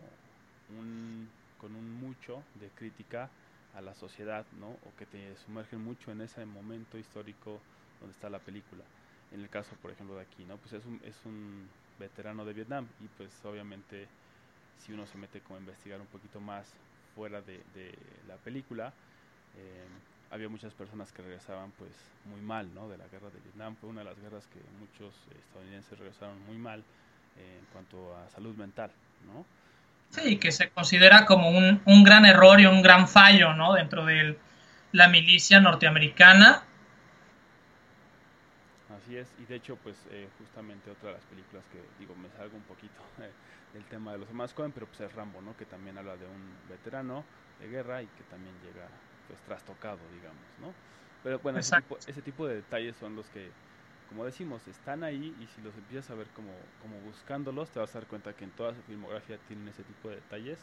un, 0.77 1.27
con 1.59 1.73
un 1.73 1.91
mucho 1.91 2.43
de 2.61 2.69
crítica 2.69 3.31
a 3.73 3.81
la 3.81 3.95
sociedad, 3.95 4.45
¿no? 4.59 4.67
O 4.67 4.95
que 4.95 5.07
te 5.07 5.35
sumergen 5.37 5.83
mucho 5.83 6.11
en 6.11 6.21
ese 6.21 6.45
momento 6.45 6.99
histórico 6.99 7.59
donde 7.99 8.13
está 8.13 8.29
la 8.29 8.37
película. 8.37 8.83
En 9.31 9.41
el 9.41 9.49
caso, 9.49 9.75
por 9.81 9.89
ejemplo, 9.89 10.15
de 10.17 10.21
aquí, 10.21 10.45
¿no? 10.45 10.57
Pues 10.57 10.73
es 10.73 10.85
un, 10.85 11.01
es 11.03 11.15
un 11.25 11.67
veterano 11.97 12.45
de 12.45 12.53
Vietnam 12.53 12.85
y 13.03 13.07
pues 13.17 13.43
obviamente 13.43 14.07
si 14.77 14.93
uno 14.93 15.07
se 15.07 15.17
mete 15.17 15.41
como 15.41 15.55
a 15.55 15.61
investigar 15.61 15.99
un 15.99 16.05
poquito 16.05 16.39
más 16.39 16.71
fuera 17.17 17.41
de, 17.41 17.57
de 17.73 17.91
la 18.27 18.35
película, 18.35 18.93
eh, 19.57 19.87
había 20.29 20.49
muchas 20.49 20.71
personas 20.73 21.11
que 21.11 21.23
regresaban 21.23 21.71
pues 21.71 21.89
muy 22.25 22.39
mal, 22.41 22.71
¿no? 22.75 22.87
De 22.87 22.97
la 22.97 23.07
guerra 23.07 23.29
de 23.31 23.39
Vietnam, 23.39 23.75
fue 23.81 23.89
una 23.89 24.01
de 24.01 24.05
las 24.05 24.19
guerras 24.21 24.43
que 24.53 24.59
muchos 24.79 25.15
estadounidenses 25.47 25.97
regresaron 25.97 26.37
muy 26.45 26.57
mal, 26.57 26.83
en 27.37 27.65
cuanto 27.73 28.15
a 28.17 28.29
salud 28.29 28.55
mental, 28.55 28.91
¿no? 29.25 29.45
Sí, 30.11 30.37
que 30.37 30.51
se 30.51 30.69
considera 30.69 31.25
como 31.25 31.49
un, 31.49 31.81
un 31.85 32.03
gran 32.03 32.25
error 32.25 32.59
y 32.59 32.65
un 32.65 32.81
gran 32.81 33.07
fallo, 33.07 33.53
¿no? 33.53 33.73
Dentro 33.73 34.05
de 34.05 34.37
la 34.91 35.07
milicia 35.07 35.59
norteamericana. 35.59 36.63
Así 38.97 39.15
es, 39.15 39.27
y 39.37 39.45
de 39.45 39.55
hecho, 39.55 39.77
pues 39.77 39.95
eh, 40.09 40.27
justamente 40.37 40.89
otra 40.89 41.09
de 41.09 41.15
las 41.15 41.25
películas 41.25 41.63
que, 41.67 41.81
digo, 41.99 42.15
me 42.15 42.29
salgo 42.31 42.57
un 42.57 42.63
poquito 42.63 43.01
eh, 43.21 43.31
del 43.73 43.85
tema 43.85 44.11
de 44.11 44.17
los 44.17 44.27
demás 44.27 44.53
Cohen, 44.53 44.71
pero 44.71 44.87
pues 44.87 45.01
es 45.01 45.13
Rambo, 45.13 45.41
¿no? 45.41 45.55
Que 45.55 45.65
también 45.65 45.97
habla 45.97 46.17
de 46.17 46.27
un 46.27 46.57
veterano 46.67 47.25
de 47.59 47.67
guerra 47.67 48.01
y 48.01 48.07
que 48.07 48.23
también 48.23 48.59
llega, 48.59 48.89
pues, 49.27 49.39
trastocado, 49.41 50.09
digamos, 50.09 50.47
¿no? 50.57 50.73
Pero 51.21 51.39
bueno, 51.39 51.59
ese 51.59 51.75
tipo, 51.75 51.97
ese 52.07 52.21
tipo 52.21 52.47
de 52.47 52.55
detalles 52.55 52.95
son 52.95 53.15
los 53.15 53.29
que 53.29 53.51
como 54.07 54.23
decimos, 54.23 54.67
están 54.67 55.03
ahí 55.03 55.35
y 55.37 55.47
si 55.47 55.61
los 55.61 55.75
empiezas 55.75 56.09
a 56.09 56.15
ver 56.15 56.29
como, 56.31 56.53
como 56.79 57.01
buscándolos, 57.01 57.69
te 57.71 57.79
vas 57.79 57.93
a 57.93 57.99
dar 57.99 58.07
cuenta 58.07 58.33
que 58.33 58.45
en 58.45 58.51
toda 58.51 58.73
su 58.73 58.81
filmografía 58.83 59.37
tienen 59.37 59.67
ese 59.67 59.83
tipo 59.83 60.09
de 60.09 60.15
detalles 60.15 60.59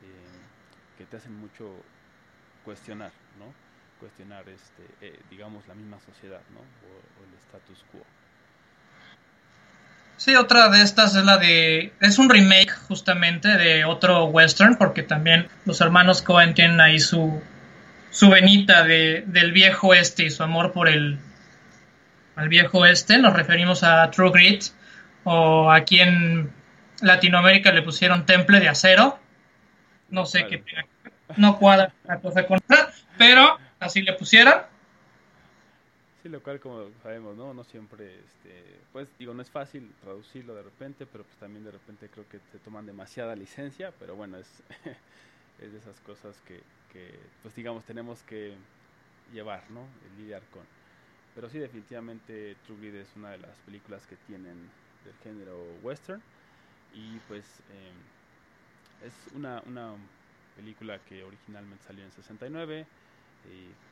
eh, 0.00 0.48
que 0.96 1.06
te 1.06 1.18
hacen 1.18 1.34
mucho 1.34 1.84
cuestionar, 2.62 3.12
¿no? 3.38 3.54
Cuestionar, 4.00 4.44
este, 4.48 4.82
eh, 5.02 5.20
digamos, 5.30 5.66
la 5.68 5.74
misma 5.74 5.98
sociedad, 6.00 6.40
¿no? 6.52 6.60
O, 6.60 6.62
o, 6.62 7.24
el 7.26 7.38
status 7.38 7.84
quo. 7.92 8.00
Sí, 10.16 10.34
otra 10.34 10.68
de 10.68 10.82
estas 10.82 11.14
es 11.14 11.24
la 11.24 11.38
de... 11.38 11.92
Es 12.00 12.18
un 12.18 12.28
remake 12.28 12.70
justamente 12.88 13.48
de 13.48 13.84
otro 13.84 14.24
western, 14.24 14.76
porque 14.76 15.02
también 15.02 15.48
los 15.64 15.80
hermanos 15.80 16.22
Cohen 16.22 16.54
tienen 16.54 16.80
ahí 16.80 16.98
su, 16.98 17.42
su 18.10 18.28
venita 18.30 18.84
de, 18.84 19.24
del 19.26 19.52
viejo 19.52 19.94
este 19.94 20.24
y 20.24 20.30
su 20.30 20.42
amor 20.42 20.72
por 20.72 20.88
el, 20.88 21.18
al 22.36 22.48
viejo 22.48 22.86
este, 22.86 23.18
nos 23.18 23.34
referimos 23.34 23.82
a 23.82 24.10
True 24.10 24.30
Grit, 24.30 24.64
o 25.24 25.70
aquí 25.70 26.00
en 26.00 26.50
Latinoamérica 27.02 27.72
le 27.72 27.82
pusieron 27.82 28.26
Temple 28.26 28.60
de 28.60 28.68
Acero. 28.68 29.18
No 30.08 30.26
sé 30.26 30.42
vale. 30.42 30.62
qué 30.64 30.84
no 31.36 31.58
cuadra 31.58 31.92
la 32.04 32.18
cosa 32.18 32.46
con 32.46 32.58
pero 33.16 33.58
así 33.80 34.02
le 34.02 34.12
pusieron. 34.12 34.62
Sí, 36.22 36.28
lo 36.28 36.42
cual 36.42 36.60
como 36.60 36.90
sabemos, 37.02 37.34
¿no? 37.36 37.54
No 37.54 37.64
siempre, 37.64 38.20
este, 38.20 38.62
pues 38.92 39.08
digo, 39.18 39.32
no 39.32 39.40
es 39.40 39.50
fácil 39.50 39.90
traducirlo 40.02 40.54
de 40.54 40.62
repente, 40.62 41.06
pero 41.06 41.24
pues 41.24 41.36
también 41.38 41.64
de 41.64 41.70
repente 41.70 42.08
creo 42.10 42.28
que 42.28 42.38
te 42.38 42.58
toman 42.58 42.84
demasiada 42.84 43.34
licencia, 43.34 43.92
pero 43.98 44.14
bueno, 44.16 44.36
es, 44.36 44.62
es 45.60 45.72
de 45.72 45.78
esas 45.78 45.98
cosas 46.00 46.36
que, 46.46 46.60
que, 46.92 47.18
pues 47.42 47.54
digamos, 47.54 47.84
tenemos 47.84 48.22
que 48.24 48.54
llevar, 49.32 49.62
¿no? 49.70 49.86
lidiar 50.18 50.42
con. 50.52 50.62
Pero 51.34 51.48
sí, 51.48 51.58
definitivamente 51.58 52.56
True 52.66 52.78
Grit 52.80 52.94
es 52.96 53.08
una 53.16 53.30
de 53.30 53.38
las 53.38 53.56
películas 53.64 54.06
que 54.06 54.16
tienen 54.26 54.68
del 55.04 55.14
género 55.22 55.56
western 55.82 56.20
y 56.92 57.18
pues 57.28 57.44
eh, 57.70 59.06
es 59.06 59.34
una, 59.34 59.62
una 59.66 59.94
película 60.56 60.98
que 61.08 61.24
originalmente 61.24 61.84
salió 61.86 62.04
en 62.04 62.12
69 62.12 62.84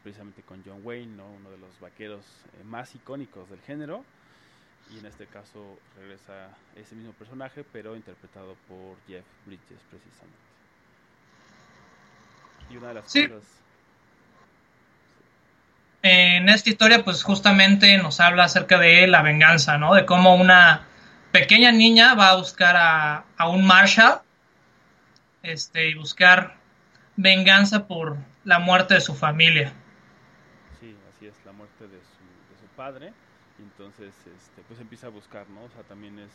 precisamente 0.02 0.42
con 0.42 0.62
John 0.64 0.80
Wayne, 0.82 1.16
¿no? 1.16 1.26
uno 1.26 1.50
de 1.50 1.58
los 1.58 1.78
vaqueros 1.80 2.24
eh, 2.58 2.64
más 2.64 2.94
icónicos 2.94 3.48
del 3.50 3.60
género. 3.60 4.04
Y 4.94 4.98
en 4.98 5.06
este 5.06 5.26
caso 5.26 5.78
regresa 5.98 6.48
ese 6.74 6.94
mismo 6.94 7.12
personaje, 7.12 7.62
pero 7.72 7.94
interpretado 7.94 8.56
por 8.68 8.96
Jeff 9.06 9.24
Bridges, 9.44 9.80
precisamente. 9.90 10.38
Y 12.70 12.76
una 12.78 12.88
de 12.88 12.94
las 12.94 13.04
cosas. 13.04 13.44
En 16.00 16.48
esta 16.48 16.70
historia, 16.70 17.04
pues 17.04 17.22
justamente 17.22 17.98
nos 17.98 18.20
habla 18.20 18.44
acerca 18.44 18.78
de 18.78 19.06
la 19.08 19.20
venganza, 19.20 19.76
¿no? 19.76 19.94
De 19.94 20.06
cómo 20.06 20.36
una 20.36 20.86
pequeña 21.32 21.70
niña 21.70 22.14
va 22.14 22.30
a 22.30 22.36
buscar 22.36 22.76
a, 22.76 23.24
a 23.36 23.48
un 23.48 23.66
Marshall 23.66 24.20
este, 25.42 25.90
y 25.90 25.94
buscar 25.94 26.56
venganza 27.16 27.86
por 27.86 28.16
la 28.48 28.58
muerte 28.58 28.94
de 28.94 29.02
su 29.02 29.14
familia. 29.14 29.74
Sí, 30.80 30.96
así 31.10 31.26
es, 31.26 31.34
la 31.44 31.52
muerte 31.52 31.86
de 31.86 32.00
su, 32.00 32.24
de 32.48 32.56
su 32.58 32.66
padre. 32.76 33.12
Y 33.58 33.62
entonces, 33.62 34.14
este, 34.26 34.62
pues 34.62 34.80
empieza 34.80 35.08
a 35.08 35.10
buscar, 35.10 35.46
¿no? 35.50 35.64
O 35.64 35.68
sea, 35.68 35.82
también 35.82 36.18
es, 36.18 36.32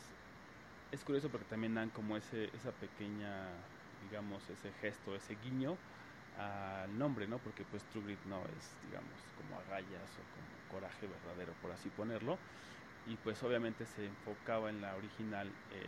es 0.92 1.02
curioso 1.02 1.28
porque 1.28 1.46
también 1.46 1.74
dan 1.74 1.90
como 1.90 2.16
ese, 2.16 2.44
esa 2.54 2.70
pequeña, 2.70 3.48
digamos, 4.08 4.48
ese 4.48 4.70
gesto, 4.80 5.16
ese 5.16 5.36
guiño 5.42 5.76
al 6.38 6.96
nombre, 6.96 7.26
¿no? 7.26 7.38
Porque 7.38 7.64
pues 7.64 7.82
True 7.90 8.04
Grit 8.04 8.24
no 8.26 8.38
es, 8.58 8.76
digamos, 8.86 9.18
como 9.36 9.58
agallas 9.58 10.10
o 10.14 10.22
como 10.36 10.46
coraje 10.70 11.08
verdadero, 11.08 11.52
por 11.60 11.72
así 11.72 11.88
ponerlo. 11.90 12.38
Y 13.06 13.16
pues 13.16 13.42
obviamente 13.42 13.86
se 13.86 14.06
enfocaba 14.06 14.70
en 14.70 14.80
la 14.80 14.94
original 14.94 15.48
eh, 15.72 15.82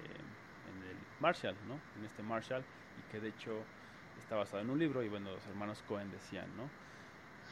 en 0.67 0.83
el 0.91 0.97
Marshall, 1.21 1.55
¿no? 1.69 1.79
En 1.95 2.05
este 2.05 2.25
Marshall, 2.25 2.65
y 2.99 3.13
que 3.13 3.21
de 3.21 3.29
hecho 3.29 3.65
está 4.21 4.37
basado 4.37 4.61
en 4.61 4.71
un 4.71 4.79
libro 4.79 5.03
y 5.03 5.09
bueno, 5.09 5.31
los 5.31 5.47
hermanos 5.47 5.83
Cohen 5.89 6.11
decían, 6.11 6.47
¿no? 6.57 6.69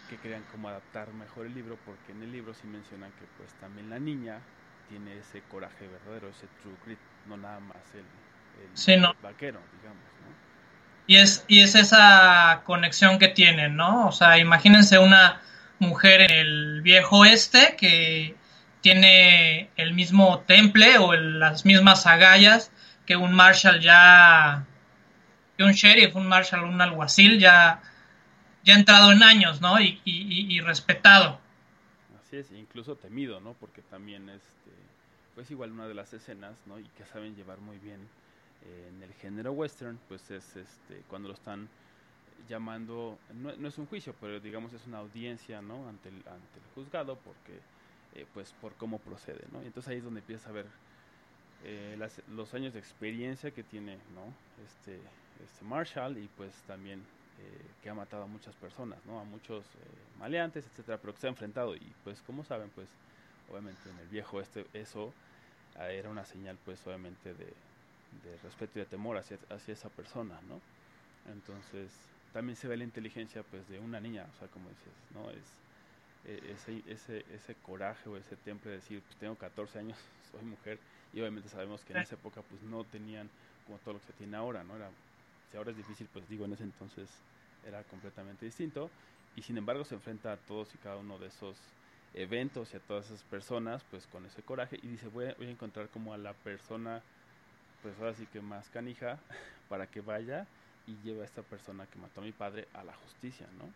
Que 0.09 0.17
querían 0.17 0.43
como 0.51 0.69
adaptar 0.69 1.13
mejor 1.13 1.47
el 1.47 1.55
libro 1.55 1.79
porque 1.85 2.13
en 2.13 2.23
el 2.23 2.33
libro 2.33 2.55
sí 2.55 2.67
mencionan 2.67 3.11
que 3.13 3.27
pues 3.39 3.53
también 3.55 3.91
la 3.91 3.99
niña 3.99 4.41
tiene 4.89 5.19
ese 5.19 5.43
coraje 5.43 5.87
verdadero, 5.87 6.29
ese 6.29 6.47
true 6.61 6.75
grit, 6.85 6.99
no 7.27 7.37
nada 7.37 7.61
más 7.61 7.77
el, 7.95 8.95
el, 8.95 9.03
vaquero, 9.23 9.61
digamos, 9.81 10.05
¿no? 10.21 10.35
Y 11.07 11.17
es, 11.17 11.45
y 11.49 11.61
es 11.61 11.75
esa 11.75 12.63
conexión 12.65 13.19
que 13.19 13.29
tienen, 13.29 13.77
¿no? 13.77 14.09
O 14.09 14.13
sea, 14.13 14.39
imagínense 14.39 14.99
una 14.99 15.41
mujer 15.79 16.23
en 16.23 16.31
el 16.31 16.83
viejo 16.83 17.19
oeste 17.19 17.77
que 17.79 18.37
tiene 18.81 19.71
el 19.77 19.95
mismo 19.95 20.41
temple 20.41 20.99
o 20.99 21.15
las 21.15 21.65
mismas 21.65 22.07
agallas 22.07 22.71
que 23.07 23.17
un 23.17 23.35
Marshall 23.35 23.81
ya 23.81 24.65
un 25.63 25.73
sheriff, 25.73 26.17
un 26.17 26.27
marshal, 26.27 26.65
un 26.65 26.81
alguacil 26.81 27.39
ya, 27.39 27.81
ya 28.65 28.75
entrado 28.75 29.13
en 29.13 29.23
años, 29.23 29.61
¿no? 29.61 29.81
Y, 29.81 30.01
y, 30.05 30.61
respetado. 30.61 31.39
Así 32.21 32.37
es, 32.39 32.51
incluso 32.51 32.97
temido, 32.97 33.41
¿no? 33.41 33.55
Porque 33.55 33.83
también, 33.83 34.29
este, 34.29 34.71
pues 35.35 35.51
igual 35.51 35.73
una 35.73 35.87
de 35.87 35.95
las 35.95 36.13
escenas, 36.13 36.57
¿no? 36.67 36.79
Y 36.79 36.85
que 36.97 37.05
saben 37.05 37.37
llevar 37.37 37.59
muy 37.59 37.79
bien 37.79 38.01
eh, 38.65 38.91
en 38.91 39.03
el 39.03 39.13
género 39.15 39.53
western, 39.53 39.99
pues 40.09 40.31
es 40.31 40.57
este, 40.57 41.03
cuando 41.09 41.29
lo 41.29 41.35
están 41.35 41.69
llamando, 42.49 43.19
no, 43.35 43.55
no, 43.57 43.69
es 43.69 43.79
un 43.79 43.87
juicio, 43.87 44.15
pero 44.21 44.41
digamos 44.41 44.73
es 44.73 44.87
una 44.87 44.99
audiencia, 44.99 45.63
¿no? 45.63 45.89
Ante 45.89 46.09
el, 46.09 46.17
ante 46.17 46.59
el 46.59 46.75
juzgado, 46.75 47.17
porque, 47.17 47.61
eh, 48.15 48.27
pues 48.35 48.53
por 48.61 48.75
cómo 48.75 48.99
procede, 48.99 49.45
¿no? 49.53 49.63
Y 49.63 49.67
entonces 49.67 49.91
ahí 49.93 49.99
es 49.99 50.05
donde 50.05 50.21
empieza 50.21 50.49
a 50.49 50.53
ver 50.53 50.67
eh, 51.65 51.97
las, 51.99 52.21
los 52.29 52.53
años 52.55 52.75
de 52.75 52.79
experiencia 52.79 53.51
que 53.51 53.63
tiene, 53.63 53.97
¿no? 54.15 54.35
Este, 54.65 55.01
este 55.43 55.65
Marshall 55.65 56.19
y 56.19 56.29
pues 56.37 56.53
también 56.67 57.01
eh, 57.39 57.67
que 57.83 57.91
ha 57.91 57.95
matado 57.95 58.25
a 58.25 58.27
muchas 58.27 58.55
personas, 58.57 58.99
¿no? 59.07 59.21
A 59.21 59.25
muchos 59.25 59.65
eh, 59.65 59.79
maleantes, 60.19 60.67
etcétera, 60.67 60.99
pero 60.99 61.15
que 61.15 61.21
se 61.21 61.27
ha 61.27 61.31
enfrentado 61.31 61.75
y 61.75 61.93
pues 62.05 62.21
como 62.23 62.45
saben, 62.45 62.71
pues 62.71 62.89
obviamente 63.51 63.81
en 63.91 63.99
el 63.99 64.09
viejo 64.09 64.41
este 64.41 64.67
eso 64.73 65.13
ah, 65.77 65.91
era 65.91 66.09
una 66.11 66.25
señal 66.25 66.59
pues 66.65 66.87
obviamente 66.87 67.35
de, 67.35 67.47
de 67.47 68.39
respeto 68.43 68.79
y 68.79 68.81
de 68.81 68.87
temor 68.87 69.17
hacia, 69.17 69.39
hacia 69.51 69.75
esa 69.75 69.89
persona, 69.89 70.39
¿no? 70.49 70.61
Entonces 71.33 71.91
también 72.33 72.57
se 72.57 72.69
ve 72.69 72.77
la 72.77 72.85
inteligencia 72.85 73.43
pues 73.43 73.69
de 73.69 73.79
una 73.79 74.01
niña, 74.01 74.27
o 74.35 74.39
sea, 74.39 74.49
como 74.49 74.69
dices, 74.69 74.95
¿no? 75.15 75.31
Es 75.31 75.65
e, 76.25 76.53
ese, 76.53 76.83
ese, 76.87 77.25
ese 77.35 77.55
coraje 77.57 78.09
o 78.09 78.17
ese 78.17 78.37
temple 78.37 78.71
de 78.71 78.77
decir, 78.79 79.03
pues 79.03 79.17
tengo 79.19 79.37
14 79.37 79.79
años, 79.79 79.99
soy 80.31 80.43
mujer, 80.43 80.79
y 81.13 81.21
obviamente 81.21 81.49
sabemos 81.49 81.85
que 81.85 81.93
en 81.93 82.01
esa 82.01 82.17
época 82.17 82.43
pues 82.43 82.63
no 82.63 82.85
tenían 82.85 83.31
como 83.65 83.79
todo 83.79 83.95
lo 83.95 84.01
que 84.01 84.07
se 84.07 84.13
tiene 84.15 84.37
ahora, 84.37 84.65
¿no? 84.65 84.77
Era 84.77 84.91
ahora 85.57 85.71
es 85.71 85.77
difícil, 85.77 86.09
pues 86.13 86.29
digo, 86.29 86.45
en 86.45 86.53
ese 86.53 86.65
entonces 86.65 87.09
era 87.67 87.83
completamente 87.85 88.45
distinto. 88.45 88.91
Y 89.37 89.43
sin 89.43 89.59
embargo 89.59 89.85
se 89.85 89.95
enfrenta 89.95 90.33
a 90.33 90.37
todos 90.37 90.75
y 90.75 90.79
cada 90.79 90.97
uno 90.97 91.19
de 91.19 91.27
esos 91.27 91.57
eventos 92.15 92.73
y 92.73 92.77
a 92.77 92.81
todas 92.81 93.07
esas 93.07 93.23
personas, 93.25 93.83
pues 93.91 94.07
con 94.07 94.25
ese 94.27 94.43
coraje. 94.43 94.79
Y 94.83 94.87
dice, 94.89 95.09
voy 95.09 95.27
a, 95.27 95.35
voy 95.35 95.49
a 95.49 95.51
encontrar 95.51 95.89
como 95.89 96.15
a 96.15 96.19
la 96.19 96.33
persona, 96.33 97.03
pues 97.83 97.95
ahora 97.99 98.15
sí 98.15 98.27
que 98.33 98.41
más 98.41 98.69
canija, 98.71 99.19
para 99.69 99.87
que 99.87 100.01
vaya 100.01 100.47
y 100.87 100.97
lleve 101.03 101.23
a 101.23 101.25
esta 101.25 101.43
persona 101.43 101.87
que 101.87 101.99
mató 101.99 102.21
a 102.21 102.25
mi 102.25 102.33
padre 102.33 102.69
a 102.75 102.85
la 102.85 102.95
justicia, 102.95 103.47
¿no? 103.59 103.69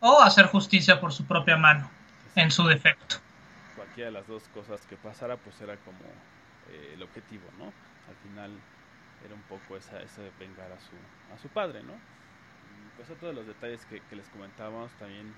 O 0.00 0.20
hacer 0.20 0.46
justicia 0.46 1.00
por 1.00 1.12
su 1.12 1.24
propia 1.24 1.56
mano, 1.56 1.88
en 2.34 2.50
su 2.50 2.66
defecto. 2.66 3.16
Cualquiera 3.76 4.10
de 4.10 4.12
las 4.12 4.26
dos 4.26 4.42
cosas 4.48 4.80
que 4.86 4.96
pasara, 4.96 5.36
pues 5.36 5.60
era 5.60 5.76
como 5.76 6.00
eh, 6.70 6.94
el 6.94 7.02
objetivo, 7.02 7.44
¿no? 7.58 7.66
Al 7.66 8.16
final 8.24 8.50
era 9.24 9.34
un 9.34 9.42
poco 9.42 9.76
esa, 9.76 10.00
esa 10.02 10.22
de 10.22 10.30
vengar 10.38 10.70
a 10.72 10.78
su, 10.80 10.96
a 11.34 11.38
su 11.38 11.48
padre, 11.48 11.82
¿no? 11.82 11.94
pues 12.96 13.10
otro 13.10 13.28
de 13.28 13.34
los 13.34 13.46
detalles 13.46 13.84
que, 13.86 14.00
les 14.14 14.28
comentábamos 14.28 14.92
también, 14.92 15.34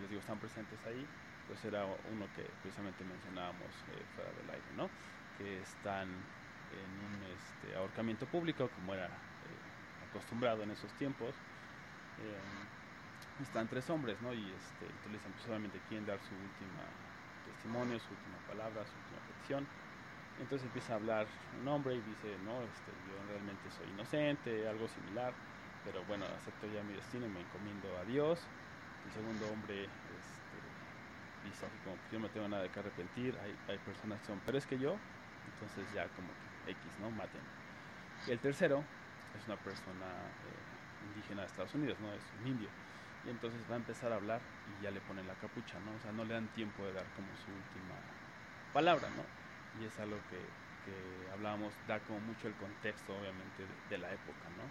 les 0.00 0.08
digo, 0.08 0.20
están 0.20 0.38
presentes 0.38 0.78
ahí, 0.86 1.06
pues 1.46 1.64
era 1.64 1.84
uno 1.84 2.26
que 2.34 2.42
precisamente 2.62 3.04
mencionábamos 3.04 3.70
eh, 3.92 4.02
fuera 4.14 4.30
del 4.32 4.50
aire, 4.50 4.70
¿no? 4.76 4.88
Que 5.36 5.60
están 5.60 6.08
en 6.08 6.90
un 7.04 7.22
este, 7.34 7.76
ahorcamiento 7.76 8.26
público, 8.26 8.68
como 8.76 8.94
era 8.94 9.06
eh, 9.06 10.08
acostumbrado 10.08 10.62
en 10.62 10.70
esos 10.70 10.92
tiempos. 10.94 11.34
Eh, 12.18 13.42
están 13.42 13.68
tres 13.68 13.88
hombres, 13.90 14.20
¿no? 14.22 14.32
Y 14.32 14.50
este, 14.50 14.86
entonces 14.86 15.12
les 15.12 15.22
pues, 15.22 15.46
obviamente 15.48 15.80
quieren 15.88 16.06
dar 16.06 16.18
su 16.20 16.34
última 16.34 16.86
testimonio, 17.46 17.98
su 17.98 18.10
última 18.10 18.38
palabra, 18.46 18.84
su 18.86 18.96
última 18.98 19.20
petición 19.26 19.66
entonces 20.40 20.66
empieza 20.66 20.94
a 20.94 20.96
hablar 20.96 21.26
un 21.60 21.68
hombre 21.68 21.94
y 21.94 22.00
dice, 22.00 22.38
no, 22.38 22.62
este, 22.64 22.90
yo 23.06 23.14
realmente 23.28 23.70
soy 23.70 23.90
inocente, 23.90 24.66
algo 24.66 24.88
similar, 24.88 25.34
pero 25.84 26.04
bueno, 26.04 26.24
acepto 26.24 26.66
ya 26.66 26.82
mi 26.82 26.94
destino 26.94 27.26
y 27.26 27.28
me 27.28 27.40
encomiendo 27.40 27.96
a 27.98 28.04
Dios. 28.04 28.40
El 29.04 29.12
segundo 29.12 29.48
hombre 29.48 29.84
este, 29.84 30.56
dice 31.44 31.66
como, 31.84 31.96
yo 32.10 32.18
no 32.18 32.28
tengo 32.30 32.48
nada 32.48 32.68
que 32.68 32.78
arrepentir, 32.78 33.36
hay, 33.38 33.54
hay 33.68 33.78
personas 33.78 34.20
que 34.20 34.26
son 34.26 34.40
peores 34.40 34.66
que 34.66 34.78
yo, 34.78 34.96
entonces 35.46 35.84
ya 35.92 36.08
como 36.08 36.28
que 36.28 36.72
X, 36.72 36.98
¿no? 37.00 37.10
Maten. 37.10 37.42
Y 38.26 38.30
el 38.30 38.38
tercero 38.40 38.84
es 39.38 39.46
una 39.46 39.56
persona 39.56 40.06
eh, 40.44 41.04
indígena 41.06 41.42
de 41.42 41.46
Estados 41.48 41.74
Unidos, 41.74 41.98
¿no? 42.00 42.12
Es 42.14 42.22
un 42.40 42.46
indio. 42.46 42.68
Y 43.26 43.30
entonces 43.30 43.60
va 43.70 43.74
a 43.74 43.78
empezar 43.78 44.12
a 44.12 44.16
hablar 44.16 44.40
y 44.66 44.82
ya 44.82 44.90
le 44.90 45.00
ponen 45.00 45.26
la 45.26 45.34
capucha, 45.34 45.78
¿no? 45.80 45.94
O 45.94 46.00
sea, 46.00 46.12
no 46.12 46.24
le 46.24 46.34
dan 46.34 46.48
tiempo 46.48 46.86
de 46.86 46.92
dar 46.92 47.06
como 47.12 47.36
su 47.36 47.52
última 47.52 47.96
palabra, 48.72 49.10
¿no? 49.10 49.39
Y 49.78 49.84
es 49.86 49.94
algo 50.00 50.18
que, 50.30 50.40
que 50.84 50.94
hablábamos, 51.32 51.72
da 51.86 52.00
como 52.00 52.18
mucho 52.20 52.48
el 52.48 52.54
contexto 52.54 53.14
obviamente 53.14 53.62
de, 53.88 53.98
la 53.98 54.10
época, 54.10 54.48
¿no? 54.58 54.66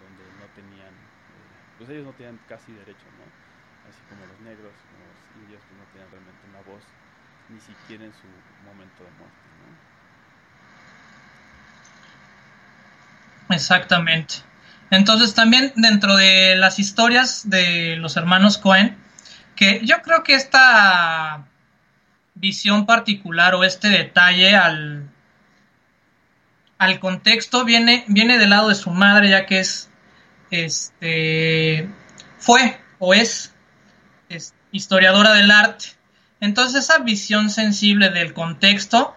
Donde 0.00 0.24
no 0.40 0.46
tenían, 0.54 0.94
eh, 0.94 1.76
pues 1.76 1.90
ellos 1.90 2.06
no 2.06 2.12
tenían 2.12 2.38
casi 2.48 2.72
derecho, 2.72 3.04
¿no? 3.20 3.26
Así 3.90 4.00
como 4.08 4.24
los 4.24 4.40
negros, 4.40 4.72
como 4.72 5.04
los 5.04 5.20
indios, 5.44 5.60
pues 5.68 5.76
no 5.76 5.86
tenían 5.92 6.10
realmente 6.10 6.42
una 6.48 6.62
voz, 6.64 6.84
ni 7.50 7.60
siquiera 7.60 8.04
en 8.04 8.12
su 8.12 8.26
momento 8.64 9.04
de 9.04 9.10
muerte, 9.18 9.44
¿no? 9.60 9.98
Exactamente. 13.54 14.34
Entonces 14.90 15.34
también 15.34 15.72
dentro 15.76 16.16
de 16.16 16.56
las 16.56 16.78
historias 16.78 17.48
de 17.48 17.96
los 17.96 18.16
hermanos 18.16 18.56
Cohen, 18.58 18.96
que 19.56 19.80
yo 19.84 20.00
creo 20.02 20.22
que 20.22 20.34
esta 20.34 21.47
visión 22.38 22.86
particular 22.86 23.54
o 23.54 23.64
este 23.64 23.88
detalle 23.88 24.54
al, 24.56 25.08
al 26.78 27.00
contexto 27.00 27.64
viene, 27.64 28.04
viene 28.08 28.38
del 28.38 28.50
lado 28.50 28.68
de 28.68 28.74
su 28.74 28.90
madre, 28.90 29.30
ya 29.30 29.46
que 29.46 29.60
es, 29.60 29.90
este, 30.50 31.88
fue 32.38 32.80
o 32.98 33.14
es, 33.14 33.54
historiadora 34.70 35.32
del 35.32 35.50
arte 35.50 35.86
Entonces 36.40 36.84
esa 36.84 36.98
visión 36.98 37.48
sensible 37.48 38.10
del 38.10 38.34
contexto, 38.34 39.16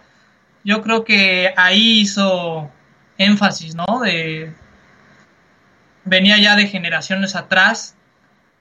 yo 0.64 0.82
creo 0.82 1.04
que 1.04 1.54
ahí 1.58 2.00
hizo 2.00 2.72
énfasis, 3.18 3.76
¿no? 3.76 4.00
De, 4.02 4.54
venía 6.06 6.38
ya 6.38 6.56
de 6.56 6.68
generaciones 6.68 7.36
atrás, 7.36 7.96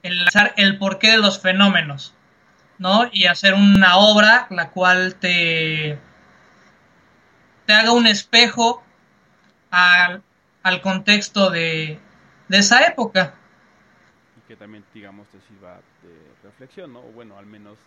el 0.03 0.25
el 0.57 0.77
porqué 0.77 1.11
de 1.11 1.17
los 1.19 1.39
fenómenos, 1.39 2.13
¿no? 2.81 3.07
Y 3.13 3.27
hacer 3.27 3.53
una 3.53 3.97
obra 3.97 4.47
la 4.49 4.71
cual 4.71 5.15
te, 5.15 5.99
te 7.67 7.73
haga 7.73 7.91
un 7.91 8.07
espejo 8.07 8.83
al, 9.69 10.23
al 10.63 10.81
contexto 10.81 11.51
de, 11.51 11.99
de 12.47 12.57
esa 12.57 12.87
época. 12.87 13.35
Y 14.35 14.47
que 14.47 14.55
también, 14.55 14.83
digamos, 14.95 15.27
te 15.27 15.39
sirva 15.41 15.75
de 16.01 16.33
reflexión, 16.43 16.91
¿no? 16.91 17.01
O 17.01 17.11
bueno, 17.11 17.37
al 17.37 17.45
menos 17.45 17.77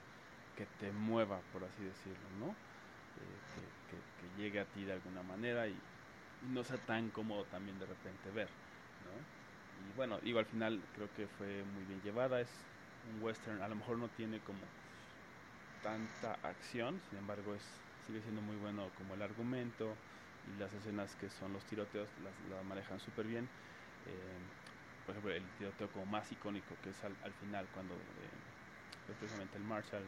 que 0.57 0.65
te 0.79 0.93
mueva, 0.93 1.41
por 1.53 1.65
así 1.65 1.83
decirlo, 1.83 2.29
¿no? 2.39 2.51
Eh, 2.51 3.91
que, 3.91 4.43
llegue 4.43 4.59
a 4.59 4.65
ti 4.65 4.85
de 4.85 4.93
alguna 4.93 5.23
manera 5.23 5.67
y, 5.67 5.71
y, 5.73 6.53
no 6.53 6.65
sea 6.65 6.77
tan 6.77 7.11
cómodo 7.11 7.45
también 7.45 7.79
de 7.79 7.87
repente 7.87 8.31
ver, 8.33 8.49
¿no? 9.05 9.91
Y 9.91 9.97
bueno, 9.97 10.19
digo, 10.21 10.39
al 10.39 10.47
final 10.47 10.81
creo 10.95 11.09
que 11.17 11.27
fue 11.37 11.65
muy 11.75 11.85
bien 11.85 12.01
llevada, 12.03 12.41
es 12.41 12.49
un 13.13 13.23
western, 13.23 13.61
a 13.61 13.69
lo 13.69 13.75
mejor 13.75 13.99
no 13.99 14.09
tiene 14.09 14.39
como 14.41 14.59
tanta 15.85 16.33
acción, 16.43 16.99
sin 17.11 17.19
embargo 17.19 17.55
es 17.55 17.63
sigue 18.07 18.21
siendo 18.23 18.41
muy 18.41 18.57
bueno 18.57 18.89
como 18.97 19.15
el 19.15 19.23
argumento 19.23 19.87
y 20.49 20.59
las 20.59 20.73
escenas 20.73 21.15
que 21.17 21.29
son 21.29 21.53
los 21.53 21.65
tiroteos 21.67 22.09
las, 22.25 22.35
las 22.51 22.65
manejan 22.65 22.99
súper 23.01 23.27
bien. 23.27 23.45
Eh, 24.07 24.39
por 25.05 25.13
ejemplo, 25.13 25.33
el 25.33 25.43
tiroteo 25.59 25.93
como 25.93 26.07
más 26.07 26.33
icónico 26.33 26.75
que 26.83 26.91
es 26.91 27.05
al, 27.05 27.13
al 27.23 27.33
final 27.35 27.67
cuando 27.75 27.95
eh, 27.95 29.13
precisamente 29.19 29.59
el 29.59 29.65
Marshall 29.65 30.03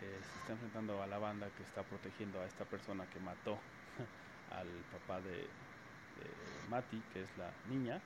eh, 0.00 0.20
se 0.22 0.38
está 0.38 0.52
enfrentando 0.54 1.02
a 1.02 1.06
la 1.06 1.18
banda 1.18 1.50
que 1.50 1.62
está 1.62 1.82
protegiendo 1.82 2.40
a 2.40 2.46
esta 2.46 2.64
persona 2.64 3.06
que 3.06 3.20
mató 3.20 3.58
al 4.58 4.68
papá 4.90 5.20
de, 5.20 5.32
de 5.32 6.62
Mati, 6.68 7.02
que 7.12 7.22
es 7.22 7.36
la 7.36 7.50
niña. 7.68 8.00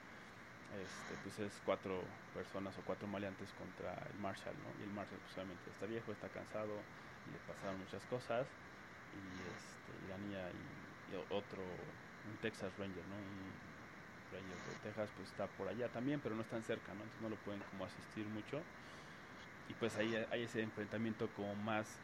Este, 0.70 1.16
pues 1.22 1.38
es 1.38 1.60
cuatro 1.64 2.02
personas 2.34 2.76
o 2.78 2.84
cuatro 2.84 3.08
maleantes 3.08 3.54
contra 3.54 3.94
el 4.12 4.18
Marshall, 4.18 4.54
¿no? 4.62 4.74
Y 4.74 4.82
el 4.82 4.90
Marshall 4.90 5.20
pues 5.20 5.34
obviamente 5.36 5.70
está 5.70 5.86
viejo, 5.86 6.12
está 6.12 6.28
cansado, 6.28 6.86
y 7.24 7.30
le 7.30 7.38
pasaron 7.40 7.78
muchas 7.78 8.04
cosas, 8.06 8.46
y, 9.12 9.42
este, 9.42 9.92
y 10.04 10.10
y, 10.12 11.14
y, 11.14 11.16
otro, 11.30 11.88
un 12.24 12.36
Texas 12.38 12.76
Ranger, 12.76 13.06
¿no? 13.06 13.16
Un 13.16 13.62
Ranger 14.30 14.62
de 14.62 14.76
Texas 14.76 15.10
pues 15.16 15.30
está 15.30 15.46
por 15.48 15.68
allá 15.68 15.90
también, 15.90 16.20
pero 16.20 16.34
no 16.34 16.42
están 16.42 16.62
cerca, 16.62 16.94
¿no? 16.94 17.04
Entonces 17.04 17.22
no 17.22 17.30
lo 17.30 17.36
pueden 17.38 17.62
como 17.62 17.84
asistir 17.84 18.28
mucho 18.28 18.68
y 19.68 19.74
pues 19.74 19.96
ahí 19.96 20.14
hay 20.30 20.42
ese 20.44 20.62
enfrentamiento 20.62 21.32
como 21.32 21.54
más 21.54 22.02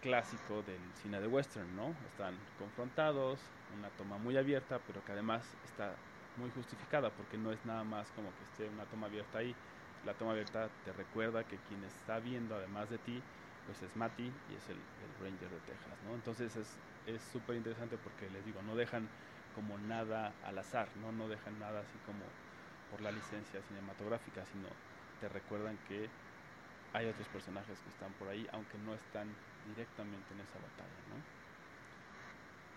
clásico 0.00 0.62
del 0.62 0.94
cine 0.94 1.20
de 1.20 1.26
western, 1.26 1.74
¿no? 1.74 2.00
Están 2.06 2.46
confrontados, 2.58 3.40
una 3.68 3.90
toma 3.90 4.18
muy 4.18 4.36
abierta, 4.36 4.84
pero 4.86 5.04
que 5.04 5.12
además 5.12 5.56
está 5.64 6.04
muy 6.36 6.50
justificada 6.50 7.10
porque 7.10 7.38
no 7.38 7.52
es 7.52 7.64
nada 7.64 7.84
más 7.84 8.10
como 8.12 8.34
que 8.36 8.44
esté 8.44 8.68
una 8.68 8.86
toma 8.86 9.06
abierta 9.06 9.38
ahí. 9.38 9.54
La 10.04 10.14
toma 10.14 10.32
abierta 10.32 10.68
te 10.84 10.92
recuerda 10.92 11.44
que 11.44 11.58
quien 11.58 11.84
está 11.84 12.20
viendo 12.20 12.54
además 12.54 12.90
de 12.90 12.98
ti, 12.98 13.22
pues 13.66 13.82
es 13.82 13.96
Matty 13.96 14.24
y 14.48 14.54
es 14.54 14.68
el, 14.68 14.76
el 14.76 15.14
Ranger 15.14 15.50
de 15.50 15.60
Texas, 15.60 16.02
¿no? 16.02 16.14
Entonces 16.14 16.54
es 16.56 17.22
súper 17.22 17.56
interesante 17.56 17.96
porque 17.98 18.28
les 18.30 18.44
digo, 18.44 18.62
no 18.62 18.76
dejan 18.76 19.08
como 19.52 19.78
nada 19.78 20.36
al 20.42 20.58
azar, 20.58 20.96
¿no? 20.96 21.12
No 21.12 21.28
dejan 21.28 21.58
nada 21.58 21.80
así 21.80 21.98
como 22.00 22.34
por 22.90 23.00
la 23.00 23.12
licencia 23.12 23.62
cinematográfica, 23.62 24.44
sino 24.46 24.76
te 25.18 25.28
recuerdan 25.28 25.78
que 25.78 26.10
hay 26.92 27.06
otros 27.08 27.28
personajes 27.28 27.82
que 27.82 27.90
están 27.90 28.14
por 28.14 28.28
ahí, 28.28 28.46
aunque 28.52 28.78
no 28.78 28.94
están 28.94 29.38
directamente 29.64 30.34
en 30.34 30.40
esa 30.40 30.58
batalla, 30.58 31.02
¿no? 31.06 31.24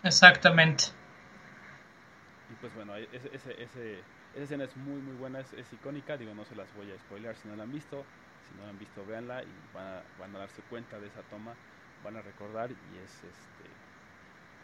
Exactamente. 0.04 0.92
Y 2.48 2.56
pues 2.56 2.74
bueno, 2.74 2.96
ese, 2.96 3.30
ese, 3.36 3.62
esa 3.64 4.08
escena 4.32 4.64
es 4.64 4.76
muy 4.78 5.02
muy 5.02 5.16
buena, 5.16 5.42
es, 5.42 5.74
icónica, 5.74 6.18
digo, 6.18 6.34
no 6.34 6.46
se 6.46 6.56
las 6.56 6.72
voy 6.72 6.92
a 6.92 6.98
spoilear 7.00 7.36
si 7.36 7.48
no 7.48 7.56
la 7.56 7.64
han 7.64 7.72
visto, 7.72 8.10
si 8.40 8.54
no 8.54 8.64
la 8.64 8.70
han 8.70 8.78
visto, 8.78 9.06
véanla 9.06 9.44
y 9.44 9.68
van 9.68 9.86
a, 9.88 10.10
van 10.16 10.36
a 10.36 10.40
darse 10.40 10.64
cuenta 10.64 11.00
de 11.00 11.08
esa 11.08 11.24
toma, 11.24 11.60
van 12.00 12.16
a 12.16 12.22
recordar 12.22 12.72
y 12.72 12.98
es, 12.98 13.24
este, 13.24 13.82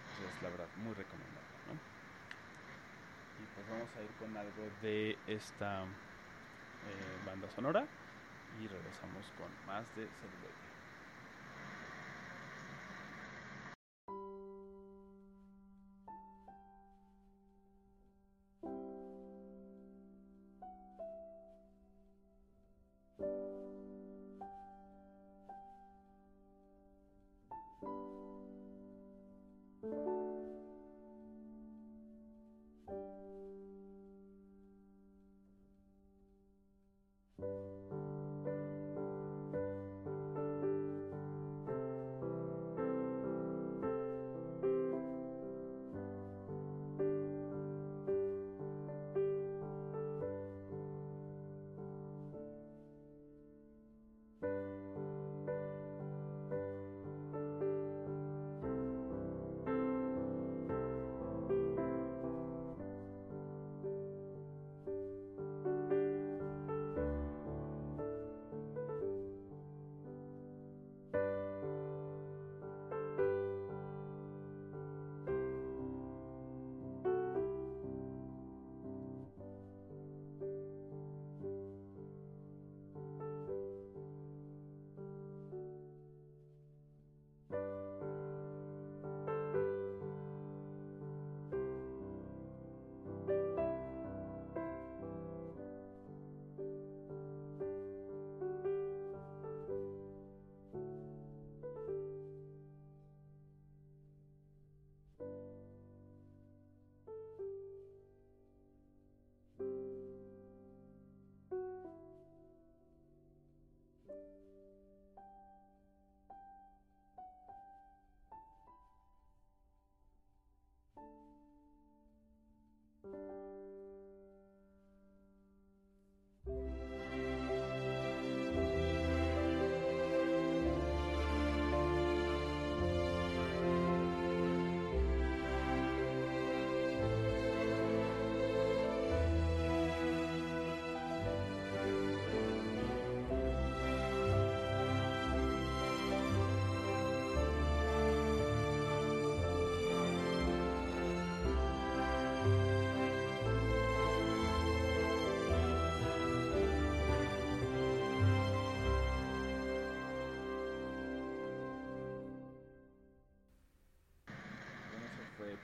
pues 0.03 0.19
es 0.19 0.41
la 0.41 0.49
verdad 0.49 0.71
muy 0.75 0.95
recomendable, 0.95 1.59
¿no? 1.65 1.83
Y 3.35 3.47
pues 3.47 3.67
vamos 3.67 3.95
a 3.95 4.03
ir 4.03 4.15
con 4.15 4.37
algo 4.37 4.69
de 4.71 5.23
esta 5.25 5.87
eh, 6.81 7.17
banda 7.21 7.49
sonora 7.49 7.93
y 8.47 8.67
regresamos 8.67 9.31
con 9.33 9.59
más 9.63 9.93
de 9.93 10.11
celuloide. 10.13 10.62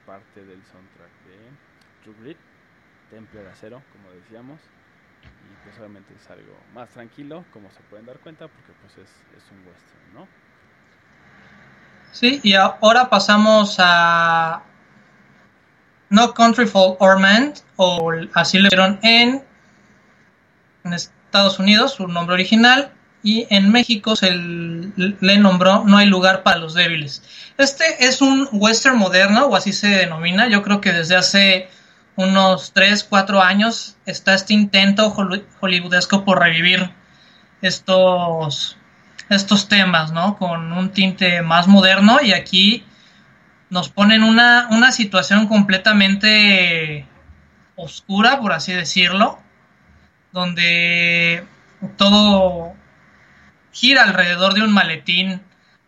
Parte 0.10 0.43
del 0.43 0.60
soundtrack 0.66 1.14
de 1.28 1.38
True 2.01 2.16
Grit, 2.22 2.38
Templar 3.12 3.45
Acero, 3.47 3.84
como 3.93 4.10
decíamos. 4.12 4.60
Y 5.22 5.64
pues 5.64 5.78
obviamente 5.78 6.16
es 6.20 6.32
algo 6.32 6.57
más 6.74 6.89
tranquilo, 6.89 7.45
como 7.53 7.70
se 7.70 7.80
pueden 7.91 8.07
dar 8.07 8.18
cuenta, 8.18 8.47
porque 8.47 8.74
pues 8.82 8.93
es, 8.93 9.51
un 9.51 9.60
western, 9.68 10.14
¿no? 10.16 10.28
Sí, 12.12 12.39
y 12.41 12.55
ahora 12.55 13.07
pasamos 13.07 13.76
a 13.78 14.64
No 16.10 16.34
Country 16.34 16.66
for 16.66 16.97
Old 16.99 17.62
o 17.76 18.12
así 18.34 18.57
dieron 18.57 18.97
en, 19.03 19.43
en 20.86 20.93
Estados 20.93 21.60
Unidos, 21.60 21.93
su 21.93 22.07
nombre 22.07 22.34
original, 22.34 22.91
y 23.22 23.47
en 23.49 23.72
México 23.72 24.15
se 24.15 24.32
le 24.32 25.38
nombró 25.38 25.84
No 25.86 25.97
hay 25.97 26.07
lugar 26.07 26.43
para 26.43 26.57
los 26.57 26.74
débiles. 26.74 27.24
Este 27.57 28.05
es 28.05 28.22
un 28.22 28.47
western 28.51 28.97
moderno, 28.97 29.47
o 29.47 29.55
así 29.55 29.74
se 29.74 29.88
denomina. 29.88 30.47
Yo 30.47 30.63
creo 30.63 30.80
que 30.80 30.93
desde 30.93 31.15
hace 31.15 31.70
unos 32.15 32.74
3, 32.74 33.03
4 33.03 33.41
años 33.41 33.97
está 34.05 34.34
este 34.34 34.53
intento 34.53 35.09
hollywoodesco 35.09 36.26
por 36.26 36.39
revivir 36.39 36.91
estos, 37.61 38.78
estos 39.30 39.67
temas, 39.67 40.11
¿no? 40.11 40.38
Con 40.38 40.72
un 40.72 40.91
tinte 40.91 41.41
más 41.41 41.67
moderno 41.67 42.20
y 42.22 42.34
aquí 42.34 42.86
nos 43.70 43.89
ponen 43.89 44.24
una, 44.24 44.67
una 44.72 44.91
situación 44.91 45.47
completamente 45.47 47.05
oscura, 47.76 48.39
por 48.39 48.53
así 48.53 48.74
decirlo, 48.74 49.39
donde 50.32 51.45
todo 51.97 52.74
gira 53.72 54.03
alrededor 54.03 54.53
de 54.53 54.63
un 54.63 54.74
maletín 54.74 55.41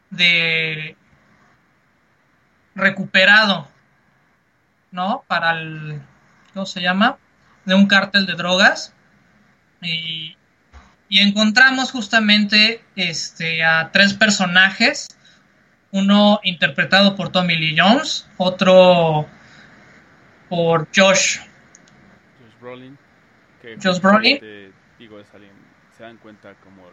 de 0.10 0.96
recuperado, 2.76 3.68
¿no? 4.92 5.24
Para 5.28 5.52
el, 5.60 6.02
¿cómo 6.54 6.66
se 6.66 6.82
llama? 6.82 7.18
De 7.66 7.76
un 7.76 7.88
cártel 7.88 8.26
de 8.26 8.34
drogas. 8.34 8.94
Y, 9.82 10.38
y 11.10 11.20
encontramos 11.20 11.92
justamente 11.92 12.84
este, 12.96 13.64
a 13.64 13.92
tres 13.92 14.14
personajes, 14.14 15.10
uno 15.92 16.40
interpretado 16.44 17.16
por 17.16 17.30
Tommy 17.30 17.58
Lee 17.58 17.76
Jones, 17.78 18.30
otro 18.38 19.28
por 20.50 20.88
Josh. 20.96 21.40
Josh 22.40 22.60
Brolin. 22.60 22.98
Josh 23.82 24.00
Brolin. 24.00 24.40
Digo, 25.00 25.20
es 25.20 25.34
alguien, 25.34 25.52
se 25.98 26.04
dan 26.04 26.18
cuenta 26.18 26.54
como 26.64 26.91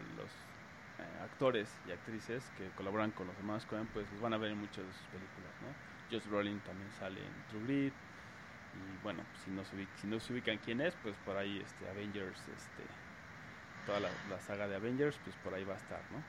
actores 1.39 1.69
y 1.87 1.91
actrices 1.93 2.43
que 2.57 2.67
colaboran 2.75 3.11
con 3.11 3.25
los 3.25 3.35
hermanos 3.37 3.65
Cohen, 3.65 3.87
pues 3.93 4.05
los 4.11 4.19
van 4.19 4.33
a 4.33 4.37
ver 4.37 4.51
en 4.51 4.57
muchas 4.57 4.85
de 4.85 4.91
sus 4.91 5.07
películas, 5.07 5.53
¿no? 5.63 5.71
Josh 6.11 6.29
Brolin 6.29 6.59
también 6.59 6.91
sale 6.99 7.21
en 7.21 7.31
True 7.47 7.63
Grit, 7.63 7.93
y 7.93 9.03
bueno, 9.03 9.23
si 9.45 9.49
no, 9.51 9.63
se 9.63 9.73
ubican, 9.77 9.95
si 10.01 10.07
no 10.07 10.19
se 10.19 10.33
ubican 10.33 10.57
quién 10.57 10.81
es, 10.81 10.93
pues 11.01 11.15
por 11.25 11.37
ahí 11.37 11.63
este 11.65 11.89
Avengers, 11.89 12.37
este 12.39 12.83
toda 13.85 14.01
la, 14.01 14.09
saga 14.45 14.67
de 14.67 14.75
Avengers, 14.75 15.15
pues 15.23 15.33
por 15.41 15.53
ahí 15.53 15.63
va 15.63 15.75
a 15.75 15.77
estar, 15.77 16.01
¿no? 16.11 16.21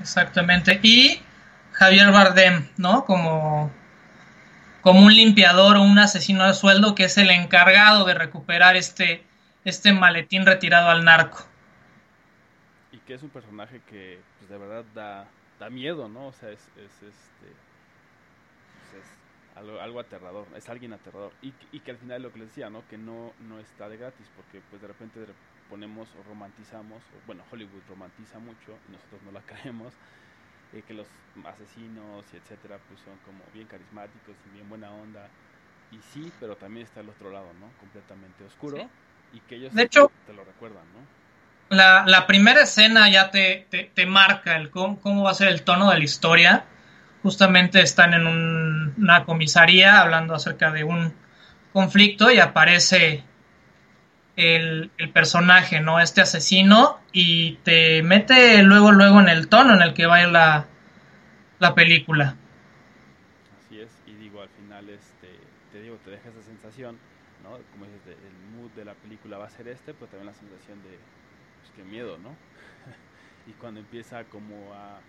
Exactamente. 0.00 0.80
Y 0.82 1.22
Javier 1.70 2.10
Bardem, 2.10 2.66
¿no? 2.78 3.04
Como, 3.04 3.70
como 4.80 5.00
un 5.06 5.14
limpiador 5.14 5.76
o 5.76 5.82
un 5.82 6.00
asesino 6.00 6.44
de 6.44 6.54
sueldo 6.54 6.96
que 6.96 7.04
es 7.04 7.16
el 7.18 7.30
encargado 7.30 8.04
de 8.04 8.14
recuperar 8.14 8.74
este, 8.74 9.24
este 9.64 9.92
maletín 9.92 10.44
retirado 10.44 10.90
al 10.90 11.04
narco 11.04 11.46
que 13.06 13.14
es 13.14 13.22
un 13.22 13.30
personaje 13.30 13.80
que 13.88 14.18
pues, 14.38 14.50
de 14.50 14.58
verdad 14.58 14.84
da, 14.94 15.28
da 15.58 15.70
miedo, 15.70 16.08
¿no? 16.08 16.28
O 16.28 16.32
sea, 16.32 16.50
es, 16.50 16.60
es 16.76 16.92
este 17.02 17.46
pues, 18.90 19.04
es 19.04 19.56
algo, 19.56 19.80
algo, 19.80 20.00
aterrador, 20.00 20.46
es 20.54 20.68
alguien 20.68 20.92
aterrador. 20.92 21.32
Y, 21.40 21.54
y, 21.72 21.80
que 21.80 21.92
al 21.92 21.98
final 21.98 22.22
lo 22.22 22.32
que 22.32 22.40
les 22.40 22.48
decía, 22.48 22.68
¿no? 22.68 22.86
Que 22.88 22.98
no, 22.98 23.32
no 23.48 23.58
está 23.58 23.88
de 23.88 23.96
gratis, 23.96 24.26
porque 24.36 24.60
pues 24.68 24.82
de 24.82 24.88
repente 24.88 25.26
ponemos 25.70 26.08
o 26.20 26.22
romantizamos, 26.28 27.02
bueno, 27.26 27.42
Hollywood 27.50 27.82
romantiza 27.88 28.38
mucho 28.38 28.76
y 28.88 28.92
nosotros 28.92 29.22
no 29.24 29.32
la 29.32 29.40
creemos, 29.46 29.94
eh, 30.72 30.82
que 30.86 30.94
los 30.94 31.06
asesinos 31.44 32.24
y 32.32 32.36
etcétera 32.36 32.78
pues 32.88 33.00
son 33.00 33.16
como 33.24 33.44
bien 33.54 33.66
carismáticos 33.66 34.34
y 34.50 34.54
bien 34.54 34.68
buena 34.68 34.90
onda. 34.90 35.28
Y 35.92 35.98
sí, 36.12 36.32
pero 36.40 36.56
también 36.56 36.84
está 36.84 37.00
el 37.00 37.08
otro 37.08 37.30
lado, 37.30 37.46
¿no? 37.60 37.70
Completamente 37.78 38.44
oscuro. 38.44 38.90
Y 39.32 39.40
que 39.40 39.56
ellos 39.56 39.72
de 39.72 39.82
hecho, 39.82 40.10
te 40.26 40.32
lo 40.32 40.44
recuerdan, 40.44 40.84
¿no? 40.92 41.25
La, 41.68 42.04
la 42.06 42.26
primera 42.26 42.62
escena 42.62 43.08
ya 43.08 43.30
te, 43.30 43.66
te, 43.70 44.06
marca 44.06 44.56
el 44.56 44.70
cómo, 44.70 45.22
va 45.22 45.30
a 45.30 45.34
ser 45.34 45.48
el 45.48 45.62
tono 45.62 45.90
de 45.90 45.98
la 45.98 46.04
historia. 46.04 46.64
Justamente 47.22 47.80
están 47.80 48.14
en 48.14 48.26
una 48.26 49.24
comisaría 49.24 50.00
hablando 50.00 50.34
acerca 50.34 50.70
de 50.70 50.84
un 50.84 51.12
conflicto 51.72 52.30
y 52.30 52.38
aparece 52.38 53.24
el, 54.36 54.90
el, 54.98 55.10
personaje, 55.10 55.80
¿no? 55.80 55.98
Este 55.98 56.20
asesino 56.20 57.00
y 57.12 57.56
te 57.64 58.02
mete 58.02 58.62
luego, 58.62 58.92
luego 58.92 59.20
en 59.20 59.28
el 59.28 59.48
tono 59.48 59.74
en 59.74 59.82
el 59.82 59.92
que 59.92 60.06
va 60.06 60.16
a 60.16 60.22
ir 60.22 60.28
la, 60.28 60.66
la 61.58 61.74
película. 61.74 62.36
Así 63.58 63.80
es, 63.80 63.90
y 64.06 64.12
digo, 64.12 64.40
al 64.40 64.50
final, 64.50 64.88
este, 64.88 65.28
te 65.72 65.80
digo, 65.80 65.98
te 66.04 66.10
deja 66.10 66.28
esa 66.28 66.42
sensación, 66.42 66.96
¿no? 67.42 67.58
Como 67.72 67.86
dices, 67.86 68.02
el 68.06 68.56
mood 68.56 68.70
de 68.72 68.84
la 68.84 68.94
película 68.94 69.38
va 69.38 69.46
a 69.46 69.50
ser 69.50 69.66
este, 69.66 69.94
pero 69.94 70.06
también 70.06 70.26
la 70.26 70.34
sensación 70.34 70.80
de 70.82 70.98
qué 71.74 71.82
miedo, 71.82 72.18
¿no? 72.18 72.30
y 73.46 73.52
cuando 73.52 73.80
empieza 73.80 74.24
como 74.24 74.72
a, 74.74 75.00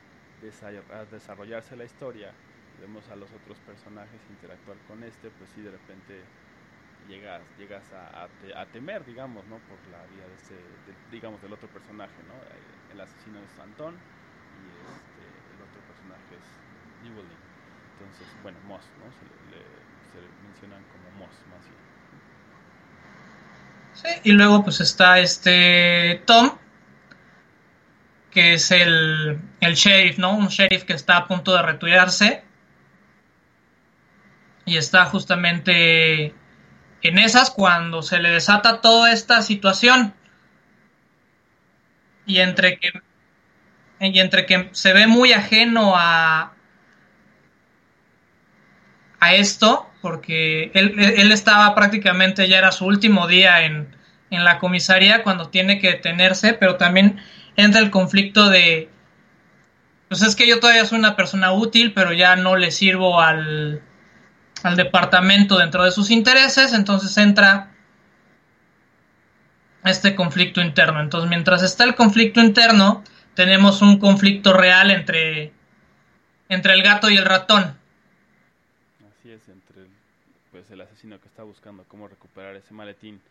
desarrollarse 1.12 1.76
la 1.76 1.86
historia, 1.86 2.32
vemos 2.80 3.10
a 3.10 3.16
los 3.16 3.30
otros 3.32 3.58
personajes 3.66 4.22
interactuar 4.30 4.78
con 4.88 5.04
este, 5.04 5.32
pues 5.32 5.50
sí, 5.56 5.62
de 5.62 5.72
repente 5.72 6.22
llegas, 7.10 7.42
llegas 7.58 7.84
a, 7.94 8.28
temer, 8.72 9.04
digamos, 9.06 9.46
¿no? 9.48 9.58
Por 9.66 9.80
la 9.90 10.06
vida 10.14 10.28
de 10.28 10.36
ese, 10.36 10.56
digamos, 11.12 11.42
del 11.42 11.54
otro 11.54 11.68
personaje, 11.70 12.22
¿no? 12.28 12.36
El 12.94 13.02
asesino 13.02 13.40
es 13.40 13.60
Antón 13.60 13.96
y 13.96 14.64
este, 14.94 15.24
el 15.26 15.60
otro 15.66 15.82
personaje 15.90 16.38
es 16.38 16.48
Newelling. 17.04 17.44
Entonces, 17.98 18.28
bueno, 18.44 18.60
Moss, 18.68 18.86
¿no? 19.02 19.10
Se, 19.10 19.26
le, 19.50 19.66
se 20.14 20.22
mencionan 20.46 20.84
como 20.94 21.26
Moss, 21.26 21.34
más 21.50 21.66
bien. 21.66 21.97
Y 24.24 24.32
luego 24.32 24.64
pues 24.64 24.82
está 24.82 25.20
este 25.20 26.22
Tom, 26.26 26.58
que 28.32 28.54
es 28.54 28.72
el, 28.72 29.40
el 29.62 29.74
sheriff, 29.76 30.18
¿no? 30.18 30.32
Un 30.32 30.48
sheriff 30.48 30.84
que 30.84 30.94
está 30.94 31.18
a 31.18 31.28
punto 31.28 31.56
de 31.56 31.62
retirarse. 31.62 32.44
Y 34.66 34.78
está 34.78 35.06
justamente 35.06 36.36
en 37.02 37.18
esas 37.20 37.52
cuando 37.52 38.02
se 38.02 38.20
le 38.20 38.30
desata 38.30 38.82
toda 38.82 39.12
esta 39.12 39.42
situación. 39.42 40.14
Y 42.26 42.40
entre 42.40 42.78
que, 42.78 42.92
y 44.02 44.20
entre 44.20 44.46
que 44.46 44.70
se 44.74 44.94
ve 44.94 45.08
muy 45.08 45.32
ajeno 45.32 45.94
a, 45.96 46.57
a 49.20 49.34
esto, 49.34 49.90
porque 50.02 50.72
él, 50.74 51.32
estaba 51.32 51.74
prácticamente, 51.76 52.48
ya 52.48 52.58
era 52.58 52.72
su 52.72 52.86
último 52.86 53.28
día 53.28 53.66
en, 53.66 53.96
en 54.30 54.44
la 54.44 54.60
comisaría 54.60 55.24
cuando 55.24 55.50
tiene 55.50 55.80
que 55.80 55.90
detenerse, 55.90 56.54
pero 56.54 56.76
también 56.76 57.20
entra 57.56 57.82
el 57.82 57.90
conflicto 57.90 58.50
de, 58.50 58.90
pues 60.08 60.22
es 60.22 60.36
que 60.36 60.48
yo 60.48 60.60
todavía 60.60 60.86
soy 60.86 61.00
una 61.00 61.16
persona 61.16 61.52
útil, 61.52 61.94
pero 61.94 62.14
ya 62.14 62.36
no 62.36 62.56
le 62.56 62.72
sirvo 62.72 63.20
al, 63.20 63.82
al 64.64 64.76
departamento 64.76 65.58
dentro 65.58 65.84
de 65.84 65.92
sus 65.92 66.12
intereses, 66.12 66.74
entonces 66.74 67.18
entra 67.18 67.72
este 69.84 70.16
conflicto 70.16 70.62
interno. 70.62 71.02
Entonces, 71.02 71.30
mientras 71.30 71.64
está 71.64 71.84
el 71.84 71.96
conflicto 71.96 72.40
interno, 72.40 73.04
tenemos 73.34 73.82
un 73.82 74.00
conflicto 74.00 74.54
real 74.54 74.92
entre, 74.92 75.54
entre 76.50 76.74
el 76.74 76.84
gato 76.84 77.10
y 77.10 77.18
el 77.18 77.26
ratón. 77.26 77.78
Así 79.10 79.32
es, 79.32 79.48
entre 79.50 79.82
el, 79.82 79.90
pues 80.52 80.70
el 80.72 80.82
asesino 80.82 81.20
que 81.20 81.27
está 81.38 81.44
buscando 81.44 81.84
cómo 81.88 82.08
recuperar 82.08 82.56
ese 82.56 82.74
maletín, 82.74 83.22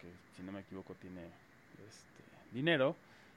que 0.00 0.08
si 0.34 0.42
no 0.42 0.50
me 0.50 0.62
equivoco 0.62 0.94
tiene 0.94 1.26
este, 1.26 2.24
dinero, 2.52 2.96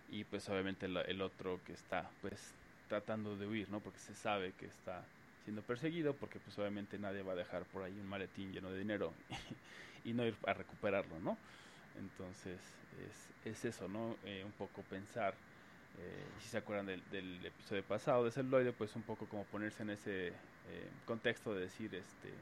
y 0.10 0.24
pues 0.24 0.50
obviamente 0.50 0.88
el, 0.88 1.22
otro 1.22 1.60
que 1.64 1.74
está 1.74 2.10
pues 2.20 2.56
tratando 2.90 3.38
de 3.38 3.46
huir, 3.46 3.70
¿no? 3.70 3.82
Porque 3.82 4.00
se 4.00 4.16
sabe 4.16 4.54
que 4.54 4.66
está 4.66 5.06
siendo 5.44 5.62
perseguido, 5.62 6.16
porque 6.16 6.40
pues 6.40 6.58
obviamente 6.58 6.98
nadie 6.98 7.22
va 7.22 7.34
a 7.34 7.36
dejar 7.36 7.66
por 7.66 7.84
ahí 7.84 7.92
un 7.92 8.10
maletín 8.10 8.52
lleno 8.52 8.72
de 8.72 8.80
dinero 8.80 9.14
y 10.04 10.14
no 10.14 10.26
ir 10.26 10.36
a 10.48 10.54
recuperarlo, 10.54 11.20
¿no? 11.20 11.38
Entonces 12.00 12.60
es, 13.46 13.52
es 13.54 13.64
eso, 13.64 13.88
¿no? 13.88 14.16
Eh, 14.26 14.42
un 14.44 14.54
poco 14.54 14.82
pensar, 14.82 15.36
eh, 16.00 16.26
si 16.42 16.50
se 16.50 16.58
acuerdan 16.58 16.88
del, 16.88 17.04
del, 17.12 17.46
episodio 17.46 17.84
pasado 17.84 18.26
de 18.26 18.32
celuloide, 18.32 18.74
pues 18.74 18.96
un 18.96 19.04
poco 19.04 19.28
como 19.28 19.44
ponerse 19.44 19.84
en 19.84 19.92
ese 19.92 20.30
eh, 20.30 20.90
contexto 21.06 21.54
de 21.54 21.62
decir, 21.62 21.94
este, 21.94 22.34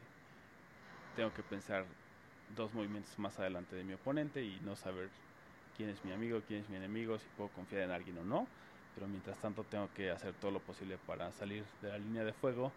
tengo 1.15 1.33
que 1.33 1.43
pensar 1.43 1.85
dos 2.55 2.73
movimientos 2.73 3.17
más 3.19 3.39
adelante 3.39 3.75
de 3.75 3.83
mi 3.83 3.93
oponente 3.93 4.43
y 4.43 4.59
no 4.63 4.75
saber 4.75 5.09
quién 5.77 5.89
es 5.89 6.03
mi 6.03 6.11
amigo, 6.11 6.41
quién 6.47 6.61
es 6.61 6.69
mi 6.69 6.77
enemigo, 6.77 7.17
si 7.17 7.25
puedo 7.37 7.49
confiar 7.49 7.83
en 7.83 7.91
alguien 7.91 8.17
o 8.17 8.23
no. 8.23 8.47
Pero 8.95 9.07
mientras 9.07 9.37
tanto 9.37 9.63
tengo 9.63 9.89
que 9.95 10.11
hacer 10.11 10.33
todo 10.33 10.51
lo 10.51 10.59
posible 10.59 10.97
para 11.07 11.31
salir 11.31 11.63
de 11.81 11.89
la 11.89 11.97
línea 11.97 12.23
de 12.23 12.33
fuego 12.33 12.71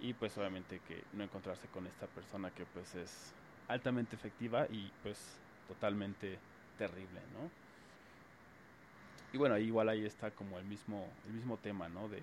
y 0.00 0.14
pues 0.14 0.36
obviamente 0.38 0.80
que 0.86 1.02
no 1.12 1.24
encontrarse 1.24 1.66
con 1.68 1.86
esta 1.86 2.06
persona 2.06 2.50
que 2.50 2.64
pues 2.66 2.94
es 2.94 3.32
altamente 3.66 4.14
efectiva 4.14 4.66
y 4.70 4.90
pues 5.02 5.18
totalmente 5.66 6.38
terrible, 6.78 7.20
¿no? 7.34 7.50
Y 9.32 9.36
bueno, 9.36 9.58
igual 9.58 9.88
ahí 9.88 10.06
está 10.06 10.30
como 10.30 10.58
el 10.58 10.64
mismo, 10.64 11.06
el 11.26 11.34
mismo 11.34 11.58
tema, 11.58 11.88
¿no? 11.88 12.08
De, 12.08 12.22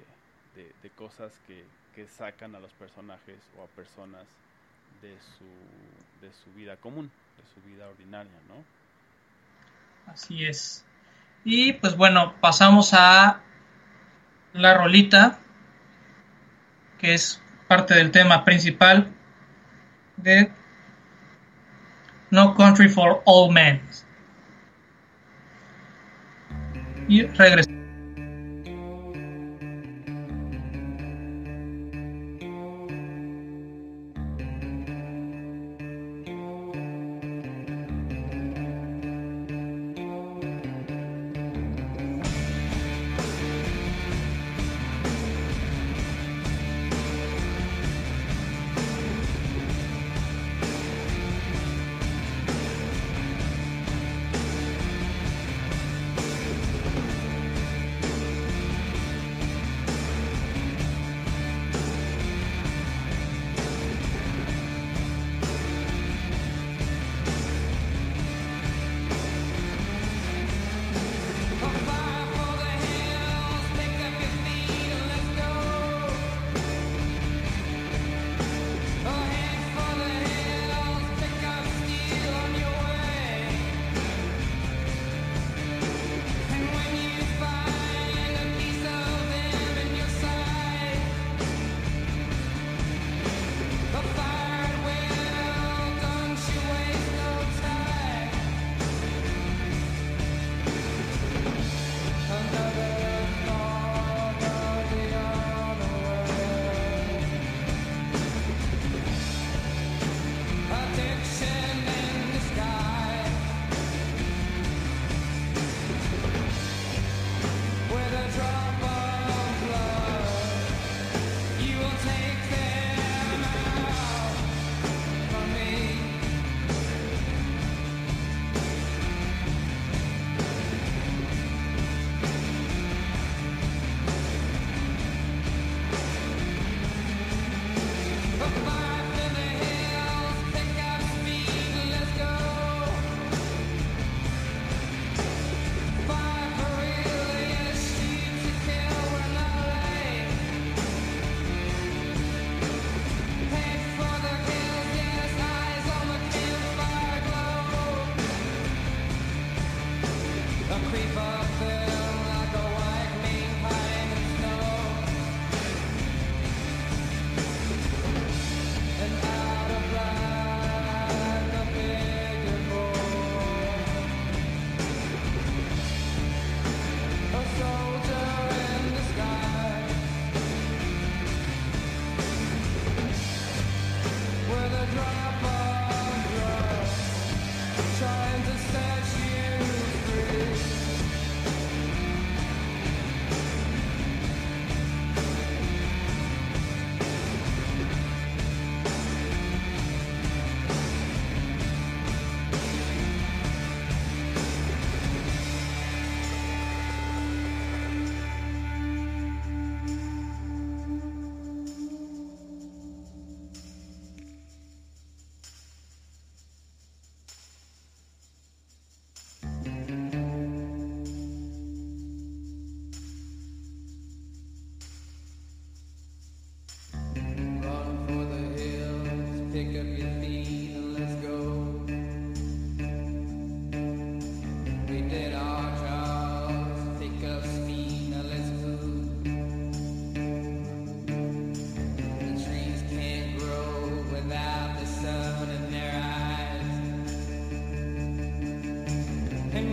de, 0.56 0.90
cosas 0.92 1.38
que, 1.46 1.66
que, 1.94 2.08
sacan 2.08 2.56
a 2.56 2.60
los 2.62 2.72
personajes 2.74 3.38
o 3.58 3.64
a 3.64 3.68
personas 3.68 4.26
de 5.02 5.16
su, 5.38 6.26
de 6.26 6.32
su 6.44 6.52
vida 6.56 6.78
común, 6.78 7.12
de 7.38 7.44
su 7.54 7.68
vida 7.68 7.88
ordinaria, 7.88 8.32
¿no? 8.48 8.64
Así 10.12 10.46
es. 10.46 10.86
Y 11.44 11.74
pues 11.74 11.96
bueno, 11.96 12.34
pasamos 12.42 12.94
a 12.94 13.42
la 14.54 14.74
rolita, 14.74 15.40
que 16.98 17.14
es 17.14 17.42
parte 17.68 17.94
del 17.94 18.12
tema 18.12 18.46
principal 18.46 19.12
de 20.18 20.52
No 22.32 22.56
Country 22.56 22.90
for 22.90 23.22
All 23.26 23.52
Men. 23.52 23.82
Y 27.08 27.24
regresamos. 27.28 27.75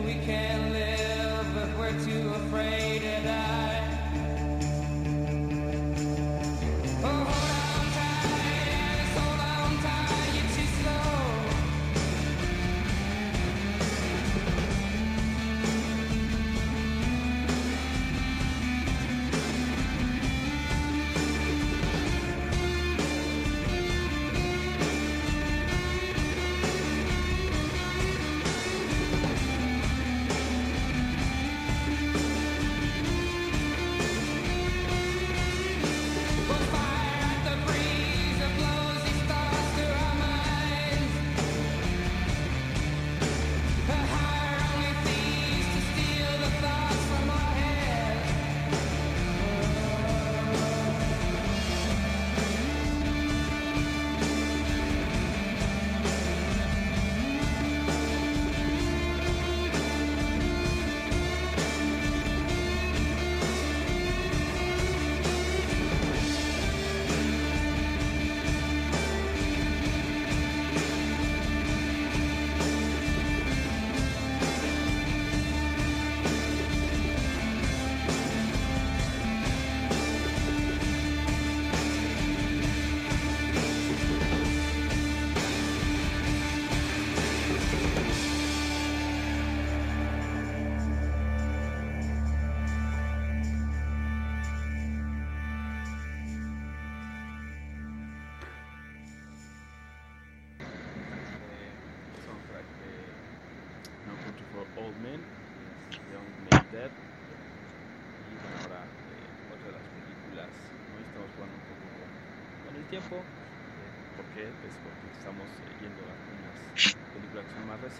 we 0.00 0.14
can 0.14 0.72
live, 0.72 1.46
but 1.54 1.78
we're 1.78 2.04
too 2.04 2.30
afraid. 2.34 2.91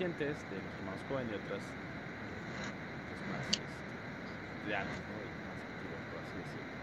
Recientes, 0.03 0.50
de 0.50 0.59
los 0.59 0.74
hermanos 0.74 1.05
Cohen 1.05 1.30
y 1.30 1.34
otras 1.34 1.78
pues, 3.07 3.22
más 3.30 3.46
este, 3.55 4.03
de 4.66 4.74
antes, 4.74 5.07
¿no? 5.07 5.22
Y 5.22 5.30
más 5.46 5.62
antiguas, 5.62 6.03
por 6.11 6.18
así 6.18 6.34
decirlo. 6.42 6.74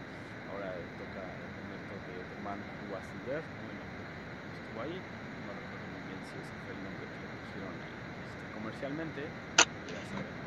Ahora 0.48 0.88
toca 0.96 1.36
el 1.44 1.52
momento 1.52 2.00
de 2.00 2.24
The 2.24 2.36
Man 2.36 2.64
Who 2.64 2.88
Wasn't 2.88 3.24
There, 3.28 3.44
¿no? 3.60 3.68
El 3.68 3.76
hombre 3.84 4.08
que 4.08 4.48
estuvo 4.56 4.80
ahí. 4.80 5.04
No 5.44 5.52
recuerdo 5.52 5.86
muy 5.88 6.00
bien 6.02 6.24
si 6.24 6.38
ese 6.38 6.56
fue 6.64 6.72
el 6.72 6.82
nombre 6.82 7.08
que 7.12 7.18
le 7.20 7.28
pusieron 7.28 7.76
este, 8.16 8.48
comercialmente. 8.48 9.36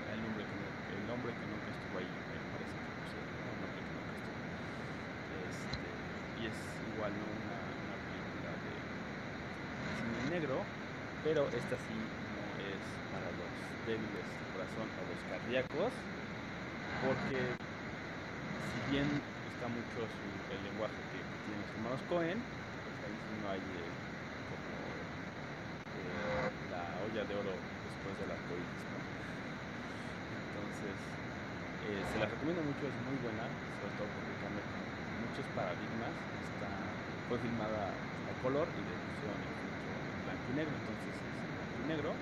El 0.10 0.22
nombre 0.22 0.48
que, 0.50 0.58
el 0.98 1.06
nombre 1.06 1.38
que 1.38 1.46
nunca 1.46 1.70
estuvo 1.70 1.98
ahí, 1.98 2.26
me 2.26 2.42
parece 2.42 2.82
que 2.82 2.92
pusieron, 2.92 3.38
¿no? 3.38 3.54
El 3.54 3.60
nombre 3.62 3.82
que 3.86 3.94
nunca 3.94 4.14
estuvo. 4.18 4.50
Este, 5.30 6.10
y 6.34 6.48
es 6.48 6.58
igual 6.82 7.20
¿no? 7.20 7.30
una, 7.30 7.78
una 7.78 8.02
película 8.02 8.58
de 8.58 8.90
cine 9.86 10.22
negro, 10.24 10.74
pero 11.22 11.52
esta 11.52 11.78
sí 11.78 12.12
para 13.10 13.32
los 13.32 13.52
débiles 13.86 14.26
de 14.40 14.46
corazón 14.48 14.92
o 14.98 15.06
los 15.06 15.24
cardíacos, 15.24 15.94
porque 17.00 17.56
si 18.72 18.82
bien 18.82 19.24
está 19.46 19.68
mucho 19.68 20.08
el 20.50 20.64
lenguaje 20.64 21.04
que, 21.12 21.26
que 21.26 21.40
tienen 21.40 21.62
los 21.62 21.72
hermanos 21.74 22.02
Cohen, 22.04 22.44
pues 22.84 23.02
ahí 23.04 23.18
sí 23.20 23.36
no 23.36 23.50
hay 23.50 23.62
eh, 23.76 23.94
como 24.46 25.06
eh, 25.96 26.52
la 26.70 27.00
olla 27.02 27.26
de 27.26 27.36
oro 27.36 27.62
después 27.84 28.18
del 28.18 28.32
arcoíris, 28.32 28.90
¿no? 28.90 28.98
Entonces, 30.32 30.98
eh, 31.82 32.06
se 32.06 32.18
la 32.18 32.26
recomiendo 32.26 32.64
mucho, 32.64 32.88
es 32.88 32.98
muy 32.98 33.18
buena, 33.18 33.52
sobre 33.80 33.94
todo 33.94 34.08
porque 34.10 34.36
cambia 34.36 34.64
muchos 35.20 35.48
paradigmas. 35.50 36.16
Está, 36.40 36.98
fue 37.28 37.40
filmada 37.40 38.00
a 38.26 38.34
color 38.36 38.72
y 38.76 38.84
de 38.84 38.94
en 38.94 40.24
blanco 40.24 40.52
y 40.52 40.54
negro, 40.54 40.76
entonces 40.76 41.14
es 41.22 41.54
blanco 41.54 41.82
y 41.82 41.86
negro. 41.86 42.18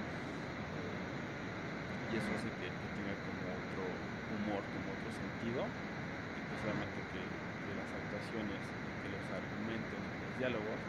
Y 2.12 2.18
eso 2.20 2.28
hace 2.36 2.52
que, 2.60 2.68
que, 2.68 2.88
tenga 2.92 3.16
como 3.24 3.56
otro 3.56 3.88
humor, 4.36 4.60
como 4.68 4.88
otro 4.92 5.10
sentido. 5.16 5.64
Y 5.64 6.40
pues 6.44 6.60
obviamente 6.68 7.00
que, 7.16 7.24
que 7.24 7.72
las 7.80 7.88
actuaciones, 7.88 8.60
que 9.00 9.08
los 9.16 9.24
argumentos, 9.32 9.96
los 9.96 10.34
diálogos, 10.36 10.80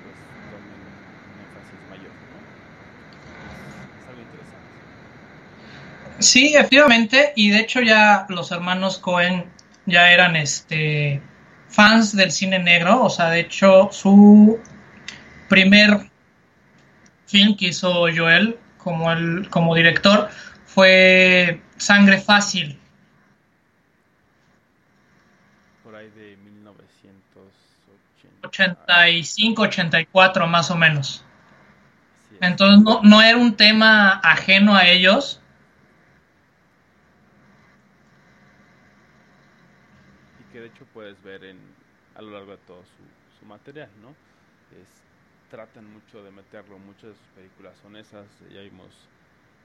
pues 0.00 0.16
tomen 0.48 0.80
un 0.80 1.36
énfasis 1.44 1.80
mayor, 1.92 2.14
¿no? 2.32 2.40
Es 4.00 4.04
algo 4.08 4.22
interesante. 4.24 4.72
Sí, 6.24 6.56
efectivamente, 6.56 7.32
y 7.36 7.50
de 7.50 7.60
hecho 7.60 7.82
ya 7.82 8.24
los 8.30 8.50
hermanos 8.50 8.96
Cohen 8.96 9.44
ya 9.84 10.10
eran 10.10 10.36
este 10.36 11.20
fans 11.68 12.16
del 12.16 12.32
cine 12.32 12.58
negro, 12.58 13.04
o 13.04 13.10
sea, 13.10 13.28
de 13.28 13.40
hecho 13.40 13.90
su 13.92 14.58
primer 15.48 16.10
film 17.26 17.56
que 17.56 17.66
hizo 17.66 18.06
Joel 18.14 18.58
como 18.78 19.12
el 19.12 19.48
como 19.50 19.74
director 19.74 20.28
fue 20.74 21.62
Sangre 21.76 22.18
Fácil. 22.18 22.78
Por 25.84 25.94
ahí 25.94 26.08
de 26.10 26.36
1980. 26.36 28.48
85, 28.48 29.62
84 29.62 30.46
más 30.46 30.70
o 30.70 30.76
menos. 30.76 31.24
Entonces 32.40 32.82
no, 32.82 33.02
no 33.02 33.20
era 33.20 33.36
un 33.36 33.54
tema 33.54 34.12
ajeno 34.24 34.74
a 34.74 34.88
ellos. 34.88 35.42
Y 40.40 40.52
que 40.52 40.60
de 40.60 40.68
hecho 40.68 40.86
puedes 40.94 41.22
ver 41.22 41.44
en, 41.44 41.58
a 42.14 42.22
lo 42.22 42.30
largo 42.30 42.52
de 42.52 42.58
todo 42.58 42.82
su, 42.82 43.38
su 43.38 43.44
material, 43.44 43.90
¿no? 44.00 44.10
Es, 44.80 44.88
tratan 45.50 45.92
mucho 45.92 46.24
de 46.24 46.30
meterlo, 46.30 46.78
muchas 46.78 47.10
de 47.10 47.14
sus 47.14 47.26
películas 47.36 47.74
son 47.82 47.96
esas, 47.96 48.26
ya 48.50 48.62
vimos 48.62 48.88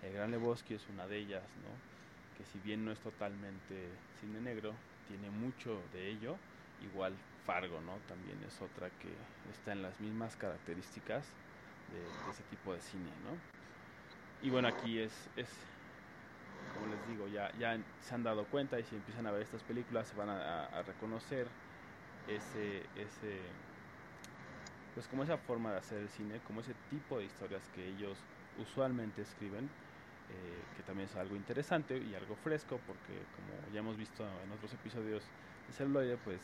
El 0.03 0.13
Gran 0.13 0.31
Lebowski 0.31 0.75
es 0.75 0.87
una 0.89 1.07
de 1.07 1.17
ellas, 1.17 1.43
¿no? 1.63 2.37
Que 2.37 2.45
si 2.45 2.59
bien 2.59 2.85
no 2.85 2.91
es 2.91 2.99
totalmente 2.99 3.89
cine 4.19 4.39
negro, 4.41 4.73
tiene 5.07 5.29
mucho 5.29 5.81
de 5.93 6.09
ello, 6.09 6.37
igual 6.81 7.13
Fargo, 7.45 7.79
¿no? 7.81 7.93
También 8.07 8.37
es 8.45 8.61
otra 8.61 8.89
que 8.99 9.09
está 9.49 9.71
en 9.71 9.81
las 9.81 9.99
mismas 9.99 10.35
características 10.35 11.25
de, 11.91 12.31
ese 12.31 12.43
tipo 12.49 12.73
de 12.73 12.81
cine, 12.81 13.09
¿no? 13.23 13.37
Y 14.45 14.51
bueno, 14.51 14.67
aquí 14.67 14.99
es, 14.99 15.29
es 15.35 15.49
como 16.75 16.93
les 16.93 17.07
digo, 17.07 17.27
ya, 17.27 17.51
ya 17.57 17.79
se 18.01 18.15
han 18.15 18.23
dado 18.23 18.45
cuenta 18.45 18.79
y 18.79 18.83
si 18.83 18.95
empiezan 18.95 19.25
a 19.25 19.31
ver 19.31 19.41
estas 19.41 19.63
películas 19.63 20.07
se 20.07 20.15
van 20.15 20.29
a, 20.29 20.65
a, 20.65 20.83
reconocer 20.83 21.47
ese, 22.27 22.83
ese, 22.95 23.39
pues 24.93 25.07
como 25.07 25.23
esa 25.23 25.37
forma 25.37 25.71
de 25.71 25.77
hacer 25.77 25.99
el 25.99 26.09
cine, 26.09 26.39
como 26.45 26.59
ese 26.59 26.73
tipo 26.89 27.17
de 27.17 27.25
historias 27.25 27.63
que 27.73 27.87
ellos 27.87 28.17
usualmente 28.59 29.21
escriben, 29.21 29.69
eh, 30.29 30.63
que 30.75 30.83
también 30.83 31.09
es 31.09 31.15
algo 31.15 31.35
interesante 31.35 31.97
y 31.97 32.15
algo 32.15 32.35
fresco, 32.35 32.79
porque 32.85 33.25
como 33.35 33.73
ya 33.73 33.79
hemos 33.79 33.97
visto 33.97 34.23
en 34.43 34.51
otros 34.51 34.73
episodios 34.73 35.23
de 35.67 35.73
Celuloide, 35.73 36.17
pues 36.17 36.41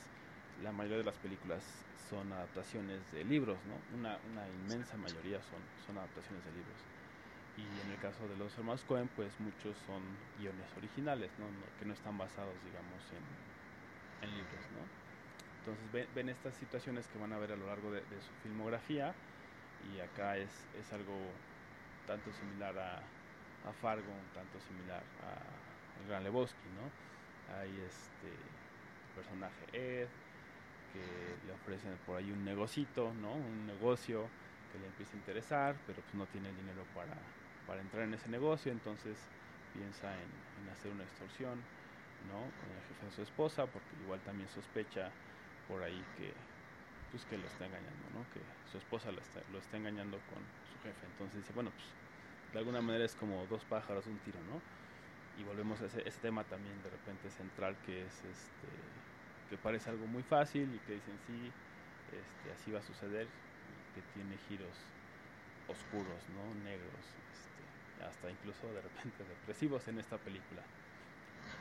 la 0.64 0.72
mayoría 0.72 1.00
de 1.00 1.04
las 1.04 1.18
películas 1.18 1.64
son 2.10 2.32
adaptaciones 2.32 3.00
de 3.12 3.24
libros, 3.24 3.58
¿no? 3.66 3.98
Una, 3.98 4.18
una 4.32 4.48
inmensa 4.48 4.98
mayoría 4.98 5.42
son, 5.42 5.60
son 5.86 5.98
adaptaciones 5.98 6.44
de 6.46 6.52
libros 6.52 6.78
y 7.58 7.62
en 7.86 7.92
el 7.92 8.00
caso 8.00 8.28
de 8.28 8.36
los 8.38 8.58
hermanos 8.58 8.84
Cohen 8.86 9.08
pues 9.16 9.40
muchos 9.40 9.78
son 9.86 10.02
guiones 10.40 10.66
originales 10.78 11.30
¿no? 11.38 11.46
No, 11.46 11.66
que 11.78 11.86
no 11.86 11.94
están 11.94 12.18
basados 12.18 12.56
digamos 12.66 13.02
en, 13.14 14.28
en 14.28 14.36
libros 14.36 14.66
¿no? 14.74 14.82
entonces 15.60 15.92
ven, 15.92 16.08
ven, 16.16 16.30
estas 16.30 16.56
situaciones 16.56 17.08
que 17.08 17.20
van 17.20 17.32
a 17.32 17.38
ver 17.38 17.52
a 17.52 17.56
lo 17.56 17.68
largo 17.68 17.92
de, 17.92 18.02
de 18.02 18.22
su 18.22 18.34
filmografía 18.42 19.14
y 19.94 20.00
acá 20.00 20.38
es, 20.38 20.50
es, 20.80 20.94
algo 20.94 21.14
tanto 22.08 22.32
similar 22.34 22.78
a, 22.80 23.02
a 23.68 23.74
Fargo 23.74 24.14
tanto 24.34 24.60
similar 24.68 25.04
a 25.24 26.02
El 26.02 26.08
Gran 26.08 26.24
Lebowski 26.24 26.68
¿no? 26.76 27.56
hay 27.56 27.70
este 27.82 28.32
personaje 29.16 29.66
Ed 29.74 30.08
que 30.94 31.48
le 31.48 31.54
ofrecen 31.54 31.98
por 32.06 32.18
ahí 32.18 32.32
un 32.32 32.44
negocito 32.44 33.14
¿no? 33.14 33.34
un 33.34 33.68
negocio 33.68 34.28
que 34.72 34.80
le 34.80 34.88
empieza 34.88 35.14
a 35.14 35.18
interesar 35.18 35.76
pero 35.88 36.02
pues 36.02 36.16
no 36.16 36.26
tiene 36.28 36.52
dinero 36.54 36.84
para 36.96 37.16
para 37.68 37.82
entrar 37.82 38.04
en 38.04 38.14
ese 38.14 38.30
negocio, 38.30 38.72
entonces 38.72 39.18
piensa 39.74 40.14
en, 40.14 40.30
en, 40.62 40.70
hacer 40.70 40.92
una 40.92 41.04
extorsión, 41.04 41.60
¿no? 42.28 42.40
Con 42.40 42.68
el 42.72 42.82
jefe 42.88 43.06
de 43.06 43.12
su 43.12 43.22
esposa, 43.24 43.66
porque 43.66 43.90
igual 44.04 44.20
también 44.22 44.50
sospecha 44.50 45.12
por 45.68 45.82
ahí 45.82 46.04
que, 46.18 46.34
pues 47.12 47.26
que 47.26 47.38
lo 47.38 47.48
está 47.48 47.66
engañando, 47.66 48.06
¿no? 48.14 48.26
Que 48.34 48.42
su 48.72 48.78
esposa 48.78 49.12
lo 49.12 49.22
está, 49.22 49.42
lo 49.52 49.60
está 49.60 49.78
engañando 49.78 50.18
con 50.30 50.44
su 50.72 50.76
jefe, 50.84 51.06
entonces 51.06 51.42
dice, 51.42 51.54
bueno, 51.54 51.72
pues 51.72 51.88
de 52.54 52.60
alguna 52.60 52.82
manera 52.82 53.04
es 53.04 53.16
como 53.16 53.46
dos 53.48 53.66
pájaros, 53.66 54.06
un 54.06 54.20
tiro, 54.20 54.40
¿no? 54.44 54.62
Y 55.42 55.44
volvemos 55.44 55.82
a 55.82 55.88
ese, 55.88 56.04
tema 56.22 56.44
también 56.44 56.76
de 56.84 56.90
repente 56.92 57.30
central 57.32 57.76
que 57.86 58.06
es 58.06 58.14
este, 58.14 58.70
que 59.50 59.58
parece 59.58 59.90
algo 59.90 60.06
muy 60.06 60.22
fácil 60.22 60.70
y 60.76 60.80
que 60.86 60.94
dicen 60.94 61.18
sí, 61.26 61.52
este, 62.14 62.52
así 62.54 62.72
va 62.72 62.80
a 62.80 62.84
suceder, 62.84 63.28
que 63.96 64.02
tiene 64.14 64.38
giros 64.48 64.78
oscuros, 65.68 66.22
¿no? 66.30 66.54
Negros, 66.64 67.06
hasta 68.08 68.30
incluso 68.30 68.68
de 68.68 68.82
repente 68.82 69.24
depresivos 69.28 69.88
en 69.88 70.00
esta 70.00 70.18
película. 70.18 70.62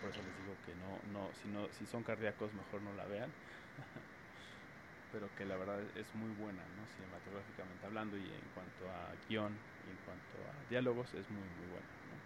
Por 0.01 0.11
eso 0.11 0.21
les 0.21 0.37
digo 0.45 0.55
que 0.67 0.75
no, 0.77 1.01
no, 1.13 1.33
si, 1.35 1.49
no, 1.49 1.69
si 1.73 1.87
son 1.87 2.03
cardíacos 2.03 2.53
mejor 2.53 2.83
no 2.83 2.93
la 2.95 3.07
vean. 3.07 3.31
Pero 5.13 5.29
que 5.37 5.45
la 5.45 5.57
verdad 5.57 5.81
es 5.97 6.15
muy 6.15 6.31
buena, 6.37 6.63
¿no? 6.77 6.87
cinematográficamente 6.97 7.87
hablando 7.87 8.17
y 8.17 8.25
en 8.25 8.47
cuanto 8.55 8.89
a 8.89 9.13
guion 9.29 9.53
y 9.87 9.91
en 9.91 9.97
cuanto 10.05 10.51
a 10.51 10.69
diálogos 10.71 11.09
es 11.09 11.29
muy, 11.31 11.41
muy 11.41 11.67
buena. 11.71 11.87
¿no? 12.11 12.17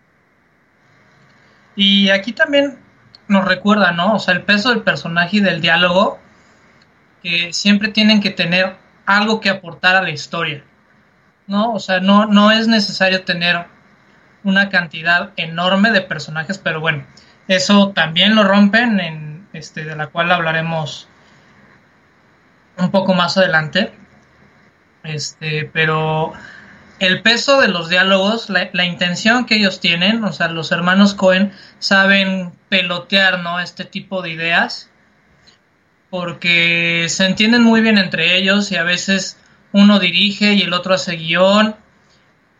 Y 1.77 2.11
aquí 2.11 2.33
también 2.33 2.79
nos 3.29 3.45
recuerda, 3.45 3.93
¿no? 3.93 4.15
O 4.15 4.19
sea, 4.19 4.35
el 4.35 4.43
peso 4.43 4.71
del 4.71 4.83
personaje 4.83 5.39
y 5.39 5.41
del 5.41 5.61
diálogo, 5.61 6.19
que 7.23 7.53
siempre 7.53 7.89
tienen 7.89 8.21
que 8.21 8.31
tener 8.31 8.77
algo 9.05 9.41
que 9.41 9.51
aportar 9.51 9.97
a 9.97 10.03
la 10.03 10.11
historia, 10.11 10.63
¿no? 11.47 11.73
O 11.73 11.81
sea, 11.81 12.01
no, 12.01 12.27
no 12.27 12.51
es 12.51 12.69
necesario 12.69 13.25
tener 13.25 13.67
una 14.45 14.69
cantidad 14.69 15.33
enorme 15.37 15.91
de 15.91 16.03
personajes, 16.03 16.59
pero 16.59 16.81
bueno, 16.81 17.05
eso 17.49 17.91
también 17.91 18.35
lo 18.35 18.45
rompen, 18.45 19.01
en 19.01 19.49
este, 19.53 19.85
de 19.85 19.97
la 19.97 20.09
cual 20.09 20.31
hablaremos 20.31 21.09
un 22.79 22.91
poco 22.91 23.15
más 23.15 23.37
adelante. 23.37 23.93
Este, 25.03 25.71
pero 25.73 26.33
el 26.99 27.22
peso 27.22 27.61
de 27.61 27.68
los 27.68 27.88
diálogos, 27.88 28.49
la, 28.49 28.84
intención 28.84 29.44
que 29.44 29.57
ellos 29.57 29.80
tienen, 29.80 30.24
o 30.24 30.32
sea, 30.32 30.49
los 30.49 30.72
hermanos 30.72 31.14
Cohen 31.14 31.53
saben 31.78 32.53
pelotear, 32.68 33.40
¿no? 33.40 33.61
Este 33.61 33.84
tipo 33.84 34.22
de 34.22 34.30
ideas, 34.30 34.90
porque 36.09 37.07
se 37.09 37.26
entienden 37.26 37.62
muy 37.62 37.82
bien 37.82 37.99
entre 37.99 38.36
ellos 38.36 38.72
y 38.72 38.76
a 38.76 38.82
veces 38.82 39.38
uno 39.72 39.99
dirige 39.99 40.55
y 40.55 40.62
el 40.62 40.72
otro 40.72 40.94
hace 40.94 41.16
guion 41.16 41.76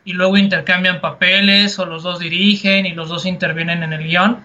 y 0.05 0.13
luego 0.13 0.37
intercambian 0.37 1.01
papeles 1.01 1.79
o 1.79 1.87
los 1.87 2.03
dos 2.03 2.19
dirigen 2.19 2.85
y 2.85 2.93
los 2.93 3.09
dos 3.09 3.25
intervienen 3.25 3.83
en 3.83 3.95
el 3.95 4.05
guion. 4.05 4.45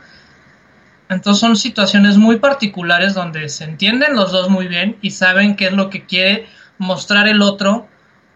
Entonces 1.09 1.41
son 1.41 1.57
situaciones 1.57 2.15
muy 2.15 2.37
particulares 2.37 3.13
donde 3.13 3.49
se 3.49 3.65
entienden 3.65 4.15
los 4.15 4.31
dos 4.31 4.49
muy 4.49 4.67
bien 4.67 4.97
y 5.01 5.11
saben 5.11 5.57
qué 5.57 5.65
es 5.65 5.73
lo 5.73 5.89
que 5.89 6.05
quiere 6.05 6.47
mostrar 6.77 7.27
el 7.27 7.41
otro 7.41 7.89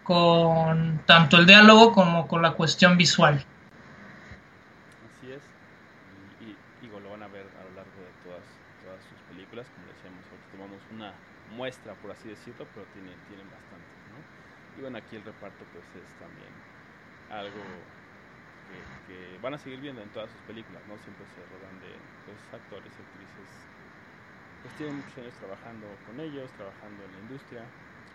con 0.06 1.02
tanto 1.04 1.36
el 1.36 1.46
diálogo 1.46 1.92
como 1.92 2.28
con 2.28 2.40
la 2.40 2.52
cuestión 2.52 2.96
visual. 2.96 3.42
Así 5.02 5.32
es. 5.32 5.42
Y, 6.40 6.86
lo 6.86 7.10
van 7.10 7.24
a 7.24 7.28
ver 7.28 7.42
a 7.42 7.62
lo 7.66 7.74
largo 7.74 7.98
de 7.98 8.14
todas, 8.22 8.46
sus 9.02 9.18
películas, 9.28 9.66
como 9.74 9.86
decíamos, 9.90 10.22
tomamos 10.54 10.80
una 10.94 11.12
muestra, 11.58 11.94
por 11.94 12.12
así 12.12 12.28
decirlo, 12.28 12.66
pero 12.72 12.86
tienen, 12.94 13.18
tienen 13.26 13.50
bastante, 13.50 13.90
¿no? 14.14 14.22
Y 14.78 14.80
bueno, 14.82 14.96
aquí 14.96 15.16
el 15.16 15.24
reparto 15.24 15.66
pues 15.74 15.84
es 15.98 16.10
también 16.22 16.54
algo 17.28 17.66
que, 19.10 19.42
van 19.42 19.54
a 19.54 19.58
seguir 19.58 19.80
viendo 19.80 20.02
en 20.02 20.08
todas 20.10 20.30
sus 20.30 20.40
películas, 20.46 20.82
¿no? 20.86 20.94
Siempre 21.02 21.26
se 21.34 21.42
rodan 21.50 21.74
de 21.82 21.98
pues, 22.24 22.38
actores 22.54 22.94
y 22.94 23.00
actrices 23.02 23.50
pues 24.62 24.74
tienen 24.78 24.96
muchos 24.96 25.18
años 25.18 25.34
trabajando 25.38 25.86
con 26.06 26.18
ellos, 26.18 26.50
trabajando 26.58 27.04
en 27.04 27.12
la 27.12 27.20
industria, 27.26 27.62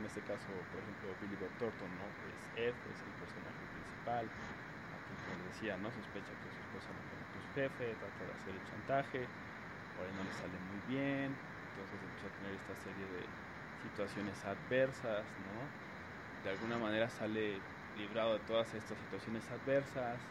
en 0.01 0.05
este 0.07 0.23
caso, 0.23 0.67
por 0.69 0.81
ejemplo, 0.81 1.15
Billy 1.15 1.35
Bob 1.35 1.55
Thornton, 1.57 1.95
¿no? 1.95 2.17
Es 2.21 2.49
Ed, 2.55 2.75
es 2.85 3.05
el 3.05 3.13
personaje 3.13 3.67
principal. 3.67 4.33
Aquí, 4.89 5.17
como 5.19 5.45
decía, 5.45 5.77
¿no? 5.77 5.91
Sospecha 5.91 6.35
que 6.37 6.51
su 6.51 6.61
esposa 6.61 6.93
no 6.93 7.05
conoce 7.05 7.39
su 7.39 7.49
jefe, 7.51 7.95
trata 7.95 8.25
de 8.25 8.33
hacer 8.33 8.55
el 8.55 8.63
chantaje, 8.63 9.31
por 9.93 10.07
ahí 10.07 10.13
no 10.13 10.23
le 10.23 10.33
sale 10.33 10.59
muy 10.59 10.81
bien, 10.81 11.39
entonces 11.67 12.03
empieza 12.03 12.27
a 12.27 12.31
tener 12.31 12.53
esta 12.53 12.75
serie 12.75 13.07
de 13.07 13.33
situaciones 13.77 14.45
adversas, 14.45 15.37
¿no? 15.37 15.73
De 16.43 16.49
alguna 16.49 16.77
manera 16.79 17.09
sale 17.09 17.65
librado 17.93 18.33
de 18.33 18.41
todas 18.45 18.73
estas 18.73 18.99
situaciones 18.99 19.51
adversas 19.51 20.29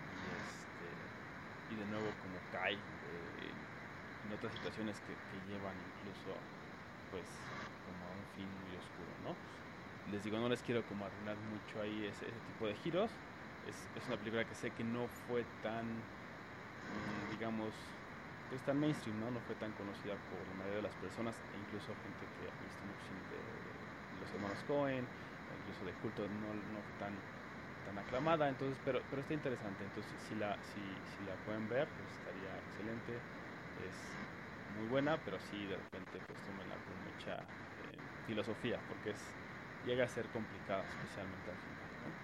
y, 0.00 0.28
este, 0.28 1.12
de 1.68 1.86
nuevo 1.86 2.18
como 2.18 2.48
cae 2.48 2.84
eh, 3.02 3.54
en 4.22 4.32
otras 4.32 4.52
situaciones 4.52 5.00
que 5.00 5.18
llevan 5.42 5.80
incluso 5.80 6.48
pues 7.08 7.61
como 8.48 8.58
a 8.58 8.58
un 8.58 8.58
fin 8.58 8.60
muy 8.60 8.76
oscuro, 8.76 9.16
¿no? 9.18 9.36
Les 10.06 10.22
digo, 10.24 10.38
no 10.38 10.48
les 10.48 10.62
quiero 10.62 10.84
como 10.84 11.04
arruinar 11.06 11.38
mucho 11.38 11.80
ahí 11.80 12.04
ese, 12.04 12.40
tipo 12.40 12.66
de 12.66 12.74
giros. 12.74 13.20
Es, 13.62 13.88
es, 13.94 14.08
una 14.08 14.18
película 14.18 14.44
que 14.44 14.54
sé 14.54 14.72
que 14.72 14.84
no 14.84 15.08
fue 15.08 15.44
tan, 15.60 16.04
mm, 16.88 17.28
digamos, 17.28 17.74
pues 18.48 18.62
tan 18.62 18.78
mainstream, 18.78 19.18
¿no? 19.18 19.30
No 19.30 19.40
fue 19.40 19.56
tan 19.56 19.72
conocida 19.72 20.16
por 20.18 20.48
la 20.48 20.54
mayoría 20.54 20.76
de 20.76 20.82
las 20.82 20.96
personas, 20.96 21.42
e 21.52 21.58
incluso 21.58 21.94
gente 21.96 22.28
que 22.28 22.48
ha 22.48 22.56
visto 22.62 22.84
mucho 22.84 23.04
cine 23.06 23.24
de, 23.26 23.86
los 24.18 24.32
hermanos 24.32 24.64
Cohen, 24.64 25.08
incluso 25.56 25.84
de 25.84 25.94
culto, 25.94 26.28
no, 26.28 26.54
no 26.54 26.84
tan, 26.96 27.22
tan 27.82 27.98
aclamada, 27.98 28.48
entonces, 28.48 28.80
pero, 28.84 29.04
pero 29.08 29.22
está 29.22 29.34
interesante, 29.34 29.84
entonces 29.84 30.20
si 30.20 30.34
la, 30.34 30.58
si, 30.62 31.02
si 31.04 31.22
la 31.22 31.36
pueden 31.36 31.68
ver, 31.68 31.92
pues 31.96 32.10
estaría 32.10 32.58
excelente, 32.58 33.22
es 33.76 34.18
muy 34.68 34.86
buena, 34.86 35.22
pero 35.24 35.38
sí 35.40 35.66
de 35.66 35.76
repente 35.76 36.20
pues 36.20 36.42
tómenla 36.42 36.78
con 36.80 36.98
mucha 36.98 37.48
filosofía, 38.22 38.82
porque 38.86 39.10
es, 39.10 39.36
llega 39.82 40.04
a 40.04 40.08
ser 40.08 40.30
complicada, 40.30 40.88
especialmente 40.88 41.50
al 41.50 41.58
final. 41.58 42.16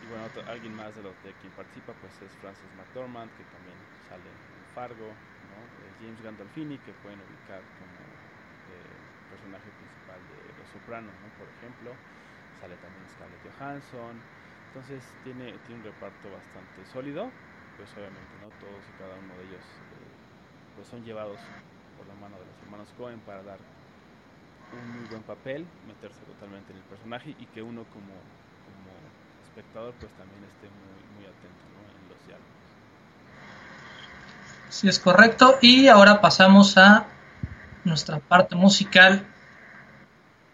Y 0.00 0.06
bueno, 0.06 0.28
alguien 0.46 0.74
más 0.74 0.96
de 0.96 1.02
los 1.02 1.22
de 1.22 1.36
quien 1.36 1.52
participa 1.52 1.94
pues 1.94 2.20
es 2.22 2.36
Francis 2.36 2.72
McDormand, 2.74 3.32
que 3.34 3.44
también 3.44 3.88
sale 4.08 4.30
en 4.30 4.66
Fargo, 4.66 5.16
¿no? 5.40 5.70
James 5.98 6.20
Gandolfini, 6.20 6.80
que 6.80 6.92
pueden 6.94 7.20
ubicar 7.20 7.68
como 7.72 8.20
eh, 8.64 9.12
personaje 9.28 9.72
principal 9.72 10.26
de 10.26 10.54
Los 10.54 10.70
Sopranos, 10.70 11.20
¿no? 11.20 11.30
por 11.30 11.48
ejemplo. 11.48 12.00
Sale 12.52 12.78
también 12.78 13.08
Scarlett 13.08 13.46
Johansson. 13.46 14.24
Entonces 14.66 15.18
tiene, 15.20 15.58
tiene 15.60 15.78
un 15.80 15.84
reparto 15.84 16.30
bastante 16.30 16.84
sólido, 16.84 17.36
pues 17.76 17.96
obviamente 17.96 18.38
no 18.38 18.52
todos 18.52 18.88
y 18.88 18.92
cada 18.94 19.16
uno 19.18 19.36
de 19.38 19.44
ellos 19.44 19.82
eh, 19.90 20.18
pues 20.74 20.88
son 20.88 21.04
llevados 21.04 21.52
la 22.06 22.14
mano 22.14 22.36
de 22.38 22.46
los 22.46 22.56
hermanos 22.62 22.88
Cohen 22.96 23.20
para 23.20 23.42
dar 23.42 23.58
un 24.72 24.98
muy 24.98 25.08
buen 25.08 25.22
papel, 25.22 25.66
meterse 25.86 26.20
totalmente 26.24 26.72
en 26.72 26.78
el 26.78 26.84
personaje 26.84 27.30
y 27.38 27.46
que 27.46 27.62
uno 27.62 27.84
como, 27.92 28.14
como 28.64 28.90
espectador 29.44 29.92
pues 30.00 30.10
también 30.12 30.42
esté 30.44 30.68
muy, 30.68 31.00
muy 31.16 31.24
atento 31.24 31.62
en 32.00 32.08
los 32.08 32.26
diálogos. 32.26 32.48
Sí, 34.70 34.88
es 34.88 34.98
correcto. 34.98 35.58
Y 35.60 35.88
ahora 35.88 36.20
pasamos 36.20 36.78
a 36.78 37.06
nuestra 37.84 38.18
parte 38.20 38.54
musical 38.56 39.26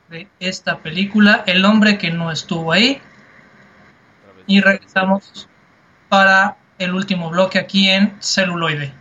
de 0.09 0.29
esta 0.41 0.79
película, 0.79 1.45
El 1.47 1.65
hombre 1.65 1.99
que 1.99 2.11
no 2.11 2.33
estuvo 2.33 2.73
ahí. 2.73 3.01
Y 4.47 4.61
regresamos 4.61 5.49
para 6.09 6.57
el 6.79 6.95
último 6.95 7.29
bloque 7.31 7.59
aquí 7.59 7.89
en 7.91 8.17
celuloide. 8.21 8.93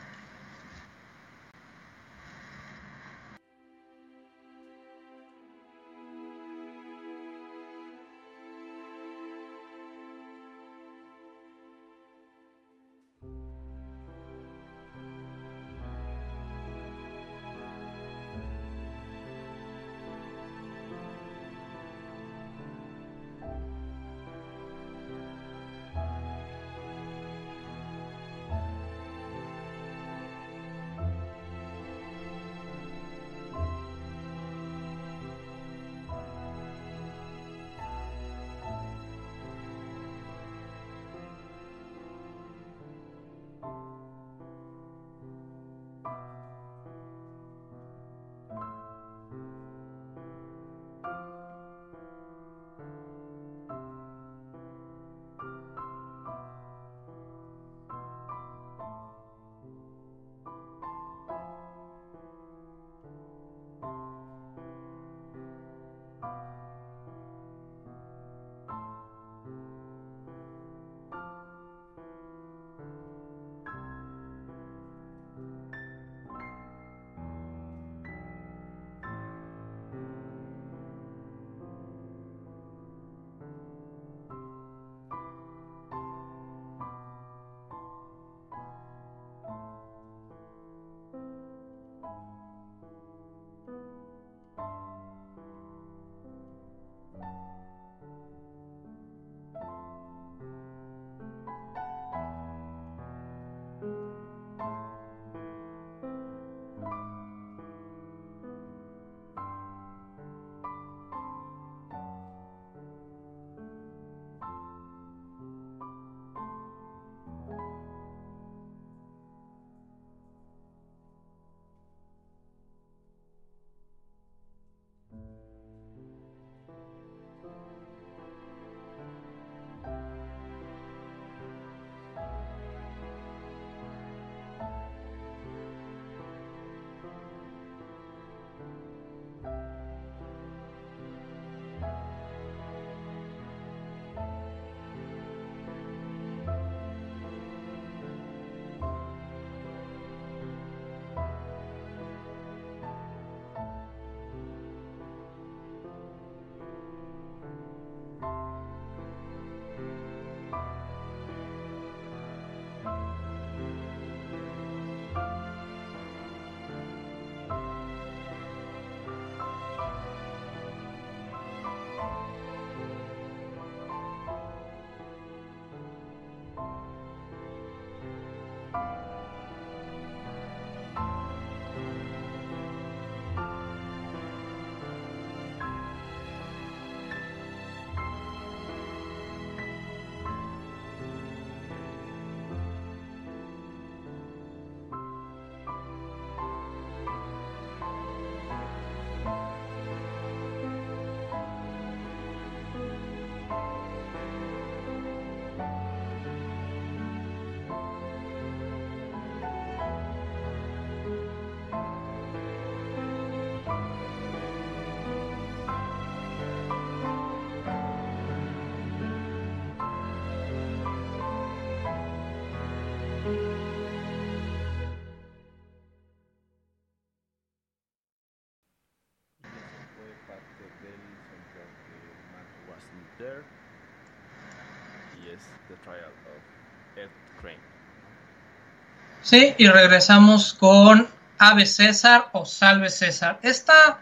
Sí, 239.27 239.53
y 239.57 239.67
regresamos 239.67 240.53
con 240.53 241.09
Ave 241.37 241.65
César 241.65 242.29
o 242.31 242.45
Salve 242.45 242.89
César. 242.89 243.39
Esta 243.41 243.99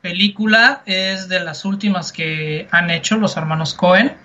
película 0.00 0.82
es 0.84 1.28
de 1.28 1.38
las 1.38 1.64
últimas 1.64 2.10
que 2.10 2.66
han 2.72 2.90
hecho 2.90 3.18
los 3.18 3.36
hermanos 3.36 3.72
Cohen 3.74 4.16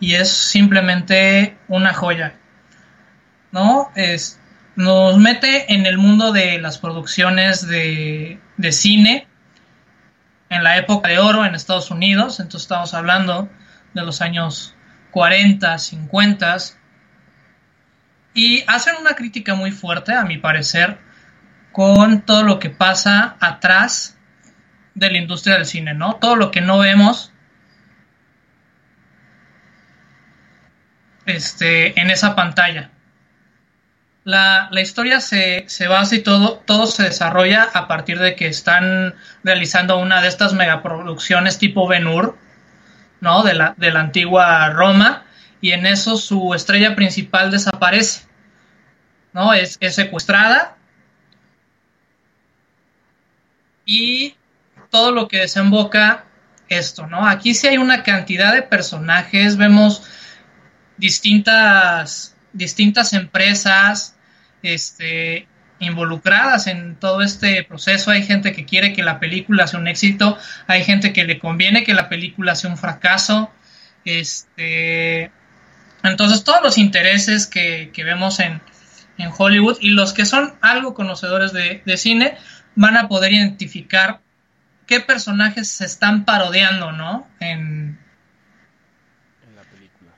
y 0.00 0.14
es 0.14 0.32
simplemente 0.32 1.56
una 1.68 1.94
joya. 1.94 2.34
¿No? 3.52 3.92
Es, 3.94 4.40
nos 4.74 5.16
mete 5.18 5.72
en 5.72 5.86
el 5.86 5.96
mundo 5.96 6.32
de 6.32 6.58
las 6.60 6.78
producciones 6.78 7.64
de, 7.68 8.40
de 8.56 8.72
cine 8.72 9.28
en 10.48 10.64
la 10.64 10.76
época 10.76 11.08
de 11.08 11.20
oro 11.20 11.46
en 11.46 11.54
Estados 11.54 11.92
Unidos, 11.92 12.40
entonces 12.40 12.62
estamos 12.62 12.94
hablando 12.94 13.48
de 13.94 14.02
los 14.02 14.20
años 14.20 14.74
40, 15.12 15.78
50, 15.78 16.56
y 18.34 18.64
hacen 18.66 18.96
una 19.00 19.14
crítica 19.14 19.54
muy 19.54 19.70
fuerte, 19.70 20.14
a 20.14 20.24
mi 20.24 20.38
parecer, 20.38 20.98
con 21.70 22.22
todo 22.22 22.42
lo 22.42 22.58
que 22.58 22.70
pasa 22.70 23.36
atrás 23.38 24.18
de 24.94 25.10
la 25.10 25.18
industria 25.18 25.54
del 25.54 25.66
cine, 25.66 25.94
¿no? 25.94 26.16
Todo 26.16 26.36
lo 26.36 26.50
que 26.50 26.60
no 26.60 26.78
vemos 26.78 27.32
este, 31.26 31.98
en 32.00 32.10
esa 32.10 32.34
pantalla. 32.34 32.90
La, 34.24 34.68
la 34.70 34.80
historia 34.80 35.20
se, 35.20 35.64
se, 35.66 35.88
basa 35.88 36.14
y 36.14 36.20
todo, 36.20 36.62
todo 36.64 36.86
se 36.86 37.02
desarrolla 37.02 37.68
a 37.74 37.88
partir 37.88 38.18
de 38.18 38.36
que 38.36 38.46
están 38.46 39.14
realizando 39.42 39.98
una 39.98 40.22
de 40.22 40.28
estas 40.28 40.52
megaproducciones 40.52 41.58
tipo 41.58 41.88
Ben 41.88 42.06
Hur, 42.06 42.38
¿no? 43.22 43.44
De 43.44 43.54
la, 43.54 43.74
de 43.78 43.92
la 43.92 44.00
antigua 44.00 44.68
Roma, 44.70 45.24
y 45.60 45.70
en 45.70 45.86
eso 45.86 46.18
su 46.18 46.52
estrella 46.54 46.96
principal 46.96 47.52
desaparece, 47.52 48.26
¿no? 49.32 49.54
Es, 49.54 49.78
es 49.80 49.94
secuestrada 49.94 50.76
y 53.86 54.34
todo 54.90 55.12
lo 55.12 55.28
que 55.28 55.38
desemboca 55.38 56.24
esto, 56.68 57.06
¿no? 57.06 57.26
Aquí 57.26 57.54
sí 57.54 57.68
hay 57.68 57.78
una 57.78 58.02
cantidad 58.02 58.52
de 58.52 58.62
personajes, 58.62 59.56
vemos 59.56 60.02
distintas, 60.96 62.36
distintas 62.52 63.12
empresas 63.12 64.16
este, 64.64 65.46
involucradas 65.82 66.66
en 66.66 66.96
todo 66.96 67.22
este 67.22 67.64
proceso. 67.64 68.10
Hay 68.10 68.22
gente 68.22 68.52
que 68.52 68.64
quiere 68.64 68.92
que 68.92 69.02
la 69.02 69.20
película 69.20 69.66
sea 69.66 69.80
un 69.80 69.88
éxito, 69.88 70.38
hay 70.66 70.84
gente 70.84 71.12
que 71.12 71.24
le 71.24 71.38
conviene 71.38 71.84
que 71.84 71.94
la 71.94 72.08
película 72.08 72.54
sea 72.54 72.70
un 72.70 72.78
fracaso. 72.78 73.52
Este, 74.04 75.30
entonces, 76.02 76.44
todos 76.44 76.62
los 76.62 76.78
intereses 76.78 77.46
que, 77.46 77.90
que 77.92 78.04
vemos 78.04 78.40
en, 78.40 78.60
en, 79.18 79.30
Hollywood 79.36 79.78
y 79.80 79.90
los 79.90 80.12
que 80.12 80.24
son 80.24 80.54
algo 80.60 80.94
conocedores 80.94 81.52
de, 81.52 81.82
de 81.84 81.96
cine 81.96 82.36
van 82.74 82.96
a 82.96 83.08
poder 83.08 83.32
identificar 83.32 84.20
qué 84.86 85.00
personajes 85.00 85.68
se 85.68 85.84
están 85.84 86.24
parodiando, 86.24 86.92
¿no? 86.92 87.28
En, 87.40 87.98
En 89.46 89.56
la 89.56 89.62
película. 89.62 90.10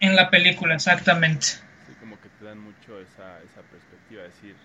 en 0.00 0.16
la 0.16 0.30
película, 0.30 0.74
exactamente. 0.74 1.46
Sí, 1.46 1.94
como 1.98 2.20
que 2.20 2.28
te 2.28 2.44
dan 2.44 2.58
mucho 2.58 3.00
esa, 3.00 3.40
esa 3.42 3.62
perspectiva, 3.70 4.22
decir, 4.24 4.56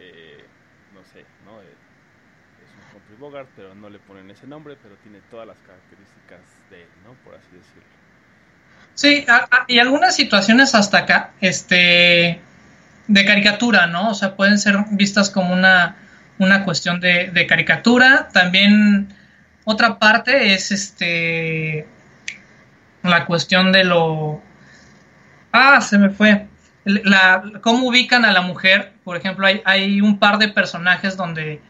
eh, 0.00 0.44
no 0.94 1.04
sé, 1.12 1.24
¿no? 1.44 1.60
Eh, 1.60 1.74
es 2.64 2.70
un 2.74 2.92
Bogart, 3.18 3.48
pero 3.56 3.74
no 3.74 3.90
le 3.90 3.98
ponen 3.98 4.30
ese 4.30 4.46
nombre, 4.46 4.76
pero 4.82 4.94
tiene 5.02 5.20
todas 5.30 5.46
las 5.46 5.56
características 5.58 6.40
de 6.70 6.82
él, 6.82 6.88
¿no? 7.04 7.12
Por 7.24 7.34
así 7.34 7.48
decirlo. 7.52 7.82
Sí, 8.94 9.24
a- 9.28 9.64
y 9.68 9.78
algunas 9.78 10.16
situaciones 10.16 10.74
hasta 10.74 10.98
acá, 10.98 11.30
este, 11.40 12.40
de 13.06 13.24
caricatura, 13.24 13.86
¿no? 13.86 14.10
O 14.10 14.14
sea, 14.14 14.36
pueden 14.36 14.58
ser 14.58 14.76
vistas 14.90 15.30
como 15.30 15.52
una, 15.52 15.96
una 16.38 16.64
cuestión 16.64 17.00
de, 17.00 17.46
caricatura. 17.48 18.28
También 18.32 19.14
otra 19.64 19.98
parte 19.98 20.54
es 20.54 20.70
este, 20.72 21.86
la 23.02 23.26
cuestión 23.26 23.72
de 23.72 23.84
lo... 23.84 24.42
Ah, 25.52 25.80
se 25.80 25.98
me 25.98 26.10
fue. 26.10 26.46
La, 26.84 27.42
cómo 27.62 27.88
ubican 27.88 28.24
a 28.24 28.32
la 28.32 28.42
mujer. 28.42 28.92
Por 29.04 29.16
ejemplo, 29.16 29.46
hay 29.64 30.00
un 30.00 30.18
par 30.18 30.38
de 30.38 30.48
personajes 30.48 31.16
donde 31.16 31.60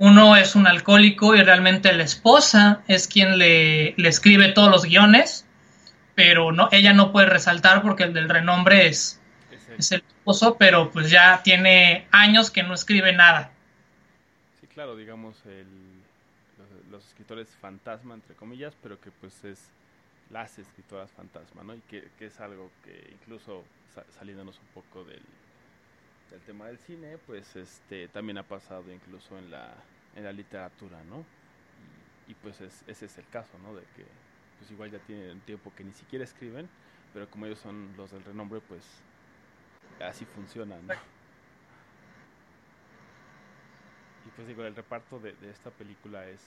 uno 0.00 0.36
es 0.36 0.56
un 0.56 0.66
alcohólico 0.66 1.36
y 1.36 1.42
realmente 1.44 1.92
la 1.92 2.02
esposa 2.04 2.82
es 2.88 3.06
quien 3.06 3.38
le, 3.38 3.94
escribe 4.08 4.48
todos 4.48 4.70
los 4.70 4.84
guiones 4.84 5.46
pero 6.14 6.52
no, 6.52 6.68
ella 6.72 6.92
no 6.92 7.12
puede 7.12 7.26
resaltar 7.28 7.82
porque 7.82 8.04
el 8.04 8.12
del 8.14 8.28
renombre 8.28 8.88
es, 8.88 9.20
Es 9.78 9.92
el 9.92 10.02
esposo, 10.06 10.56
pero 10.58 10.90
pues 10.92 11.10
ya 11.10 11.42
tiene 11.42 12.06
años 12.12 12.50
que 12.50 12.62
no 12.62 12.74
escribe 12.74 13.12
nada. 13.14 13.52
Sí, 14.60 14.66
claro, 14.68 14.96
digamos, 14.96 15.44
el, 15.46 16.04
los, 16.90 17.06
escritores 17.06 17.56
fantasma, 17.56 18.14
entre 18.14 18.34
comillas, 18.36 18.76
pero 18.82 19.00
que 19.00 19.10
pues 19.10 19.44
es 19.44 19.72
las 20.28 20.58
escritoras 20.58 21.10
fantasma, 21.12 21.62
¿no? 21.64 21.74
Y 21.74 21.80
que, 21.82 22.12
que 22.18 22.26
es 22.26 22.40
algo 22.40 22.72
que 22.84 23.10
incluso 23.12 23.64
sa- 23.94 24.06
saliéndonos 24.10 24.58
un 24.60 24.68
poco 24.68 25.04
del, 25.04 25.22
del 26.30 26.40
tema 26.42 26.66
del 26.66 26.78
cine, 26.78 27.18
pues 27.26 27.56
este 27.56 28.08
también 28.08 28.38
ha 28.38 28.42
pasado 28.42 28.92
incluso 28.92 29.36
en 29.38 29.50
la, 29.50 29.74
en 30.14 30.24
la 30.24 30.32
literatura, 30.32 31.02
¿no? 31.04 31.24
Y, 32.28 32.34
pues 32.34 32.60
es, 32.60 32.84
ese 32.86 33.06
es 33.06 33.18
el 33.18 33.28
caso, 33.28 33.58
¿no? 33.58 33.74
De 33.74 33.82
que 33.96 34.04
pues 34.58 34.70
igual 34.70 34.90
ya 34.90 34.98
tienen 35.00 35.40
tiempo 35.40 35.72
que 35.74 35.82
ni 35.82 35.92
siquiera 35.92 36.24
escriben, 36.24 36.68
pero 37.12 37.28
como 37.28 37.46
ellos 37.46 37.58
son 37.58 37.90
los 37.96 38.12
del 38.12 38.22
renombre, 38.22 38.60
pues 38.60 38.84
así 40.00 40.24
funciona, 40.24 40.76
¿no? 40.76 40.94
Y 44.26 44.30
pues 44.36 44.46
digo, 44.46 44.62
el 44.64 44.76
reparto 44.76 45.18
de, 45.18 45.32
de 45.32 45.50
esta 45.50 45.70
película 45.70 46.28
es 46.28 46.40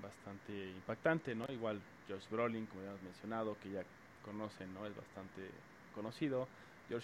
bastante 0.00 0.70
impactante, 0.70 1.34
¿no? 1.34 1.46
Igual 1.48 1.80
Josh 2.08 2.28
Brolin, 2.30 2.66
como 2.66 2.82
ya 2.82 2.90
hemos 2.90 3.02
mencionado, 3.02 3.56
que 3.58 3.70
ya 3.70 3.82
conocen, 4.24 4.72
¿no? 4.74 4.86
Es 4.86 4.94
bastante 4.94 5.50
conocido. 5.94 6.46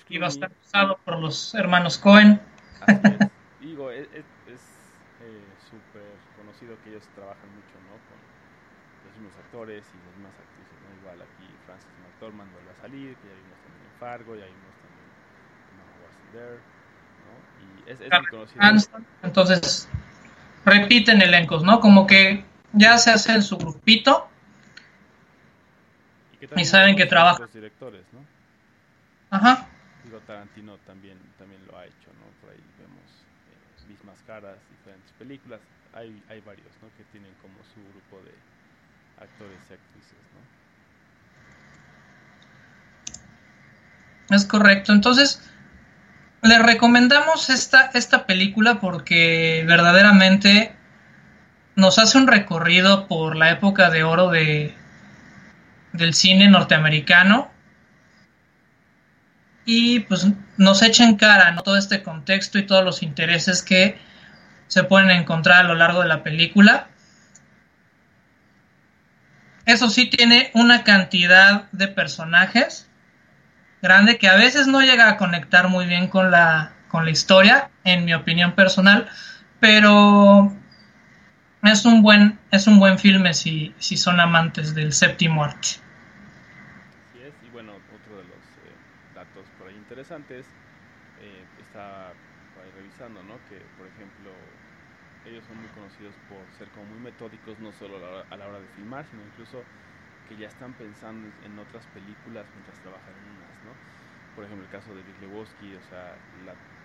Y 0.09 0.19
va 0.19 0.27
a 0.27 0.31
estar 0.31 0.51
usado 0.65 0.99
por 1.05 1.19
los 1.19 1.55
hermanos 1.55 1.99
Cohen. 1.99 2.41
Digo, 3.61 3.91
es 3.91 4.07
es- 4.13 4.25
es, 4.47 4.63
eh, 5.23 5.43
súper 5.71 6.03
conocido 6.39 6.77
que 6.83 6.91
ellos 6.91 7.03
trabajan 7.15 7.49
mucho, 7.55 7.75
¿no? 7.87 7.95
Con 8.07 8.19
los 9.07 9.13
mismos 9.19 9.35
actores 9.45 9.83
y 9.83 9.97
las 9.99 10.15
mismas 10.17 10.35
actrices, 10.39 10.77
¿no? 10.83 10.89
Igual 11.03 11.19
aquí 11.23 11.47
Francis 11.67 11.89
McDormand 12.03 12.51
vuelve 12.53 12.71
a 12.71 12.79
salir, 12.83 13.15
que 13.17 13.27
ya 13.29 13.35
vimos 13.35 13.59
también 13.63 13.83
en 13.87 13.95
Fargo, 13.99 14.33
ya 14.37 14.47
vimos 14.47 14.75
también 14.83 15.03
en 15.03 16.33
There, 16.33 16.59
¿no? 17.27 17.35
Y 17.61 17.91
es, 17.91 18.01
es 18.01 18.21
muy 18.21 18.31
conocido. 18.31 18.63
Anston. 18.63 19.07
Entonces, 19.23 19.89
repiten 20.65 21.23
elencos, 21.23 21.63
¿no? 21.63 21.81
Como 21.81 22.07
que 22.07 22.45
ya 22.73 22.99
se 22.99 23.11
hacen 23.11 23.43
su 23.43 23.59
grupito. 23.59 24.29
Y, 26.33 26.37
que 26.39 26.47
también 26.47 26.67
saben 26.67 26.97
que 26.97 27.03
muchos 27.05 27.11
trabaja. 27.11 27.35
otros 27.35 27.55
directores, 27.55 28.03
¿no? 28.13 28.21
Ajá. 29.31 29.69
Tarantino 30.21 30.77
también, 30.87 31.19
también 31.39 31.61
lo 31.67 31.79
ha 31.79 31.85
hecho, 31.85 32.11
¿no? 32.19 32.27
Por 32.41 32.51
ahí 32.51 32.61
vemos 32.79 33.05
eh, 33.51 33.89
mismas 33.89 34.17
caras, 34.27 34.57
diferentes 34.71 35.13
películas. 35.19 35.61
Hay, 35.95 36.23
hay 36.29 36.41
varios, 36.41 36.71
¿no? 36.81 36.89
Que 36.97 37.05
tienen 37.13 37.33
como 37.43 37.55
su 37.75 37.81
grupo 37.93 38.25
de 38.25 38.33
actores 39.23 39.59
y 39.71 39.75
actrices, 39.75 40.19
¿no? 44.29 44.37
Es 44.37 44.45
correcto. 44.47 44.93
Entonces, 44.93 45.43
les 46.43 46.63
recomendamos 46.63 47.51
esta, 47.51 47.91
esta 47.95 48.27
película 48.27 48.81
porque 48.81 49.65
verdaderamente 49.67 50.75
nos 51.77 51.99
hace 51.99 52.19
un 52.19 52.27
recorrido 52.27 53.07
por 53.07 53.37
la 53.37 53.51
época 53.51 53.91
de 53.91 54.05
oro 54.05 54.31
de, 54.31 54.75
del 55.93 56.15
cine 56.15 56.49
norteamericano 56.49 57.52
y 59.65 60.01
pues 60.01 60.27
nos 60.57 60.83
echa 60.83 61.05
en 61.05 61.17
cara 61.17 61.55
todo 61.63 61.77
este 61.77 62.03
contexto 62.03 62.59
y 62.59 62.67
todos 62.67 62.85
los 62.85 63.03
intereses 63.03 63.63
que 63.63 63.99
se 64.69 64.85
pueden 64.85 65.11
encontrar 65.11 65.65
a 65.65 65.69
lo 65.69 65.75
largo 65.75 66.03
de 66.03 66.09
la 66.09 66.23
película. 66.23 66.89
Eso 69.67 69.89
sí 69.89 70.07
tiene 70.07 70.51
una 70.55 70.83
cantidad 70.83 71.71
de 71.73 71.89
personajes 71.89 72.89
grande 73.81 74.17
que 74.17 74.29
a 74.29 74.37
veces 74.37 74.67
no 74.67 74.81
llega 74.81 75.09
a 75.09 75.17
conectar 75.17 75.69
muy 75.69 75.87
bien 75.87 76.09
con 76.09 76.31
la, 76.31 76.73
con 76.89 77.05
la 77.05 77.11
historia, 77.11 77.71
en 77.85 78.05
mi 78.05 78.15
opinión 78.15 78.53
personal, 78.53 79.09
pero 79.61 80.53
es 81.63 81.85
un 81.85 82.03
buen, 82.03 82.39
es 82.51 82.67
un 82.67 82.79
buen 82.79 82.99
filme 82.99 83.35
si, 83.35 83.75
si 83.79 83.97
son 83.97 84.21
amantes 84.21 84.75
del 84.75 84.93
séptimo 84.93 85.45
arte. 85.45 85.69
Así 87.11 87.23
es, 87.25 87.35
y 87.47 87.51
bueno, 87.51 87.73
otro 87.73 88.17
de 88.19 88.25
los 88.25 88.37
eh, 88.37 89.12
datos 89.25 89.51
por 89.53 89.69
ahí 89.69 89.77
interesantes, 89.77 90.57
eh, 91.17 91.47
está 91.57 92.17
por 92.53 92.65
ahí 92.65 92.71
revisando, 92.71 93.23
¿no? 93.23 93.45
Que, 93.45 93.69
por 93.77 93.87
ejemplo, 93.87 94.59
ellos 95.25 95.45
son 95.45 95.59
muy 95.59 95.69
conocidos 95.71 96.19
por 96.19 96.53
ser 96.53 96.71
como 96.71 96.87
muy 96.87 96.99
metódicos, 96.99 97.59
no 97.59 97.73
solo 97.73 97.97
a 97.97 98.01
la 98.01 98.09
hora, 98.09 98.27
a 98.31 98.37
la 98.37 98.49
hora 98.49 98.61
de 98.61 98.69
filmar, 98.69 99.07
sino 99.07 99.23
incluso 99.25 99.65
que 100.25 100.37
ya 100.37 100.49
están 100.49 100.75
pensando 100.75 101.33
en 101.41 101.59
otras 101.59 101.87
películas 101.87 102.51
mientras 102.55 102.81
trabajan 102.81 103.17
en 103.17 103.27
unas, 103.29 103.63
¿no? 103.63 103.79
Por 104.35 104.45
ejemplo, 104.45 104.65
el 104.65 104.71
caso 104.71 104.95
de 104.95 105.03
Big 105.03 105.19
Lebowski, 105.21 105.75
o 105.75 105.83
sea, 105.83 106.19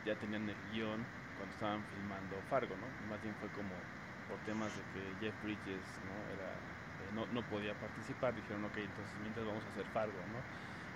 ya 0.03 0.15
tenían 0.17 0.49
el 0.49 0.61
guion 0.61 1.07
cuando 1.33 1.53
estaban 1.53 1.85
filmando 1.85 2.41
Fargo, 2.43 2.77
¿no? 2.77 2.91
Más 2.99 3.21
bien 3.21 3.35
fue 3.35 3.49
como 3.49 3.87
por 4.27 4.41
temas 4.41 4.75
de 4.75 4.83
que 4.85 5.15
Jeff 5.19 5.41
Bridges 5.41 5.99
no 6.03 6.27
era 6.29 6.61
eh, 6.99 7.09
no, 7.11 7.27
no, 7.27 7.45
podía 7.47 7.77
participar, 7.77 8.33
dijeron, 8.33 8.65
ok, 8.65 8.77
entonces 8.77 9.17
mientras 9.19 9.45
vamos 9.45 9.65
a 9.65 9.69
hacer 9.69 9.87
Fargo, 9.87 10.25
¿no? 10.27 10.45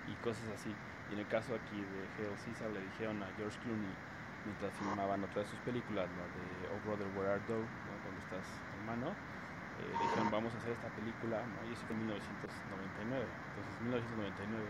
Y 0.04 0.16
cosas 0.16 0.48
así. 0.48 0.76
Y 1.12 1.14
en 1.14 1.20
el 1.20 1.28
caso 1.28 1.52
aquí 1.52 1.76
de 1.76 2.08
Hail 2.16 2.32
Caesar 2.40 2.72
le 2.72 2.80
dijeron 2.80 3.22
a 3.22 3.28
George 3.36 3.60
Clooney, 3.60 3.92
mientras 4.48 4.72
filmaban 4.80 5.20
otra 5.20 5.44
de 5.44 5.48
sus 5.52 5.60
películas, 5.60 6.08
la 6.08 6.24
de 6.24 6.72
Oh 6.72 6.80
Brother 6.88 7.04
Where 7.12 7.36
Art 7.36 7.44
Thou, 7.44 7.60
¿no? 7.60 7.92
estás 8.24 8.48
hermano, 8.80 9.12
eh, 9.12 9.92
dijeron, 9.92 10.32
vamos 10.32 10.54
a 10.54 10.56
hacer 10.56 10.72
esta 10.72 10.88
película, 10.96 11.44
¿no? 11.44 11.68
y 11.68 11.76
eso 11.76 11.84
fue 11.84 12.00
en 12.00 12.08
1999. 12.08 13.28
Entonces, 13.28 13.72
en 13.76 13.84
1999, 13.92 14.64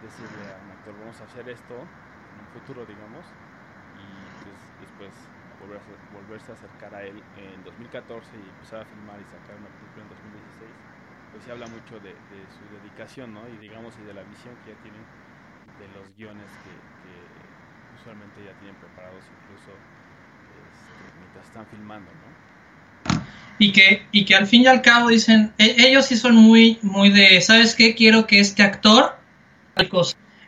decirle 0.00 0.44
a 0.48 0.56
un 0.64 0.70
actor, 0.80 0.96
vamos 0.96 1.20
a 1.20 1.24
hacer 1.28 1.44
esto 1.44 1.76
en 1.76 2.36
un 2.40 2.48
futuro, 2.56 2.88
digamos, 2.88 3.28
y 4.00 4.08
pues, 4.48 4.56
después 4.80 5.12
volverse, 5.60 5.92
volverse 6.16 6.48
a 6.52 6.54
acercar 6.56 6.96
a 6.96 7.04
él 7.04 7.20
en 7.36 7.60
2014 7.68 8.32
y 8.32 8.48
empezar 8.48 8.80
a 8.80 8.88
filmar 8.88 9.20
y 9.20 9.28
sacar 9.28 9.60
una 9.60 9.68
película 9.76 10.08
en 10.08 10.10
2016, 10.24 10.72
pues 11.36 11.44
se 11.44 11.52
habla 11.52 11.68
mucho 11.68 12.00
de, 12.00 12.16
de, 12.16 12.40
su 12.48 12.64
dedicación, 12.80 13.36
¿no? 13.36 13.44
Y 13.44 13.60
digamos, 13.60 13.92
y 14.00 14.08
de 14.08 14.16
la 14.16 14.24
visión 14.24 14.56
que 14.64 14.72
ya 14.72 14.80
tienen 14.80 15.04
de 15.78 15.88
los 15.98 16.16
guiones 16.16 16.46
que, 16.64 18.00
usualmente 18.00 18.44
ya 18.44 18.52
tienen 18.60 18.76
preparados 18.76 19.24
incluso 19.24 19.72
este, 20.70 21.18
mientras 21.18 21.46
están 21.46 21.66
filmando, 21.66 22.10
¿no? 22.10 23.22
Y 23.58 23.72
que, 23.72 24.06
y 24.12 24.24
que 24.24 24.34
al 24.34 24.46
fin 24.46 24.62
y 24.62 24.66
al 24.66 24.82
cabo 24.82 25.08
dicen, 25.08 25.52
e, 25.58 25.74
ellos 25.78 26.06
sí 26.06 26.16
son 26.16 26.36
muy, 26.36 26.78
muy 26.82 27.10
de, 27.10 27.40
¿sabes 27.40 27.74
qué? 27.74 27.94
Quiero 27.94 28.26
que 28.26 28.38
este 28.38 28.62
actor, 28.62 29.16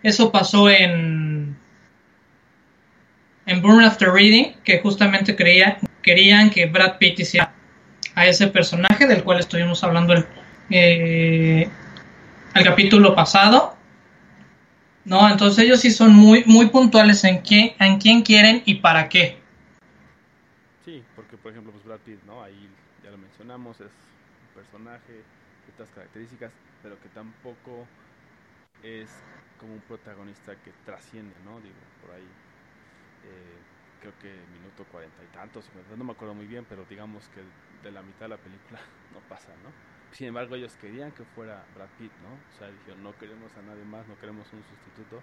eso 0.03 0.31
pasó 0.31 0.69
en 0.71 1.57
en 3.49 3.63
Burn 3.63 3.83
After 3.83 4.11
Reading, 4.13 4.53
que 4.63 4.79
justamente 4.81 5.35
creía, 5.35 5.79
querían 6.03 6.51
que 6.51 6.67
Brad 6.67 6.99
Pitt 6.99 7.21
hiciera 7.21 7.55
a 8.15 8.27
ese 8.27 8.49
personaje 8.49 9.07
del 9.07 9.25
cual 9.25 9.41
estuvimos 9.41 9.83
hablando 9.83 10.13
el, 10.13 10.27
eh, 10.71 11.69
el 12.55 12.65
capítulo 12.65 13.15
pasado. 13.15 13.78
¿No? 15.05 15.29
Entonces 15.29 15.65
ellos 15.65 15.81
sí 15.81 15.91
son 15.91 16.15
muy, 16.15 16.45
muy 16.47 16.67
puntuales 16.67 17.25
en 17.25 17.39
quién, 17.39 17.73
en 17.79 17.99
quién 17.99 18.23
quieren 18.23 18.63
y 18.67 18.77
para 18.77 19.09
qué. 19.09 19.39
Sí, 20.85 21.03
porque 21.17 21.37
por 21.37 21.53
ejemplo, 21.53 21.73
pues 21.73 21.85
Brad 21.85 22.01
Pitt, 22.01 22.23
¿no? 22.27 22.43
Ahí 22.43 22.69
ya 23.05 23.11
lo 23.11 23.19
mencionamos, 23.19 23.81
es 23.81 23.87
un 23.87 24.63
personaje, 24.63 25.23
ciertas 25.65 25.89
características, 25.95 26.53
pero 26.83 27.01
que 27.01 27.09
tampoco 27.11 27.87
es 28.83 29.09
como 29.61 29.75
un 29.75 29.81
protagonista 29.81 30.55
que 30.55 30.73
trasciende, 30.85 31.35
¿no? 31.45 31.61
Digo, 31.61 31.75
por 32.01 32.15
ahí 32.15 32.25
eh, 33.25 33.59
creo 34.01 34.13
que 34.23 34.31
minuto 34.53 34.85
cuarenta 34.91 35.23
y 35.23 35.37
tantos, 35.37 35.65
no 35.97 36.05
me 36.05 36.13
acuerdo 36.13 36.35
muy 36.35 36.47
bien, 36.47 36.65
pero 36.69 36.85
digamos 36.89 37.25
que 37.35 37.41
de 37.85 37.93
la 37.93 38.03
mitad 38.03 38.27
de 38.27 38.29
la 38.29 38.37
película 38.37 38.81
no 39.13 39.21
pasa, 39.29 39.53
¿no? 39.63 39.88
Sin 40.13 40.29
embargo, 40.29 40.55
ellos 40.57 40.77
querían 40.77 41.13
que 41.13 41.25
fuera 41.25 41.65
Brad 41.75 41.89
Pitt, 41.99 42.13
¿no? 42.23 42.33
O 42.33 42.59
sea, 42.59 42.71
dijeron, 42.71 43.03
no 43.03 43.17
queremos 43.17 43.55
a 43.57 43.63
nadie 43.63 43.85
más, 43.85 44.07
no 44.09 44.19
queremos 44.19 44.51
un 44.53 44.63
sustituto 44.65 45.23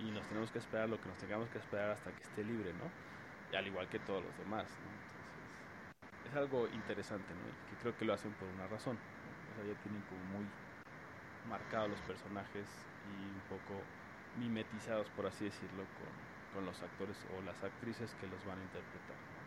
y 0.00 0.10
nos 0.10 0.26
tenemos 0.28 0.50
que 0.50 0.58
esperar 0.58 0.88
lo 0.88 1.00
que 1.00 1.08
nos 1.08 1.18
tengamos 1.18 1.48
que 1.50 1.58
esperar 1.58 1.90
hasta 1.90 2.10
que 2.12 2.22
esté 2.22 2.44
libre, 2.44 2.72
¿no? 2.72 2.90
Y 3.52 3.56
al 3.56 3.66
igual 3.66 3.88
que 3.88 3.98
todos 3.98 4.24
los 4.24 4.36
demás, 4.38 4.66
¿no? 4.84 4.90
Entonces, 4.90 6.30
es 6.30 6.34
algo 6.36 6.68
interesante, 6.68 7.32
¿no? 7.34 7.70
que 7.70 7.76
creo 7.80 7.96
que 7.96 8.04
lo 8.04 8.12
hacen 8.14 8.32
por 8.32 8.48
una 8.48 8.66
razón. 8.66 8.98
O 9.50 9.54
sea, 9.54 9.64
ya 9.64 9.78
tienen 9.82 10.02
como 10.02 10.22
muy 10.24 10.46
marcados 11.48 11.90
los 11.90 12.00
personajes 12.02 12.66
y 13.06 13.24
un 13.24 13.40
poco 13.48 13.82
mimetizados, 14.36 15.08
por 15.10 15.26
así 15.26 15.44
decirlo, 15.46 15.84
con, 15.96 16.12
con 16.54 16.66
los 16.66 16.82
actores 16.82 17.16
o 17.36 17.42
las 17.42 17.62
actrices 17.64 18.14
que 18.20 18.26
los 18.26 18.44
van 18.44 18.58
a 18.60 18.62
interpretar. 18.62 19.37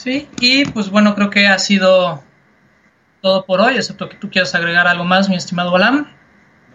Sí, 0.00 0.30
y 0.40 0.64
pues 0.64 0.88
bueno, 0.88 1.14
creo 1.14 1.28
que 1.28 1.46
ha 1.46 1.58
sido 1.58 2.24
todo 3.20 3.44
por 3.44 3.60
hoy, 3.60 3.76
excepto 3.76 4.08
que 4.08 4.16
tú 4.16 4.30
quieras 4.30 4.54
agregar 4.54 4.86
algo 4.86 5.04
más, 5.04 5.28
mi 5.28 5.36
estimado 5.36 5.70
Balam. 5.72 6.08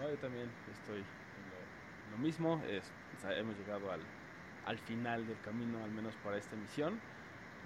No, 0.00 0.08
yo 0.08 0.16
también 0.18 0.48
estoy 0.72 0.98
en 1.00 2.12
lo, 2.12 2.18
mismo, 2.18 2.62
es, 2.70 2.84
hemos 3.36 3.58
llegado 3.58 3.90
al, 3.90 3.98
al, 4.66 4.78
final 4.78 5.26
del 5.26 5.40
camino, 5.40 5.82
al 5.82 5.90
menos 5.90 6.14
para 6.22 6.36
esta 6.36 6.54
emisión, 6.54 7.00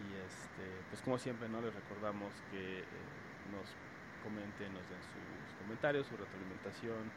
y 0.00 0.08
este, 0.24 0.64
pues 0.88 1.02
como 1.02 1.18
siempre, 1.18 1.46
¿no? 1.50 1.60
Les 1.60 1.74
recordamos 1.74 2.32
que 2.50 2.78
eh, 2.78 2.84
nos 3.52 3.68
comenten, 4.24 4.72
nos 4.72 4.88
den 4.88 5.02
sus 5.12 5.58
comentarios, 5.60 6.06
su 6.06 6.16
retroalimentación, 6.16 7.12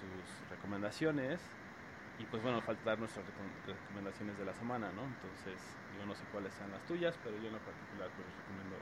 sus 0.00 0.48
recomendaciones, 0.48 1.42
y 2.18 2.24
pues 2.26 2.42
bueno, 2.42 2.60
falta 2.62 2.90
dar 2.90 2.98
nuestras 2.98 3.26
recomendaciones 3.26 4.38
de 4.38 4.44
la 4.44 4.54
semana, 4.54 4.90
¿no? 4.92 5.04
Entonces, 5.04 5.60
yo 5.98 6.06
no 6.06 6.14
sé 6.14 6.24
cuáles 6.32 6.54
sean 6.54 6.70
las 6.70 6.84
tuyas, 6.86 7.18
pero 7.22 7.36
yo 7.36 7.48
en 7.48 7.52
lo 7.52 7.60
particular 7.60 8.10
pues 8.16 8.26
recomiendo 8.36 8.76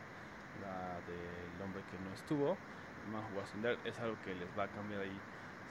la 0.62 1.00
del 1.02 1.60
hombre 1.60 1.82
que 1.90 1.98
no 1.98 2.12
estuvo, 2.14 2.56
más 3.10 3.24
es 3.84 3.98
algo 3.98 4.16
que 4.22 4.34
les 4.34 4.48
va 4.56 4.64
a 4.64 4.68
cambiar 4.68 5.02
ahí, 5.02 5.18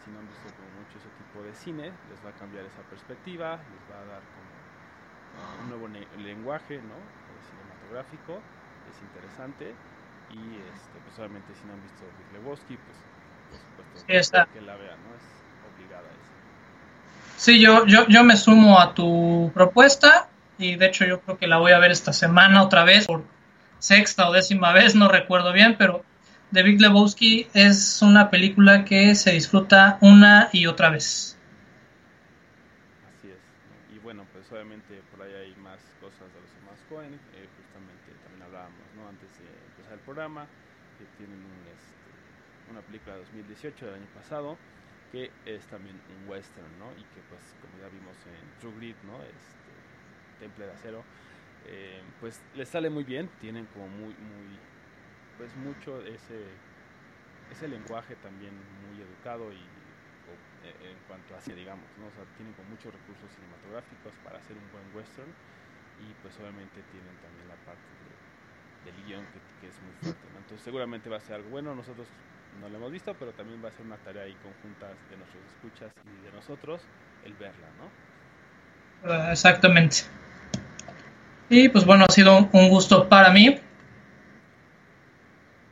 si 0.03 0.11
no 0.11 0.19
han 0.19 0.27
visto 0.27 0.49
como 0.51 0.69
mucho 0.83 0.97
ese 0.97 1.09
tipo 1.11 1.43
de 1.43 1.53
cine, 1.53 1.91
les 2.09 2.19
va 2.23 2.29
a 2.29 2.33
cambiar 2.33 2.65
esa 2.65 2.83
perspectiva, 2.83 3.55
les 3.71 3.81
va 3.89 4.01
a 4.01 4.05
dar 4.05 4.23
como 4.35 4.53
un 5.63 5.69
nuevo 5.69 5.87
lenguaje, 5.87 6.81
¿no? 6.81 6.95
cinematográfico, 7.49 8.33
es 8.91 9.01
interesante 9.01 9.73
y 10.29 10.57
este, 10.57 10.99
pues 10.99 11.17
obviamente 11.19 11.53
si 11.55 11.65
no 11.67 11.73
han 11.73 11.81
visto 11.81 12.05
Big 12.17 12.31
Lebowski, 12.31 12.77
pues 12.77 12.97
por 13.49 13.59
supuesto 13.59 14.03
que 14.51 14.61
la 14.61 14.75
vean, 14.75 14.99
¿no? 15.03 15.15
Es 15.15 15.23
obligada 15.73 16.09
esa. 16.13 16.32
Sí, 17.37 17.59
yo, 17.59 17.85
yo, 17.85 18.07
yo 18.07 18.23
me 18.23 18.37
sumo 18.37 18.79
a 18.79 18.93
tu 18.93 19.51
propuesta 19.53 20.29
y 20.57 20.75
de 20.75 20.85
hecho 20.85 21.05
yo 21.05 21.21
creo 21.21 21.37
que 21.37 21.47
la 21.47 21.57
voy 21.57 21.71
a 21.71 21.79
ver 21.79 21.91
esta 21.91 22.13
semana 22.13 22.63
otra 22.63 22.83
vez 22.83 23.05
por 23.07 23.23
sexta 23.79 24.29
o 24.29 24.33
décima 24.33 24.71
vez, 24.71 24.95
no 24.95 25.09
recuerdo 25.09 25.51
bien, 25.51 25.75
pero 25.77 26.05
The 26.53 26.63
Big 26.63 26.79
Lebowski 26.79 27.47
es 27.53 28.01
una 28.01 28.29
película 28.29 28.85
que 28.85 29.15
se 29.15 29.31
disfruta 29.31 29.97
una 30.01 30.49
y 30.53 30.67
otra 30.67 30.89
vez. 30.89 31.37
Así 33.09 33.27
es. 33.29 33.95
Y 33.95 33.99
bueno, 33.99 34.25
pues 34.31 34.49
obviamente 34.51 35.01
por 35.11 35.25
ahí 35.25 35.33
hay 35.33 35.55
más 35.55 35.79
cosas 35.99 36.31
de 36.33 36.39
los 36.39 36.53
demás 36.61 36.79
Cohen, 36.87 37.13
eh, 37.13 37.49
justamente 37.57 38.13
también 38.23 38.43
hablábamos 38.43 38.79
¿no? 38.95 39.09
antes 39.09 39.29
de 39.39 39.45
empezar 39.71 39.93
el 39.93 39.99
programa, 39.99 40.45
que 40.97 41.05
tienen 41.17 41.39
un, 41.39 41.67
este, 41.73 42.71
una 42.71 42.81
película 42.81 43.15
de 43.15 43.21
2018 43.21 43.85
del 43.85 43.95
año 43.95 44.07
pasado 44.15 44.57
que 45.13 45.29
es 45.45 45.61
también 45.67 45.95
un 46.09 46.27
western, 46.27 46.73
¿no? 46.79 46.89
Y 46.97 47.05
que 47.13 47.21
pues 47.29 47.53
como 47.61 47.77
ya 47.77 47.87
vimos 47.87 48.17
en 48.25 48.59
True 48.59 48.73
Grit, 48.77 48.97
¿no? 49.03 49.21
Este, 49.21 49.71
Temple 50.39 50.65
de 50.65 50.71
Acero, 50.71 51.03
eh, 51.67 52.01
pues 52.19 52.41
les 52.55 52.67
sale 52.67 52.89
muy 52.89 53.03
bien, 53.03 53.29
tienen 53.39 53.67
como 53.67 53.87
muy, 53.87 54.15
muy, 54.17 54.57
pues 55.37 55.55
mucho 55.57 56.01
ese, 56.01 56.49
ese 57.51 57.67
lenguaje 57.67 58.15
también 58.25 58.57
muy 58.89 58.99
educado 59.05 59.53
y 59.53 59.61
eh, 60.65 60.89
en 60.89 60.97
cuanto 61.07 61.35
a 61.35 61.37
así 61.37 61.53
digamos, 61.53 61.85
¿no? 62.01 62.07
O 62.07 62.11
sea, 62.17 62.25
tienen 62.35 62.55
como 62.55 62.69
muchos 62.69 62.91
recursos 62.91 63.29
cinematográficos 63.37 64.13
para 64.25 64.39
hacer 64.39 64.57
un 64.57 64.65
buen 64.73 64.97
western 64.97 65.29
y 66.01 66.09
pues 66.25 66.33
obviamente 66.41 66.81
tienen 66.89 67.13
también 67.21 67.47
la 67.47 67.59
parte 67.61 67.85
de, 68.01 68.89
del 68.89 68.97
guion 69.05 69.25
que, 69.29 69.37
que, 69.61 69.67
es 69.69 69.77
muy 69.77 69.93
fuerte, 70.01 70.25
¿no? 70.33 70.41
Entonces 70.41 70.65
seguramente 70.65 71.05
va 71.07 71.17
a 71.17 71.21
ser 71.21 71.35
algo 71.35 71.49
bueno, 71.53 71.75
nosotros 71.75 72.09
no 72.59 72.69
lo 72.69 72.77
hemos 72.77 72.91
visto, 72.91 73.15
pero 73.19 73.31
también 73.31 73.63
va 73.63 73.69
a 73.69 73.71
ser 73.71 73.85
una 73.85 73.97
tarea 73.97 74.23
ahí 74.23 74.35
conjunta 74.43 74.87
de 74.87 75.17
nuestros 75.17 75.43
escuchas 75.55 75.91
y 76.05 76.25
de 76.25 76.31
nosotros 76.31 76.81
el 77.25 77.33
verla, 77.33 77.67
¿no? 77.79 78.13
Uh, 79.09 79.31
exactamente. 79.31 79.97
Y 81.49 81.69
pues 81.69 81.85
bueno, 81.85 82.05
ha 82.07 82.11
sido 82.11 82.49
un 82.51 82.69
gusto 82.69 83.09
para 83.09 83.31
mí. 83.31 83.59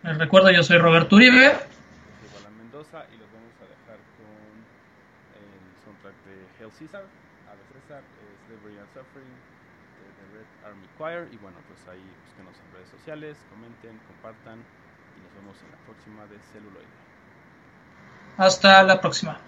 Les 0.03 0.17
recuerdo, 0.17 0.51
yo 0.51 0.63
soy 0.63 0.77
Roberto 0.77 1.15
Uribe. 1.15 1.53
Balan 1.53 2.57
Mendoza 2.57 3.05
y 3.13 3.17
los 3.17 3.29
vamos 3.31 3.53
a 3.61 3.65
dejar 3.69 3.97
con 4.17 4.33
el 5.37 5.83
soundtrack 5.85 6.17
de 6.25 6.35
Hail 6.59 6.71
Caesar, 6.77 7.03
Ave 7.47 7.63
César, 7.71 8.01
eh, 8.01 8.35
Slavery 8.47 8.77
and 8.79 8.89
Suffering, 8.93 9.29
de 9.29 10.05
The 10.17 10.25
Red 10.35 10.49
Army 10.65 10.87
Choir. 10.97 11.29
Y 11.31 11.37
bueno, 11.37 11.57
pues 11.67 11.87
ahí 11.87 12.03
búsquenos 12.25 12.57
en 12.57 12.73
redes 12.73 12.89
sociales, 12.89 13.37
comenten, 13.49 13.97
compartan. 14.07 14.65
Nos 15.31 15.43
vemos 15.43 15.57
en 15.63 15.71
la 15.71 15.77
próxima 15.85 16.25
de 16.27 16.39
Celuloide. 16.51 16.87
Hasta 18.37 18.83
la 18.83 18.99
próxima. 18.99 19.39